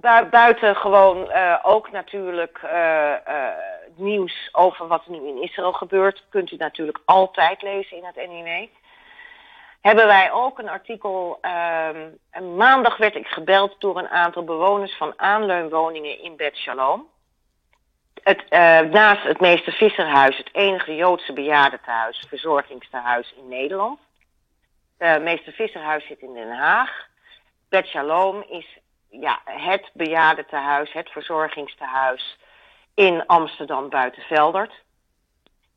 Bu 0.00 0.24
buiten 0.30 0.76
gewoon 0.76 1.30
uh, 1.30 1.58
ook 1.62 1.90
natuurlijk 1.90 2.60
nieuws 4.00 4.48
over 4.52 4.86
wat 4.86 5.04
er 5.04 5.10
nu 5.10 5.28
in 5.28 5.42
Israël 5.42 5.72
gebeurt, 5.72 6.24
kunt 6.28 6.50
u 6.50 6.56
natuurlijk 6.56 7.00
altijd 7.04 7.62
lezen 7.62 7.96
in 7.96 8.04
het 8.04 8.16
NIW. 8.16 8.66
Hebben 9.80 10.06
wij 10.06 10.32
ook 10.32 10.58
een 10.58 10.68
artikel. 10.68 11.38
Ehm, 11.40 12.08
maandag 12.56 12.96
werd 12.96 13.14
ik 13.14 13.26
gebeld 13.26 13.76
door 13.78 13.98
een 13.98 14.08
aantal 14.08 14.44
bewoners 14.44 14.96
van 14.96 15.12
aanleunwoningen 15.16 16.22
in 16.22 16.36
Bet 16.36 16.56
Shalom 16.56 17.08
het, 18.22 18.44
uh, 18.50 18.80
naast 18.80 19.22
het 19.22 19.40
meester 19.40 19.72
Visserhuis 19.72 20.36
het 20.36 20.48
enige 20.52 20.94
Joodse 20.94 21.32
bejaardentehuis, 21.32 22.24
verzorgingstehuis 22.28 23.34
in 23.36 23.48
Nederland. 23.48 23.98
Uh, 24.98 25.18
meester 25.18 25.52
Visserhuis 25.52 26.06
zit 26.06 26.20
in 26.20 26.34
Den 26.34 26.56
Haag. 26.56 26.90
Bet 27.68 27.86
Shalom 27.86 28.44
is 28.48 28.78
ja, 29.10 29.40
het 29.44 29.90
bejaardentehuis, 29.92 30.92
het 30.92 31.10
verzorgingstehuis 31.10 32.38
in 32.94 33.26
Amsterdam 33.26 33.88
Buitenveldert. 33.88 34.72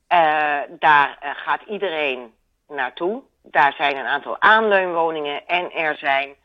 Uh, 0.10 0.60
daar 0.70 1.18
gaat 1.22 1.62
iedereen 1.68 2.34
naartoe. 2.68 3.22
Daar 3.44 3.74
zijn 3.74 3.98
een 3.98 4.06
aantal 4.06 4.42
aanleunwoningen 4.42 5.48
en 5.48 5.72
er 5.72 5.98
zijn 5.98 6.36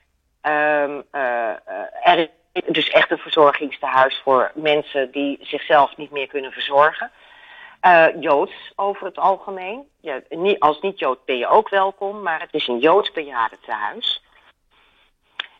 um, 0.42 1.04
er 2.02 2.30
dus 2.66 2.90
echt 2.90 3.10
een 3.10 3.18
verzorgingstehuis 3.18 4.20
voor 4.24 4.50
mensen 4.54 5.10
die 5.10 5.38
zichzelf 5.40 5.96
niet 5.96 6.10
meer 6.10 6.26
kunnen 6.26 6.52
verzorgen. 6.52 7.10
Joods 8.20 8.72
over 8.76 9.06
het 9.06 9.18
algemeen. 9.18 9.88
Als 10.58 10.80
niet-Jood 10.80 11.24
ben 11.24 11.38
je 11.38 11.48
ook 11.48 11.68
welkom, 11.68 12.22
maar 12.22 12.40
het 12.40 12.54
is 12.54 12.68
een 12.68 12.78
Joods 12.78 13.12
bejaardentehuis. 13.12 14.22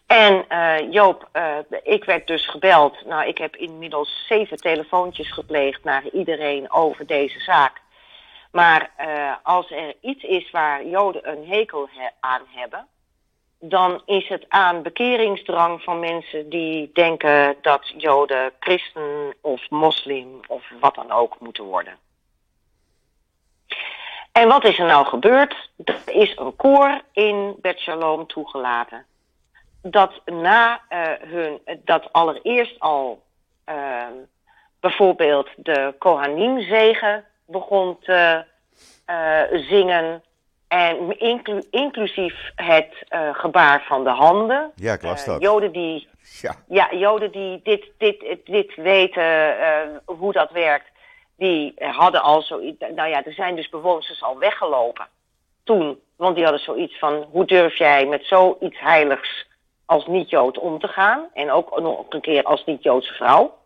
En 0.08 0.44
uh, 0.48 0.92
Joop, 0.92 1.28
uh, 1.32 1.58
ik 1.82 2.04
werd 2.04 2.26
dus 2.26 2.46
gebeld. 2.46 3.04
Nou, 3.04 3.28
ik 3.28 3.38
heb 3.38 3.56
inmiddels 3.56 4.24
zeven 4.28 4.56
telefoontjes 4.56 5.32
gepleegd 5.32 5.84
naar 5.84 6.08
iedereen 6.12 6.72
over 6.72 7.06
deze 7.06 7.40
zaak. 7.40 7.80
Maar 8.52 8.90
als 9.42 9.70
er 9.70 9.94
iets 10.00 10.22
is 10.22 10.50
waar 10.50 10.86
Joden 10.86 11.28
een 11.28 11.46
hekel 11.46 11.88
he 11.92 12.08
aan 12.20 12.42
hebben, 12.46 12.86
dan 13.60 14.02
is 14.06 14.28
het 14.28 14.44
aan 14.48 14.82
bekeringsdrang 14.82 15.82
van 15.82 16.00
mensen 16.00 16.48
die 16.48 16.90
denken 16.92 17.56
dat 17.62 17.92
Joden 17.96 18.52
christen 18.60 19.34
of 19.40 19.70
moslim 19.70 20.40
of 20.46 20.64
wat 20.80 20.94
dan 20.94 21.10
ook 21.10 21.40
moeten 21.40 21.64
worden. 21.64 21.98
En 24.32 24.48
wat 24.48 24.64
is 24.64 24.78
er 24.78 24.86
nou 24.86 25.06
gebeurd? 25.06 25.70
Er 25.84 26.00
is 26.04 26.36
een 26.36 26.56
koor 26.56 27.00
in 27.12 27.54
Bet 27.60 27.78
Shalom 27.78 28.26
toegelaten. 28.26 29.06
Dat 29.82 30.20
na 30.24 30.80
uh, 30.90 31.06
hun, 31.18 31.60
dat 31.84 32.12
allereerst 32.12 32.80
al 32.80 33.22
uh, 33.68 34.06
bijvoorbeeld 34.80 35.48
de 35.56 35.94
Kohanim 35.98 36.60
zegen 36.60 37.24
begon 37.46 37.98
te 38.00 38.44
uh, 39.10 39.40
zingen 39.50 40.22
en 40.68 41.18
inclu 41.18 41.62
inclusief 41.70 42.52
het 42.54 43.04
uh, 43.10 43.34
gebaar 43.34 43.84
van 43.86 44.04
de 44.04 44.10
handen. 44.10 44.72
Ja, 44.74 44.92
ik 44.92 45.02
las 45.02 45.20
uh, 45.20 45.26
dat. 45.26 45.42
Joden 45.42 45.72
die, 45.72 46.08
ja. 46.42 46.54
ja, 46.68 46.88
Joden 46.94 47.32
die 47.32 47.60
dit, 47.62 47.90
dit, 47.98 48.36
dit 48.44 48.74
weten, 48.74 49.22
uh, 49.22 50.16
hoe 50.18 50.32
dat 50.32 50.50
werkt, 50.50 50.86
die 51.36 51.74
hadden 51.78 52.22
al 52.22 52.42
zoiets. 52.42 52.84
Nou 52.94 53.08
ja, 53.08 53.24
er 53.24 53.32
zijn 53.32 53.56
dus 53.56 53.68
bewoners 53.68 54.22
al 54.22 54.38
weggelopen 54.38 55.06
toen. 55.64 56.00
Want 56.16 56.34
die 56.34 56.44
hadden 56.44 56.62
zoiets 56.62 56.98
van: 56.98 57.26
hoe 57.30 57.44
durf 57.44 57.78
jij 57.78 58.06
met 58.06 58.24
zoiets 58.24 58.80
heiligs 58.80 59.47
als 59.88 60.06
niet-Jood 60.06 60.58
om 60.58 60.78
te 60.78 60.88
gaan? 60.88 61.28
En 61.34 61.50
ook 61.50 61.80
nog 61.80 62.04
een 62.08 62.20
keer 62.20 62.42
als 62.42 62.64
niet-Joodse 62.64 63.14
vrouw. 63.14 63.58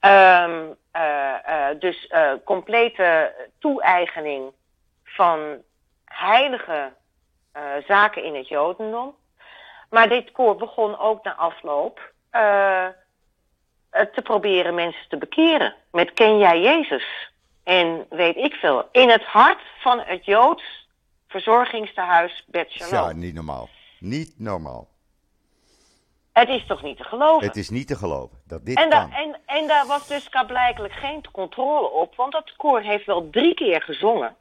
Eh, 0.00 0.64
eh, 0.90 1.78
dus 1.78 2.06
eh, 2.06 2.32
complete 2.44 3.34
toe-eigening 3.58 4.52
van 5.04 5.62
heilige 6.04 6.92
zaken 7.86 8.24
in 8.24 8.34
het 8.34 8.48
Jodendom. 8.48 9.14
Maar 9.90 10.08
dit 10.08 10.32
koor 10.32 10.56
begon 10.56 10.98
ook 10.98 11.24
na 11.24 11.34
afloop 11.34 12.12
te 13.90 14.22
proberen 14.22 14.74
mensen 14.74 15.08
te 15.08 15.16
bekeren. 15.16 15.74
Met 15.90 16.12
ken 16.12 16.38
jij 16.38 16.60
Jezus? 16.60 17.32
En 17.64 18.06
weet 18.10 18.36
ik 18.36 18.54
veel. 18.54 18.88
In 18.92 19.08
het 19.08 19.24
hart 19.24 19.60
van 19.80 20.00
het 20.00 20.24
Joods 20.24 20.88
verzorgingstehuis 21.28 22.44
Bet 22.46 22.70
Shalom. 22.70 23.08
Ja, 23.08 23.12
niet 23.14 23.34
normaal. 23.34 23.68
Niet 23.98 24.34
normaal. 24.38 24.88
Het 26.32 26.48
is 26.48 26.66
toch 26.66 26.82
niet 26.82 26.96
te 26.96 27.04
geloven? 27.04 27.46
Het 27.46 27.56
is 27.56 27.70
niet 27.70 27.86
te 27.86 27.96
geloven 27.96 28.38
dat 28.46 28.64
dit 28.66 28.78
En, 28.78 28.88
kan. 28.88 29.12
en, 29.12 29.36
en 29.46 29.66
daar 29.66 29.86
was 29.86 30.08
dus 30.08 30.28
blijkbaar 30.46 30.90
geen 30.90 31.22
controle 31.32 31.90
op, 31.90 32.16
want 32.16 32.32
dat 32.32 32.56
koor 32.56 32.80
heeft 32.80 33.06
wel 33.06 33.30
drie 33.30 33.54
keer 33.54 33.82
gezongen. 33.82 34.36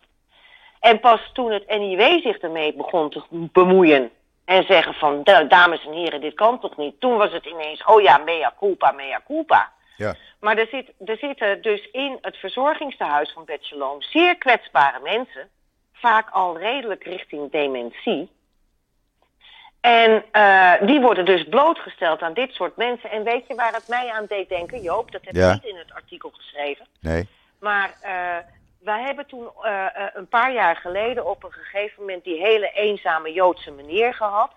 En 0.80 1.00
pas 1.00 1.30
toen 1.34 1.52
het 1.52 1.68
NIW 1.68 2.22
zich 2.22 2.38
ermee 2.38 2.74
begon 2.74 3.10
te 3.10 3.24
bemoeien 3.30 4.12
en 4.46 4.64
zeggen 4.64 4.94
van, 4.94 5.24
"Da- 5.24 5.44
dames 5.44 5.86
en 5.86 5.94
heren, 5.94 6.22
dit 6.22 6.34
kan 6.34 6.60
toch 6.60 6.78
niet. 6.78 7.00
Toen 7.00 7.18
was 7.18 7.32
het 7.32 7.46
ineens, 7.46 7.86
oh 7.86 8.02
ja, 8.02 8.18
mea 8.18 8.54
culpa, 8.60 8.92
mea 8.92 9.22
culpa. 9.26 9.72
Ja, 9.98 10.16
Maar 10.40 10.58
er, 10.58 10.68
zit, 10.68 10.92
er 11.06 11.18
zitten 11.18 11.62
dus 11.62 11.90
in 11.92 12.18
het 12.22 12.38
verzorgingstehuis 12.38 13.32
van 13.32 13.46
Shalom 13.62 14.02
zeer 14.02 14.38
kwetsbare 14.38 15.00
mensen. 15.00 15.50
Vaak 15.94 16.30
al 16.30 16.58
redelijk 16.58 17.04
richting 17.04 17.52
dementie. 17.52 18.30
En 19.82 20.24
eh, 20.32 20.74
die 20.82 21.00
worden 21.02 21.26
dus 21.26 21.44
blootgesteld 21.44 22.22
aan 22.22 22.34
dit 22.34 22.54
soort 22.54 22.76
mensen. 22.76 23.12
En 23.12 23.24
weet 23.24 23.48
je 23.48 23.56
waar 23.56 23.74
het 23.74 23.88
mij 23.88 24.12
aan 24.12 24.26
deed 24.28 24.50
denken, 24.50 24.82
Joop? 24.82 25.12
Dat 25.12 25.22
heb 25.26 25.36
ik 25.36 25.42
Ja. 25.42 25.54
niet 25.54 25.66
in 25.66 25.78
het 25.78 25.94
artikel 25.94 26.30
geschreven. 26.34 26.86
nee. 27.00 27.28
Maar 27.60 27.94
eh, 28.02 28.38
wij 28.80 29.02
hebben 29.02 29.26
toen 29.26 29.50
eh, 29.62 29.86
een 30.14 30.28
paar 30.28 30.54
jaar 30.54 30.76
geleden 30.76 31.26
op 31.26 31.44
een 31.44 31.52
gegeven 31.52 32.02
moment 32.02 32.24
die 32.24 32.40
hele 32.42 32.72
eenzame 32.74 33.34
Joodse 33.34 33.72
meneer 33.72 34.14
gehad. 34.14 34.52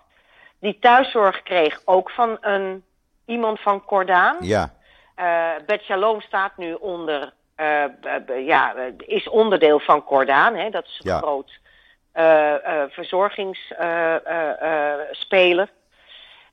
Die 0.59 0.79
thuiszorg 0.79 1.43
kreeg 1.43 1.81
ook 1.85 2.09
van 2.11 2.37
een, 2.41 2.83
iemand 3.25 3.59
van 3.59 3.85
Kordaan. 3.85 4.37
Ja, 4.39 4.73
Bet 5.65 5.81
Shalom 5.83 6.21
staat 6.21 6.57
nu 6.57 6.73
onder, 6.73 7.33
ja, 8.45 8.73
is 8.97 9.29
onderdeel 9.29 9.79
van 9.79 10.03
Kordaan. 10.03 10.55
Hè? 10.55 10.69
Dat 10.69 10.85
is 10.85 10.99
een 11.03 11.11
Ja. 11.11 11.17
groot 11.17 11.59
verzorgingsspeler. 12.89 15.69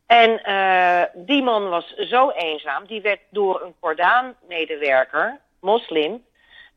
en 0.07 0.43
eh, 0.43 1.03
die 1.15 1.43
man 1.43 1.69
was 1.69 1.95
zo 1.95 2.31
eenzaam, 2.31 2.87
die 2.87 3.01
werd 3.01 3.21
door 3.31 3.63
een 3.63 3.75
Kordaan-medewerker, 3.81 5.41
moslim, 5.61 6.25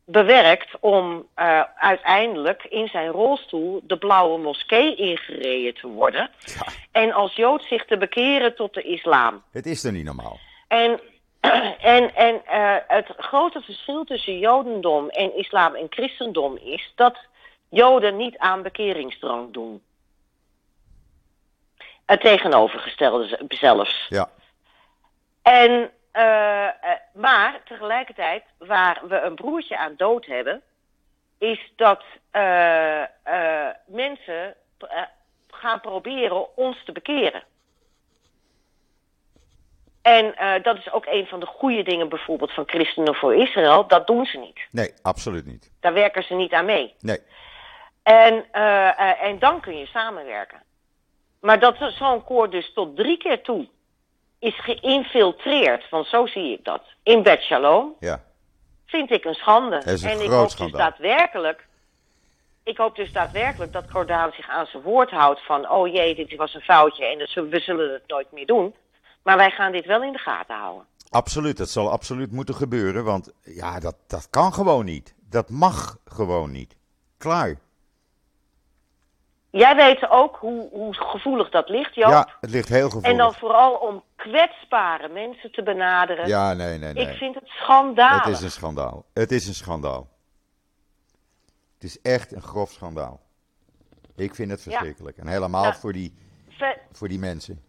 bewerkt 0.05 0.69
om 0.79 1.27
eh, 1.33 1.61
uiteindelijk 1.75 2.63
in 2.63 2.87
zijn 2.87 3.09
rolstoel 3.09 3.81
de 3.83 3.97
blauwe 3.97 4.39
moskee 4.39 4.95
ingereden 4.95 5.73
te 5.73 5.87
worden. 5.87 6.29
Ja. 6.39 6.65
En 6.91 7.13
als 7.13 7.35
Jood 7.35 7.63
zich 7.63 7.85
te 7.85 7.97
bekeren 7.97 8.55
tot 8.55 8.73
de 8.73 8.81
islam. 8.81 9.43
het 9.51 9.65
is 9.65 9.83
er 9.83 9.91
niet 9.91 10.05
normaal. 10.05 10.39
En, 10.67 10.99
en, 11.95 12.15
en 12.15 12.45
eh, 12.45 12.75
het 12.87 13.13
grote 13.17 13.61
verschil 13.61 14.03
tussen 14.03 14.39
Jodendom 14.39 15.09
en 15.09 15.37
islam 15.37 15.75
en 15.75 15.87
christendom 15.89 16.57
is 16.63 16.91
dat 16.95 17.17
Joden 17.73 18.17
niet 18.17 18.37
aan 18.37 18.61
bekeringsdrang 18.61 19.53
doen. 19.53 19.81
Het 22.05 22.21
tegenovergestelde 22.21 23.39
zelfs. 23.47 24.05
Ja, 24.09 24.29
En, 25.41 25.91
eh, 26.11 26.67
eh, 26.67 26.73
maar 27.13 27.61
tegelijkertijd, 27.65 28.43
waar 28.57 29.01
we 29.07 29.19
een 29.19 29.35
broertje 29.35 29.77
aan 29.77 29.93
dood 29.97 30.25
hebben, 30.25 30.61
is 31.37 31.71
dat 31.75 32.03
eh, 32.31 33.03
mensen 33.85 34.55
gaan 35.49 35.81
proberen 35.81 36.57
ons 36.57 36.83
te 36.85 36.91
bekeren. 36.91 37.43
En 40.01 40.35
dat 40.61 40.77
is 40.77 40.91
ook 40.91 41.05
een 41.05 41.25
van 41.25 41.39
de 41.39 41.45
goede 41.45 41.83
dingen 41.83 42.09
bijvoorbeeld 42.09 42.51
van 42.51 42.67
Christenen 42.67 43.15
voor 43.15 43.35
Israël. 43.35 43.87
Dat 43.87 44.07
doen 44.07 44.25
ze 44.25 44.37
niet. 44.37 44.59
nee, 44.71 44.93
absoluut 45.01 45.45
niet. 45.45 45.71
Daar 45.79 45.93
werken 45.93 46.23
ze 46.23 46.33
niet 46.33 46.53
aan 46.53 46.65
mee. 46.65 46.95
Nee, 46.99 47.19
En, 48.03 48.45
eh, 48.51 49.23
en 49.23 49.39
dan 49.39 49.61
kun 49.61 49.77
je 49.77 49.85
samenwerken. 49.85 50.61
Maar 51.39 51.59
dat 51.59 51.75
zo'n 51.77 52.23
koor 52.23 52.49
dus 52.49 52.73
tot 52.73 52.95
drie 52.95 53.17
keer 53.17 53.41
toe 53.41 53.67
is 54.39 54.59
geïnfiltreerd, 54.59 55.89
want 55.89 56.07
zo 56.07 56.25
zie 56.25 56.53
ik 56.53 56.63
dat, 56.63 56.81
in 57.03 57.23
Bet 57.23 57.41
Shalom, 57.41 57.95
ja. 57.99 58.23
vind 58.85 59.11
ik 59.11 59.25
een 59.25 59.33
schande. 59.33 59.81
Een 59.85 60.09
en 60.09 60.21
ik 60.21 60.29
hoop 60.29 60.49
schandaal. 60.49 60.89
dus 60.89 60.97
daadwerkelijk, 60.97 61.67
ik 62.63 62.77
hoop 62.77 62.95
dus 62.95 63.11
daadwerkelijk 63.11 63.73
dat 63.73 63.91
Cordaan 63.91 64.31
zich 64.31 64.49
aan 64.49 64.65
zijn 64.65 64.83
woord 64.83 65.09
houdt 65.09 65.45
van, 65.45 65.69
oh 65.69 65.93
jee, 65.93 66.15
dit 66.15 66.35
was 66.35 66.53
een 66.53 66.61
foutje 66.61 67.05
en 67.05 67.49
we 67.49 67.59
zullen 67.59 67.93
het 67.93 68.07
nooit 68.07 68.31
meer 68.31 68.45
doen. 68.45 68.75
Maar 69.23 69.37
wij 69.37 69.51
gaan 69.51 69.71
dit 69.71 69.85
wel 69.85 70.03
in 70.03 70.11
de 70.11 70.17
gaten 70.17 70.55
houden. 70.55 70.85
Absoluut, 71.09 71.57
dat 71.57 71.69
zal 71.69 71.91
absoluut 71.91 72.31
moeten 72.31 72.55
gebeuren, 72.55 73.03
want 73.03 73.33
ja, 73.41 73.79
dat, 73.79 73.95
dat 74.07 74.29
kan 74.29 74.53
gewoon 74.53 74.85
niet. 74.85 75.15
Dat 75.29 75.49
mag 75.49 75.97
gewoon 76.05 76.51
niet. 76.51 76.75
Klaar. 77.17 77.55
Jij 79.55 79.75
weet 79.75 80.09
ook 80.09 80.35
hoe, 80.35 80.69
hoe 80.71 80.93
gevoelig 80.93 81.49
dat 81.49 81.69
ligt, 81.69 81.95
Joop. 81.95 82.09
Ja, 82.09 82.37
het 82.39 82.49
ligt 82.49 82.69
heel 82.69 82.85
gevoelig. 82.85 83.11
en 83.11 83.17
dan 83.17 83.33
vooral 83.33 83.73
om 83.75 84.03
kwetsbare 84.15 85.09
mensen 85.09 85.51
te 85.51 85.63
benaderen. 85.63 86.27
Ja, 86.27 86.53
nee, 86.53 86.77
nee, 86.77 86.93
nee. 86.93 87.07
Ik 87.07 87.17
vind 87.17 87.35
het 87.35 87.47
schandalig. 87.47 88.23
Het 88.23 88.33
is 88.33 88.41
een 88.41 88.51
schandaal. 88.51 89.05
Het 89.13 89.31
is 89.31 89.47
een 89.47 89.53
schandaal. 89.53 90.09
Het 91.73 91.83
is 91.83 92.01
echt 92.01 92.31
een 92.31 92.41
grof 92.41 92.71
schandaal. 92.71 93.21
Ik 94.15 94.35
vind 94.35 94.51
het 94.51 94.61
verschrikkelijk. 94.61 95.17
En 95.17 95.27
helemaal 95.27 95.73
voor, 95.73 95.93
die, 95.93 96.13
voor 96.91 97.07
die 97.07 97.19
mensen. 97.19 97.63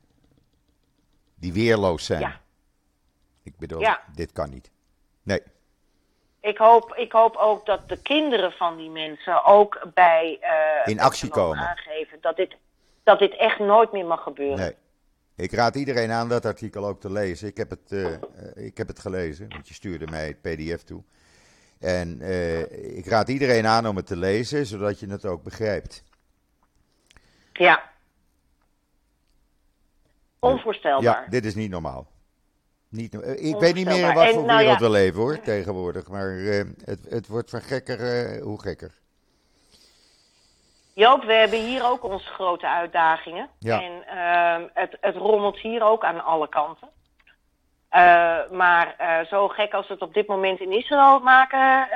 Die 1.35 1.53
weerloos 1.53 2.05
zijn. 2.05 2.21
Ja. 2.21 2.41
Ik 3.43 3.57
bedoel, 3.59 3.81
Ja. 3.81 4.01
dit 4.15 4.33
kan 4.33 4.51
niet. 4.51 4.71
Nee. 5.23 5.41
Ik 6.45 6.59
hoop, 6.59 6.95
ik 6.95 7.13
hoop 7.13 7.37
ook 7.37 7.67
dat 7.67 7.89
de 7.89 8.03
kinderen 8.03 8.53
van 8.53 8.77
die 8.77 8.91
mensen 8.91 9.45
ook 9.45 9.83
bij 9.95 10.39
eh, 10.41 10.93
In 10.93 11.01
actie 11.01 11.29
komen. 11.29 11.59
aangeven 11.59 12.19
dat 12.21 12.37
dit, 12.37 12.57
dat 13.03 13.19
dit 13.19 13.37
echt 13.37 13.59
nooit 13.59 13.93
meer 13.93 14.07
mag 14.07 14.23
gebeuren. 14.23 14.59
Nee. 14.59 14.75
Ik 15.37 15.53
raad 15.53 15.75
iedereen 15.75 16.11
aan 16.11 16.29
dat 16.29 16.45
artikel 16.45 16.87
ook 16.87 17.01
te 17.01 17.13
lezen. 17.13 17.49
Ik 17.49 17.57
heb 17.57 17.71
het, 17.71 17.93
eh, 17.93 18.13
eh, 18.13 18.21
ik 18.55 18.77
heb 18.77 18.89
het 18.89 18.99
gelezen, 18.99 19.49
want 19.49 19.69
je 19.69 19.75
stuurde 19.75 20.07
mij 20.07 20.27
het 20.27 20.41
PDF 20.41 20.83
toe. 20.83 21.03
En 21.81 22.21
ik 22.97 23.07
raad 23.07 23.29
iedereen 23.29 23.67
aan 23.67 23.87
om 23.87 23.97
het 23.97 24.07
te 24.07 24.17
lezen, 24.17 24.67
zodat 24.67 25.01
je 25.01 25.11
het 25.11 25.25
ook 25.25 25.43
begrijpt. 25.43 26.05
Ja. 27.53 27.83
Onvoorstelbaar. 30.39 31.23
Ja, 31.23 31.29
dit 31.29 31.45
is 31.45 31.55
niet 31.55 31.71
normaal. 31.71 32.13
Niet, 32.95 33.21
eh, 33.21 33.45
ik 33.49 33.57
weet 33.57 33.75
niet 33.75 33.87
meer 33.87 34.09
in 34.09 34.15
wat 34.15 34.25
En, 34.25 34.33
voor 34.35 34.45
nou 34.45 34.59
wereld 34.59 34.79
ja. 34.79 34.85
we 34.85 34.91
leven 34.91 35.21
hoor, 35.21 35.41
tegenwoordig. 35.41 36.09
Maar 36.09 36.37
eh, 36.37 36.65
het, 36.85 37.01
het 37.09 37.27
wordt 37.27 37.51
van 37.51 37.61
gekker 37.61 38.01
eh, 38.01 38.43
hoe 38.43 38.61
gekker. 38.61 38.93
Joop, 40.93 41.25
we 41.25 41.33
hebben 41.33 41.59
hier 41.67 41.85
ook 41.85 42.05
onze 42.05 42.27
grote 42.27 42.69
uitdagingen. 42.69 43.49
Ja. 43.59 43.83
En 43.83 44.07
ehm, 44.07 44.69
het, 44.75 44.97
het 45.01 45.17
rommelt 45.17 45.59
hier 45.59 45.83
ook 45.83 46.05
aan 46.05 46.25
alle 46.25 46.49
kanten. 46.49 46.89
Maar 48.51 48.97
zo 49.29 49.49
gek 49.49 49.73
als 49.73 49.87
we 49.87 49.93
het 49.93 50.03
op 50.03 50.15
dit 50.15 50.27
moment 50.27 50.61
in 50.61 50.73
Israël 50.73 51.21
maken, 51.21 51.89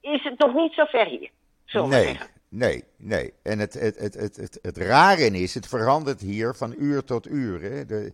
is 0.00 0.24
het 0.24 0.38
nog 0.38 0.54
niet 0.54 0.72
zo 0.72 0.84
ver 0.84 1.06
hier. 1.06 1.30
Zullen 1.64 1.88
Nee, 1.88 2.04
zeggen. 2.04 2.26
nee, 2.48 2.84
nee. 2.96 3.32
En 3.42 3.58
het, 3.58 3.74
het, 3.74 3.98
het, 3.98 4.14
het, 4.14 4.36
het, 4.36 4.58
het 4.62 4.76
rare 4.76 5.26
is, 5.26 5.54
het 5.54 5.68
verandert 5.68 6.20
hier 6.20 6.54
van 6.54 6.74
uur 6.78 7.04
tot 7.04 7.26
uur. 7.26 7.62
Hè. 7.62 7.86
De, 7.86 8.12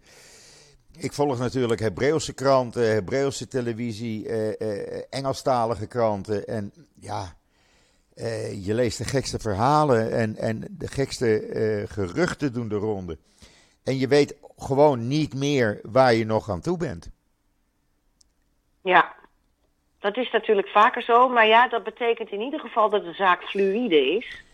ik 0.99 1.13
volg 1.13 1.39
natuurlijk 1.39 1.81
Hebreeuwse 1.81 2.35
kranten, 2.35 2.93
Hebreeuwse 2.93 3.49
televisie, 3.49 4.29
eh, 4.29 4.61
eh, 4.61 5.03
Engelstalige 5.11 5.87
kranten. 5.87 6.47
En 6.47 6.73
ja, 7.01 7.37
eh, 8.15 8.67
je 8.67 8.75
leest 8.75 8.99
de 8.99 9.05
gekste 9.05 9.39
verhalen 9.39 10.13
en, 10.13 10.37
en 10.37 10.67
de 10.71 10.89
gekste 10.89 11.87
geruchten 11.89 12.53
doen 12.53 12.69
de 12.69 12.75
ronde. 12.75 13.19
En 13.85 13.99
je 13.99 14.09
weet 14.09 14.37
gewoon 14.57 15.09
niet 15.09 15.35
meer 15.35 15.81
waar 15.83 16.15
je 16.15 16.25
nog 16.25 16.51
aan 16.51 16.61
toe 16.61 16.77
bent. 16.77 17.11
Ja, 18.83 19.15
dat 19.99 20.17
is 20.17 20.31
natuurlijk 20.31 20.69
vaker 20.69 21.03
zo. 21.03 21.29
Maar 21.29 21.47
ja, 21.47 21.69
dat 21.69 21.85
betekent 21.85 22.31
in 22.31 22.41
ieder 22.41 22.61
geval 22.61 22.91
dat 22.91 23.05
de 23.05 23.13
zaak 23.13 23.43
fluïde 23.43 24.17
is. 24.17 24.45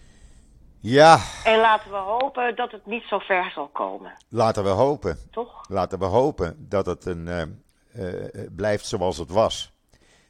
Ja, 0.81 1.19
En 1.45 1.59
laten 1.61 1.91
we 1.91 1.97
hopen 1.97 2.57
dat 2.57 2.73
het 2.73 2.87
niet 2.87 3.03
zo 3.03 3.19
ver 3.19 3.51
zal 3.55 3.69
komen. 3.69 4.13
laten 4.29 4.63
we 4.65 4.69
hopen. 4.71 5.19
Toch? 5.31 5.65
Laten 5.69 5.99
we 5.99 6.05
hopen 6.05 6.67
dat 6.69 6.87
het 6.87 7.05
een, 7.07 7.29
eh, 7.29 7.43
eh, 7.43 8.51
blijft 8.57 8.87
zoals 8.87 9.19
het 9.19 9.31
was. 9.31 9.73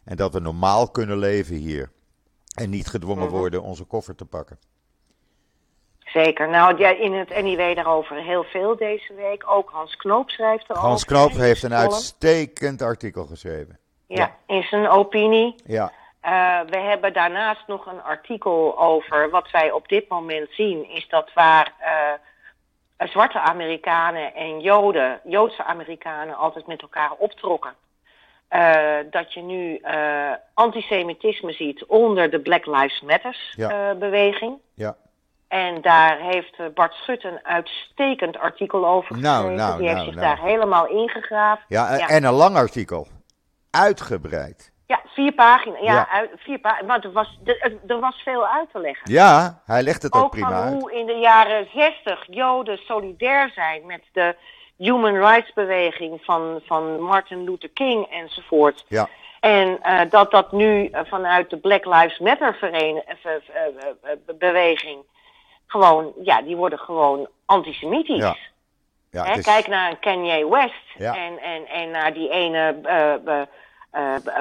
En 0.05 0.17
dat 0.17 0.33
we 0.33 0.41
normaal 0.41 0.91
kunnen 0.91 1.19
leven 1.19 1.57
hier. 1.57 1.91
En 2.55 2.71
niet 2.71 2.87
gedwongen 2.89 3.27
Mhm. 3.27 3.37
worden 3.37 3.63
onze 3.63 3.85
koffer 3.85 4.15
te 4.15 4.25
pakken. 4.25 4.59
Zeker. 6.01 6.49
Nou, 6.49 6.79
ja, 6.79 6.89
in 6.91 7.13
het 7.15 7.43
NIW 7.43 7.75
daarover 7.75 8.17
heel 8.17 8.45
veel 8.45 8.77
deze 8.77 9.15
week. 9.15 9.45
Ook 9.51 9.71
Hans 9.71 9.97
Knoop 9.97 10.31
schrijft 10.31 10.65
erover. 10.65 10.89
Hans 10.89 11.05
Knoop 11.05 11.31
heeft 11.31 11.63
een 11.63 11.75
uitstekend 11.75 12.83
artikel 12.83 13.27
geschreven. 13.27 13.79
Ja, 14.07 14.17
Ja. 14.17 14.55
in 14.57 14.63
zijn 14.63 14.89
opinie. 14.89 15.55
Ja, 15.65 15.93
Eh, 16.27 16.61
we 16.69 16.77
hebben 16.79 17.13
daarnaast 17.13 17.63
nog 17.67 17.87
een 17.87 18.03
artikel 18.03 18.79
over 18.79 19.31
wat 19.31 19.51
wij 19.51 19.71
op 19.71 19.89
dit 19.89 20.09
moment 20.09 20.49
zien, 20.51 20.89
is 20.91 21.09
dat 21.09 21.31
waar 21.35 21.73
eh, 21.79 23.09
zwarte 23.09 23.41
Amerikanen 23.41 24.35
en 24.35 24.61
Joden, 24.61 25.21
Joodse 25.25 25.65
Amerikanen 25.65 26.35
altijd 26.37 26.67
met 26.67 26.83
elkaar 26.83 27.11
optrokken. 27.19 27.75
eh, 28.49 28.97
dat 29.11 29.33
je 29.33 29.43
nu 29.43 29.81
antisemitisme 30.55 31.53
ziet 31.53 31.85
onder 31.85 32.31
de 32.31 32.41
Black 32.41 32.67
Lives 32.67 33.01
Matters 33.01 33.53
Ja. 33.57 33.95
beweging. 33.95 34.59
ja. 34.75 34.97
En 35.49 35.81
daar 35.83 36.19
heeft 36.19 36.75
Bart 36.75 36.95
Schut 36.95 37.25
een 37.25 37.39
uitstekend 37.43 38.39
artikel 38.39 38.87
over 38.87 39.19
Nou, 39.19 39.35
geschreven. 39.37 39.55
nou, 39.67 39.79
Die 39.79 39.89
heeft 39.89 40.01
nou, 40.01 40.13
zich 40.13 40.21
nou. 40.23 40.37
daar 40.37 40.47
helemaal 40.47 40.87
ingegraven. 40.89 41.65
ja, 41.69 41.89
en- 41.89 41.99
Ja. 41.99 42.09
en 42.09 42.25
een 42.25 42.33
lang 42.33 42.57
artikel. 42.57 43.07
Uitgebreid. 43.71 44.73
Ja, 44.87 45.01
vier 45.07 45.33
pagina's. 45.33 45.81
Ja, 45.81 45.93
Ja. 45.93 46.09
Uit, 46.09 46.31
vier 46.37 46.59
pagina's. 46.59 46.87
Maar 46.87 47.01
er 47.01 47.13
was, 47.13 47.39
er, 47.45 47.77
er 47.87 48.01
was 48.01 48.23
veel 48.23 48.47
uit 48.47 48.71
te 48.73 48.79
leggen. 48.79 49.13
Ja, 49.13 49.63
hij 49.67 49.83
legt 49.83 50.03
het 50.03 50.13
ook, 50.15 50.23
ook 50.25 50.31
prima 50.31 50.63
uit. 50.63 50.73
hoe 50.73 50.93
in 50.93 51.07
de 51.07 51.15
jaren 51.19 51.69
zestig 51.75 52.25
Joden 52.31 52.79
solidair 52.79 53.51
zijn 53.55 53.87
met 53.87 54.03
de 54.13 54.37
human 54.77 55.17
rights 55.17 55.53
beweging 55.53 56.21
van, 56.25 56.61
van 56.67 57.01
Martin 57.01 57.45
Luther 57.45 57.69
King 57.71 58.07
enzovoort. 58.11 58.85
Ja, 58.89 59.09
En 59.41 59.83
eh, 59.83 60.01
dat 60.11 60.31
dat 60.31 60.53
nu 60.53 60.87
eh, 60.87 61.01
vanuit 61.05 61.51
de 61.51 61.57
Black 61.57 61.85
Lives 61.85 62.19
Matter 62.19 62.59
eh, 62.61 64.13
beweging 64.39 64.99
gewoon, 65.67 66.13
ja, 66.23 66.43
die 66.43 66.57
worden 66.57 66.79
gewoon 66.79 67.29
antisemitisch. 67.47 68.19
Ja. 68.19 68.37
ja 69.11 69.23
Hè, 69.23 69.29
het 69.29 69.39
is- 69.39 69.45
Kijk 69.45 69.67
naar 69.67 69.91
een 69.91 69.99
Kanye 69.99 70.49
West 70.49 70.75
Ja. 70.99 71.15
en, 71.17 71.39
en, 71.39 71.67
en 71.69 71.91
naar 71.91 72.13
die 72.13 72.29
ene 72.31 72.77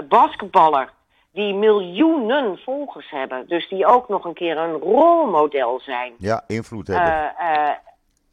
basketballer 0.09 0.89
die 1.35 1.53
miljoenen 1.53 2.57
volgers 2.57 3.09
hebben. 3.09 3.47
Dus 3.47 3.69
die 3.69 3.85
ook 3.85 4.07
nog 4.09 4.25
een 4.25 4.33
keer 4.33 4.57
een 4.57 4.73
rolmodel 4.73 5.79
zijn. 5.79 6.13
ja, 6.17 6.43
invloed 6.47 6.87
hebben. 6.87 7.37
Eh, 7.37 7.69
eh, 7.69 7.75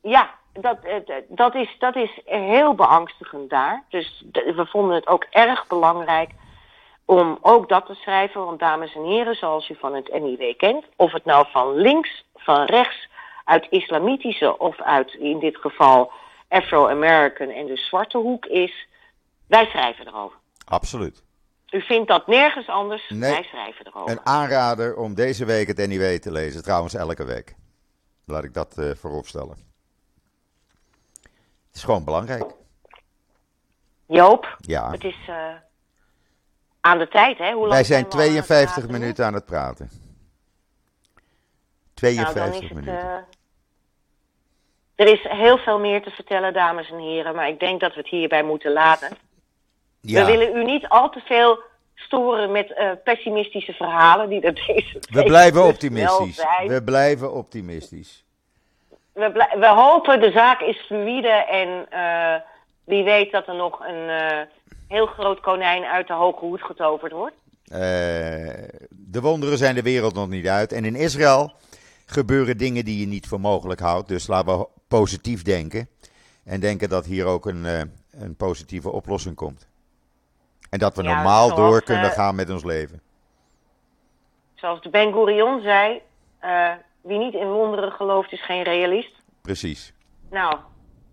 ja, 0.02 0.30
dat, 0.52 0.78
eh, 0.84 1.14
dat, 1.28 1.54
is, 1.54 1.76
dat 1.78 1.96
is 1.96 2.20
heel 2.24 2.74
beangstigend 2.74 3.50
daar. 3.50 3.84
Dus 3.88 4.24
we 4.32 4.66
vonden 4.66 4.94
het 4.94 5.06
ook 5.06 5.26
erg 5.30 5.66
belangrijk 5.66 6.30
om 7.04 7.38
ook 7.40 7.68
dat 7.68 7.86
te 7.86 7.94
schrijven. 7.94 8.44
Want 8.44 8.58
dames 8.58 8.94
en 8.94 9.04
heren, 9.04 9.34
zoals 9.34 9.68
u 9.68 9.76
van 9.78 9.94
het 9.94 10.12
NIW 10.12 10.56
kent, 10.56 10.84
of 10.96 11.12
het 11.12 11.24
nou 11.24 11.46
van 11.50 11.74
links, 11.74 12.24
van 12.34 12.64
rechts, 12.64 13.08
uit 13.44 13.66
islamitische 13.70 14.58
of 14.58 14.80
uit 14.80 15.14
in 15.14 15.38
dit 15.38 15.56
geval 15.56 16.12
Afro-American 16.48 17.48
en 17.48 17.66
de 17.66 17.76
zwarte 17.76 18.18
hoek 18.18 18.46
is, 18.46 18.86
wij 19.46 19.66
schrijven 19.66 20.06
erover. 20.06 20.40
Absoluut. 20.64 21.22
U 21.70 21.80
vindt 21.82 22.08
dat 22.08 22.26
nergens 22.26 22.68
anders, 22.68 23.08
Nee. 23.08 23.30
wij 23.30 23.42
schrijven 23.42 23.86
erover. 23.86 24.10
Een 24.10 24.26
aanrader 24.26 24.96
om 24.96 25.14
deze 25.14 25.44
week 25.44 25.66
het 25.66 25.76
NIW 25.88 26.18
te 26.18 26.32
lezen. 26.32 26.62
Trouwens, 26.62 26.94
elke 26.94 27.24
week. 27.24 27.54
Laat 28.24 28.44
ik 28.44 28.54
dat 28.54 28.78
eh 28.78 28.90
vooropstellen. 28.94 29.56
Het 31.66 31.76
is 31.80 31.84
gewoon 31.84 32.04
belangrijk. 32.04 32.44
Joop, 34.06 34.56
Ja. 34.60 34.90
het 34.90 35.04
is 35.04 35.16
eh, 35.28 35.54
aan 36.80 36.98
de 36.98 37.08
tijd, 37.08 37.38
hè? 37.38 37.50
Hoe 37.52 37.60
lang 37.60 37.72
Wij 37.72 37.84
zijn 37.84 38.04
we 38.08 38.10
al 38.10 38.18
aan 38.20 38.24
het 38.34 38.44
52 38.44 38.74
praten 38.74 38.92
nu? 38.92 38.98
minuten 38.98 39.24
aan 39.26 39.34
het 39.34 39.46
praten. 39.46 39.88
Nou, 39.90 40.00
dan 42.16 42.24
52 42.34 42.62
is 42.62 42.68
het. 42.68 42.78
minuten. 42.78 43.08
eh, 43.08 43.14
er 44.94 45.06
is 45.12 45.22
heel 45.28 45.58
veel 45.58 45.78
meer 45.78 46.02
te 46.02 46.10
vertellen, 46.10 46.52
dames 46.52 46.90
en 46.90 46.98
heren, 46.98 47.34
maar 47.34 47.48
ik 47.48 47.60
denk 47.60 47.80
dat 47.80 47.94
we 47.94 48.00
het 48.00 48.08
hierbij 48.08 48.42
moeten 48.42 48.72
laten. 48.72 49.16
Ja, 50.02 50.24
We 50.24 50.30
willen 50.30 50.56
u 50.56 50.64
niet 50.64 50.88
al 50.88 51.10
te 51.10 51.20
veel 51.20 51.58
storen 51.94 52.52
met 52.52 52.72
eh, 52.74 52.90
pessimistische 53.04 53.72
verhalen 53.72 54.28
die 54.28 54.40
er 54.40 54.54
deze 54.66 54.92
we 54.92 55.16
week 55.16 55.26
blijven 55.26 55.62
dus 55.62 55.70
optimistisch. 55.70 56.44
We 56.66 56.82
blijven 56.84 57.32
optimistisch. 57.32 58.24
We, 59.12 59.30
blij- 59.32 59.56
we 59.58 59.66
hopen, 59.68 60.20
de 60.20 60.30
zaak 60.30 60.60
is 60.60 60.76
fluïde 60.86 61.28
en 61.28 61.86
eh, 61.90 62.40
wie 62.84 63.04
weet 63.04 63.32
dat 63.32 63.48
er 63.48 63.54
nog 63.54 63.80
een 63.80 64.08
eh, 64.08 64.40
heel 64.88 65.06
groot 65.06 65.40
konijn 65.40 65.84
uit 65.84 66.06
de 66.06 66.12
hoge 66.12 66.44
hoed 66.44 66.62
getoverd 66.62 67.12
wordt. 67.12 67.34
De 68.90 69.20
wonderen 69.20 69.58
zijn 69.58 69.74
de 69.74 69.82
wereld 69.82 70.14
nog 70.14 70.28
niet 70.28 70.46
uit. 70.46 70.72
En 70.72 70.84
in 70.84 70.94
Israël 70.96 71.52
gebeuren 72.06 72.58
dingen 72.58 72.84
die 72.84 73.00
je 73.00 73.06
niet 73.06 73.26
voor 73.26 73.40
mogelijk 73.40 73.80
houdt. 73.80 74.08
Dus 74.08 74.26
laten 74.26 74.58
we 74.58 74.66
positief 74.88 75.42
denken. 75.42 75.88
En 76.44 76.60
denken 76.60 76.88
dat 76.88 77.04
hier 77.04 77.24
ook 77.26 77.46
een, 77.46 77.64
een 78.10 78.36
positieve 78.36 78.90
oplossing 78.90 79.36
komt. 79.36 79.66
En 80.72 80.78
dat 80.78 80.96
we 80.96 81.02
Ja, 81.02 81.14
normaal 81.14 81.48
zoals, 81.48 81.60
door 81.70 81.82
kunnen 81.82 82.10
eh, 82.10 82.16
gaan 82.16 82.34
met 82.34 82.50
ons 82.50 82.64
leven. 82.64 83.00
Zoals 84.54 84.80
de 84.82 84.88
Ben 84.88 85.12
Gurion 85.12 85.60
zei, 85.62 86.00
eh, 86.38 86.72
wie 87.00 87.18
niet 87.18 87.34
in 87.34 87.50
wonderen 87.50 87.92
gelooft 87.92 88.32
is 88.32 88.44
geen 88.44 88.62
realist. 88.62 89.12
Precies. 89.42 89.92
Nou, 90.30 90.58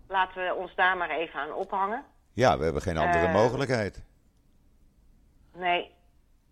laten 0.08 0.42
we 0.46 0.54
ons 0.54 0.74
daar 0.74 0.96
maar 0.96 1.10
even 1.10 1.40
aan 1.40 1.52
ophangen. 1.54 2.04
Ja, 2.32 2.58
we 2.58 2.64
hebben 2.64 2.82
geen 2.82 2.96
andere 2.96 3.26
Eh, 3.26 3.32
mogelijkheid. 3.32 4.02
Nee, 5.54 5.90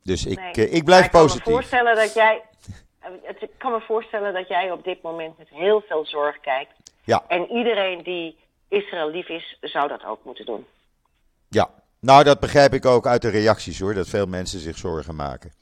Dus 0.02 0.26
ik, 0.26 0.38
nee. 0.56 0.68
ik 0.70 0.84
blijf 0.84 1.04
ik 1.04 1.10
kan 1.10 1.20
me 1.20 1.26
positief. 1.26 1.52
voorstellen 1.52 1.96
dat 1.96 2.14
jij, 2.14 2.42
het- 3.00 3.42
ik 3.42 3.50
kan 3.58 3.72
me 3.72 3.80
voorstellen 3.80 4.32
dat 4.32 4.48
jij 4.48 4.70
op 4.70 4.84
dit 4.84 5.02
moment 5.02 5.38
met 5.38 5.48
heel 5.48 5.80
veel 5.80 6.06
zorg 6.06 6.40
kijkt. 6.40 6.72
Ja, 7.04 7.24
En 7.28 7.50
iedereen 7.50 8.02
die 8.02 8.38
Israël 8.68 9.10
lief 9.10 9.28
is, 9.28 9.58
zou 9.60 9.88
dat 9.88 10.04
ook 10.04 10.24
moeten 10.24 10.46
doen. 10.46 10.66
ja. 11.48 11.70
Nou, 12.00 12.24
dat 12.24 12.40
begrijp 12.40 12.74
ik 12.74 12.86
ook 12.86 13.06
uit 13.06 13.22
de 13.22 13.28
reacties 13.28 13.80
hoor. 13.80 13.94
Dat 13.94 14.08
veel 14.08 14.26
mensen 14.26 14.60
zich 14.60 14.78
zorgen 14.78 15.14
maken. 15.14 15.52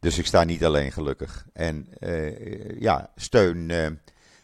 Dus 0.00 0.18
ik 0.18 0.26
sta 0.26 0.44
niet 0.44 0.64
alleen 0.64 0.92
gelukkig. 0.92 1.46
En 1.52 1.86
eh, 1.98 2.80
ja, 2.80 3.10
steun, 3.16 3.70
eh, 3.70 3.86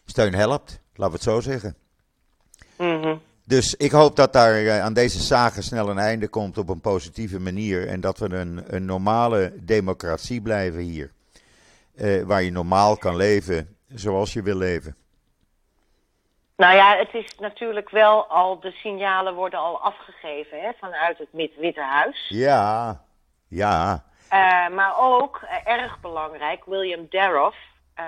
steun 0.05 0.35
helpt. 0.35 0.81
Laten 0.95 1.19
we 1.19 1.25
het 1.25 1.35
zo 1.35 1.41
zeggen. 1.41 1.77
Mhm. 2.79 3.17
Dus 3.45 3.75
ik 3.75 3.91
hoop 3.91 4.17
dat 4.17 4.33
daar 4.33 4.55
eh, 4.55 4.81
aan 4.81 4.93
deze 4.93 5.23
zagen 5.23 5.63
snel 5.63 5.91
een 5.91 5.99
einde 5.99 6.29
komt 6.29 6.59
op 6.59 6.69
een 6.69 6.81
positieve 6.81 7.41
manier. 7.41 7.89
En 7.89 8.01
dat 8.01 8.19
we 8.19 8.29
een, 8.35 8.75
een 8.75 8.85
normale 8.85 9.53
democratie 9.61 10.41
blijven 10.41 10.81
hier. 10.81 11.15
Waar 12.25 12.43
je 12.43 12.51
normaal 12.51 12.97
kan 12.97 13.17
leven 13.17 13.77
zoals 13.95 14.33
je 14.33 14.43
wil 14.43 14.57
leven. 14.57 14.97
Nou 16.57 16.75
ja, 16.75 16.97
het 16.97 17.15
is 17.15 17.39
natuurlijk 17.39 17.91
wel 17.91 18.27
al, 18.27 18.61
de 18.61 18.71
signalen 18.71 19.35
worden 19.35 19.59
al 19.59 19.81
afgegeven 19.81 20.61
hè, 20.61 20.71
vanuit 20.81 21.19
het 21.19 21.29
Wit- 21.31 21.57
Witte 21.57 21.83
Huis. 21.83 22.27
Ja, 22.29 23.01
ja, 23.49 24.05
Eh, 24.29 24.69
maar 24.69 24.99
ook, 24.99 25.41
eh, 25.49 25.73
erg 25.73 26.01
belangrijk, 26.01 26.65
William 26.65 27.07
Daroff, 27.11 27.57
eh, 27.95 28.05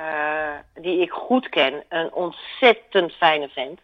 die 0.75 1.01
ik 1.01 1.11
goed 1.11 1.49
ken, 1.49 1.85
een 1.89 2.13
ontzettend 2.13 3.13
fijne 3.13 3.49
vent. 3.49 3.81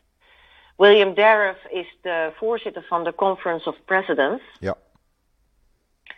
William 0.76 1.14
Daroff 1.14 1.64
is 1.64 1.96
de 2.02 2.32
voorzitter 2.36 2.82
van 2.82 3.04
de 3.04 3.14
Conference 3.14 3.68
of 3.68 3.76
Presidents. 3.84 4.42
ja. 4.60 4.74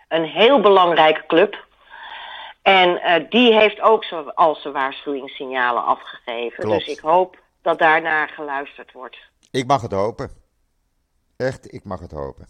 Een 0.09 0.25
heel 0.25 0.61
belangrijke 0.61 1.27
club. 1.27 1.65
En 2.63 3.27
die 3.29 3.55
heeft 3.55 3.81
ook 3.81 4.05
zo, 4.05 4.29
al 4.35 4.55
zijn 4.55 4.73
waarschuwingssignalen 4.75 5.85
afgegeven. 5.85 6.65
Klopt. 6.65 6.85
Dus 6.87 6.97
ik 6.97 7.01
hoop 7.03 7.37
dat 7.67 7.79
daarnaar 7.79 8.29
geluisterd 8.29 8.93
wordt. 8.93 9.17
Ik 9.51 9.67
mag 9.67 9.83
het 9.83 9.93
hopen. 9.93 10.31
Echt, 11.37 11.73
ik 11.73 11.85
mag 11.85 12.01
het 12.01 12.11
hopen. 12.11 12.47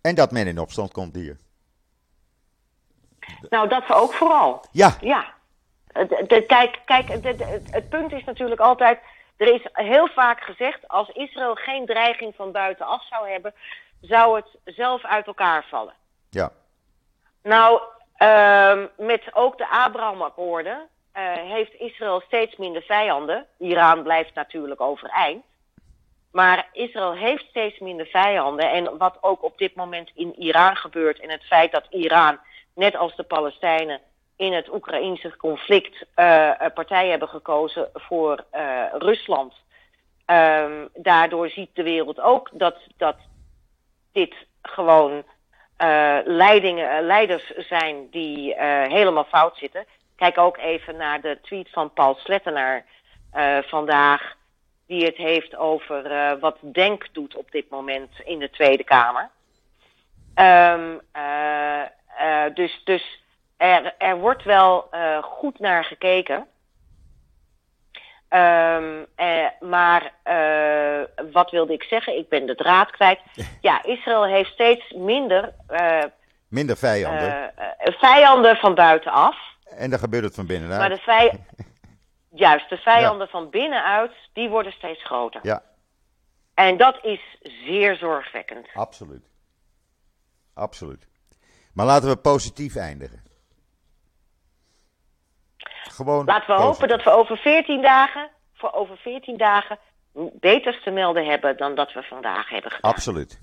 En 0.00 0.14
dat 0.14 0.30
men 0.30 0.46
in 0.46 0.58
opstand 0.58 0.92
komt 0.92 1.14
hier. 1.14 1.38
Nou, 3.50 3.68
dat 3.68 3.92
ook 3.92 4.12
vooral. 4.12 4.64
Ja, 4.70 4.96
Ja. 5.00 5.34
De- 5.92 6.24
de- 6.26 6.44
kijk, 6.46 6.80
kijk 6.84 7.22
de- 7.22 7.62
het, 7.70 7.88
punt 7.88 8.12
is 8.12 8.24
natuurlijk 8.24 8.60
altijd. 8.60 9.00
Er 9.36 9.54
is 9.54 9.68
heel 9.72 10.08
vaak 10.08 10.40
gezegd: 10.40 10.88
als 10.88 11.08
Israël 11.08 11.54
geen 11.54 11.86
dreiging 11.86 12.34
van 12.34 12.52
buitenaf 12.52 13.06
zou 13.08 13.28
hebben, 13.30 13.54
zou 14.00 14.36
het 14.36 14.74
zelf 14.76 15.04
uit 15.04 15.26
elkaar 15.26 15.64
vallen. 15.64 15.94
ja, 16.30 16.52
Nou, 17.42 17.80
ehm, 18.16 18.86
met 18.96 19.34
ook 19.34 19.58
de 19.58 19.68
Abraham-akkoorden 19.68 20.88
heeft 21.12 21.74
Israël 21.74 22.20
steeds 22.20 22.56
minder 22.56 22.82
vijanden. 22.82 23.46
Iran 23.58 24.02
blijft 24.02 24.34
natuurlijk 24.34 24.80
overeind. 24.80 25.44
Maar 26.32 26.68
Israël 26.72 27.12
heeft 27.12 27.44
steeds 27.48 27.78
minder 27.78 28.06
vijanden. 28.06 28.70
En 28.70 28.98
wat 28.98 29.18
ook 29.20 29.42
op 29.42 29.58
dit 29.58 29.74
moment 29.74 30.10
in 30.14 30.34
Iran 30.38 30.76
gebeurt. 30.76 31.20
En 31.20 31.30
het 31.30 31.44
feit 31.44 31.72
dat 31.72 31.86
Iran, 31.90 32.38
net 32.74 32.96
als 32.96 33.16
de 33.16 33.22
Palestijnen, 33.22 34.00
in 34.36 34.52
het 34.52 34.72
Oekraïnse 34.72 35.36
conflict 35.36 36.04
eh, 36.14 36.60
eh, 36.60 36.72
partij 36.74 37.08
hebben 37.08 37.28
gekozen 37.28 37.88
voor 37.92 38.44
eh, 38.50 38.84
Rusland. 38.92 39.54
Ehm, 40.24 40.86
daardoor 40.94 41.48
ziet 41.48 41.70
de 41.72 41.82
wereld 41.82 42.20
ook 42.20 42.48
dat, 42.52 42.76
dat 42.96 43.16
dit 44.12 44.34
gewoon 44.62 45.24
eh, 45.76 46.18
leidingen, 46.24 46.90
eh, 46.90 47.04
leiders 47.04 47.52
zijn 47.56 48.10
die 48.10 48.54
eh, 48.54 48.92
helemaal 48.92 49.24
fout 49.24 49.56
zitten. 49.56 49.84
Kijk 50.16 50.38
ook 50.38 50.56
even 50.56 50.96
naar 50.96 51.20
de 51.20 51.38
tweet 51.42 51.70
van 51.70 51.92
Paul 51.92 52.14
Slettenaar 52.14 52.84
eh, 53.32 53.58
vandaag, 53.62 54.34
die 54.86 55.04
het 55.04 55.16
heeft 55.16 55.56
over 55.56 56.06
eh, 56.06 56.32
wat 56.40 56.58
Denk 56.60 57.08
doet 57.12 57.36
op 57.36 57.50
dit 57.50 57.70
moment 57.70 58.10
in 58.24 58.38
de 58.38 58.50
Tweede 58.50 58.84
Kamer. 58.84 59.30
Ehm, 60.34 60.98
eh, 61.12 62.54
dus 62.54 62.80
dus 62.84 63.22
er, 63.56 63.94
er 63.98 64.16
wordt 64.18 64.44
wel 64.44 64.88
goed 65.22 65.58
naar 65.58 65.84
gekeken. 65.84 66.46
Ehm, 68.28 69.04
eh, 69.14 69.46
maar 69.60 70.12
wat 71.32 71.50
wilde 71.50 71.72
ik 71.72 71.82
zeggen? 71.82 72.18
Ik 72.18 72.28
ben 72.28 72.46
de 72.46 72.54
draad 72.54 72.90
kwijt. 72.90 73.20
Ja, 73.60 73.82
Israël 73.84 74.24
heeft 74.24 74.52
steeds 74.52 74.92
minder 74.92 75.54
Minder 76.48 76.76
vijanden. 76.76 77.52
vijanden 77.78 78.56
van 78.56 78.74
buitenaf. 78.74 79.36
En 79.76 79.90
dan 79.90 79.98
gebeurt 79.98 80.24
het 80.24 80.34
van 80.34 80.46
binnenuit. 80.46 80.80
Maar 80.80 80.88
de 80.88 80.96
vij... 81.02 81.32
Juist, 82.34 82.68
de 82.68 82.76
vijanden 82.76 83.28
van 83.28 83.50
binnenuit, 83.50 84.12
die 84.32 84.48
worden 84.48 84.72
steeds 84.72 85.04
groter. 85.04 85.40
Ja, 85.42 85.62
En 86.54 86.76
dat 86.76 86.98
is 87.04 87.20
zeer 87.42 87.96
zorgwekkend. 87.96 88.68
absoluut. 88.74 89.30
Absoluut. 90.54 91.06
Maar 91.74 91.86
laten 91.86 92.08
we 92.08 92.16
positief 92.16 92.76
eindigen. 92.76 93.22
Gewoon 95.82 96.24
Laten 96.24 96.46
we 96.46 96.54
positief. 96.62 96.64
hopen 96.80 96.88
dat 96.88 97.02
we 97.04 97.10
over 97.10 97.36
14 97.36 97.82
dagen, 97.82 98.30
voor 98.54 98.72
over 98.72 98.96
14 98.96 99.36
dagen, 99.36 99.78
beters 100.32 100.82
te 100.82 100.90
melden 100.90 101.26
hebben 101.26 101.56
dan 101.56 101.74
dat 101.74 101.92
we 101.92 102.02
vandaag 102.02 102.48
hebben 102.48 102.70
gedaan. 102.70 102.90
Absoluut. 102.90 103.40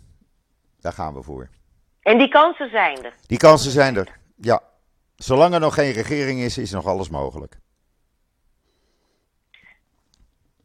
Daar 0.79 0.93
gaan 0.93 1.13
we 1.13 1.23
voor. 1.23 1.49
En 2.01 2.17
die 2.17 2.27
kansen 2.29 2.69
zijn 2.69 3.03
er. 3.05 3.13
Die 3.27 3.37
kansen 3.37 3.71
zijn 3.71 3.95
er. 3.95 4.07
Ja. 4.35 4.61
Zolang 5.19 5.53
er 5.53 5.59
nog 5.59 5.73
geen 5.73 5.91
regering 5.91 6.39
is, 6.39 6.57
is 6.57 6.71
nog 6.71 6.85
alles 6.85 7.09
mogelijk. 7.09 7.57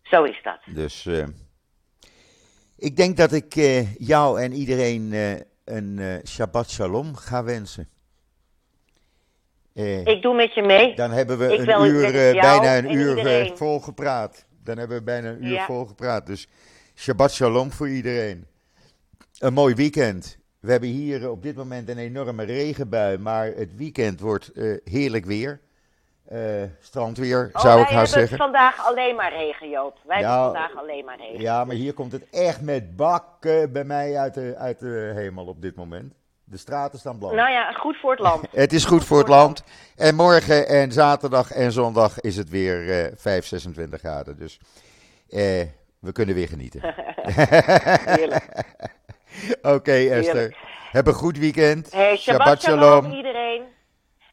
Zo 0.03 0.25
is 0.25 0.41
dat. 0.43 0.59
Dus 0.67 1.07
eh, 1.07 1.27
ik 2.77 2.97
denk 2.97 3.17
dat 3.17 3.33
ik 3.33 3.57
eh, 3.57 3.95
jou 3.95 4.41
en 4.41 4.53
iedereen 4.53 5.13
eh, 5.13 5.33
een 5.65 6.21
Shabbat 6.27 6.71
Shalom 6.71 7.17
ga 7.17 7.45
wensen. 7.45 7.89
Ik 10.05 10.23
doe 10.23 10.35
met 10.35 10.55
je 10.55 10.63
mee. 10.63 10.95
dan 10.95 11.11
hebben 11.11 11.39
we 11.39 11.45
ik 11.53 11.69
een 11.69 11.85
uur, 11.87 12.13
bijna 12.33 12.79
een 12.79 12.87
en 12.87 12.95
uur 12.95 13.53
vol 13.57 13.81
gepraat. 13.81 14.47
Dan 14.63 14.79
hebben 14.79 14.97
we 14.97 15.03
bijna 15.03 15.29
een 15.29 15.45
uur 15.45 15.53
Ja. 15.53 15.65
vol 15.65 15.85
gepraat. 15.87 16.27
Dus 16.27 16.49
Shabbat 16.95 17.33
Shalom 17.33 17.73
voor 17.73 17.89
iedereen. 17.89 18.47
Een 19.39 19.53
mooi 19.53 19.75
weekend. 19.75 20.39
We 20.65 20.71
hebben 20.71 20.89
hier 20.89 21.31
op 21.31 21.43
dit 21.43 21.57
moment 21.57 21.89
een 21.89 21.99
enorme 21.99 22.45
regenbui, 22.45 23.19
maar 23.19 23.47
het 23.47 23.77
weekend 23.77 24.21
wordt 24.21 24.49
eh, 24.53 24.77
heerlijk 24.85 25.25
weer. 25.25 25.61
Eh, 26.25 26.41
strandweer, 26.81 27.51
Oh, 27.53 27.61
zou 27.61 27.75
wij 27.75 27.83
ik 27.83 27.89
haast 27.91 28.15
hebben 28.15 28.29
zeggen. 28.29 28.37
vandaag 28.37 28.87
alleen 28.87 29.15
maar 29.17 29.33
regen, 29.33 29.71
Joop. 29.71 29.99
Wij 30.07 30.21
Ja, 30.21 30.27
hebben 30.43 30.61
vandaag 30.61 30.77
alleen 30.83 31.05
maar 31.05 31.17
regen. 31.17 31.41
Ja, 31.41 31.65
maar 31.65 31.75
hier 31.75 31.93
komt 31.93 32.13
het 32.13 32.31
echt 32.31 32.61
met 32.61 32.97
bakken 32.97 33.73
bij 33.73 33.85
mij 33.85 34.17
uit 34.17 34.35
de, 34.35 34.55
uit 34.59 34.79
de 34.79 35.13
hemel 35.15 35.47
op 35.47 35.63
dit 35.63 35.75
moment. 35.77 36.15
De 36.45 36.57
straten 36.57 36.99
staan 36.99 37.19
blank. 37.19 37.35
Nou 37.35 37.51
ja, 37.51 37.73
goed 37.73 37.97
voor 37.97 38.11
het 38.11 38.21
land. 38.21 38.47
het 38.65 38.73
is 38.73 38.85
goed 38.85 39.05
voor 39.05 39.19
het 39.19 39.29
land. 39.29 39.65
En 39.97 40.15
morgen 40.15 40.69
en 40.69 40.93
zaterdag 40.93 41.51
en 41.51 41.73
zondag 41.73 42.21
is 42.21 42.37
het 42.37 42.49
weer 42.49 43.05
eh 43.05 43.13
5, 43.17 43.47
26 43.47 44.01
graden. 44.01 44.39
Dus 44.39 44.61
eh, 45.29 45.41
we 45.99 46.13
kunnen 46.13 46.35
weer 46.35 46.49
genieten. 46.49 46.81
Heerlijk. 48.17 48.47
Oké, 49.77 49.93
Esther. 49.93 50.35
Heerlijk. 50.35 50.57
Heb 50.91 51.07
een 51.07 51.13
goed 51.15 51.39
weekend. 51.39 51.93
Hey, 51.93 52.17
Shabbat 52.17 52.63
shalom 52.63 53.13
iedereen. 53.13 53.63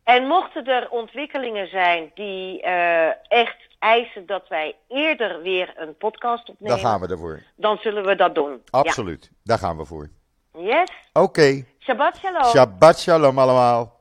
En 0.03 0.27
mochten 0.27 0.65
er 0.65 0.89
ontwikkelingen 0.89 1.67
zijn 1.67 2.11
die 2.13 2.61
eh, 2.61 3.07
echt 3.27 3.57
eisen 3.79 4.25
dat 4.25 4.47
wij 4.47 4.75
eerder 4.87 5.41
weer 5.41 5.73
een 5.77 5.97
podcast 5.97 6.49
opnemen, 6.49 6.75
Daar 6.77 6.85
gaan 6.91 7.01
we 7.01 7.07
ervoor. 7.07 7.43
dan 7.55 7.77
zullen 7.77 8.05
we 8.05 8.15
dat 8.15 8.35
doen. 8.35 8.61
Absoluut. 8.69 9.31
Daar 9.43 9.57
gaan 9.57 9.77
we 9.77 9.85
voor. 9.85 10.09
Yes. 10.57 10.89
Oké. 11.13 11.65
Shabbat 11.79 12.17
shalom. 12.17 12.43
Shabbat 12.43 12.99
shalom 12.99 13.39
allemaal. 13.39 13.99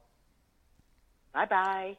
bye 1.32 1.46
bye. 1.46 1.96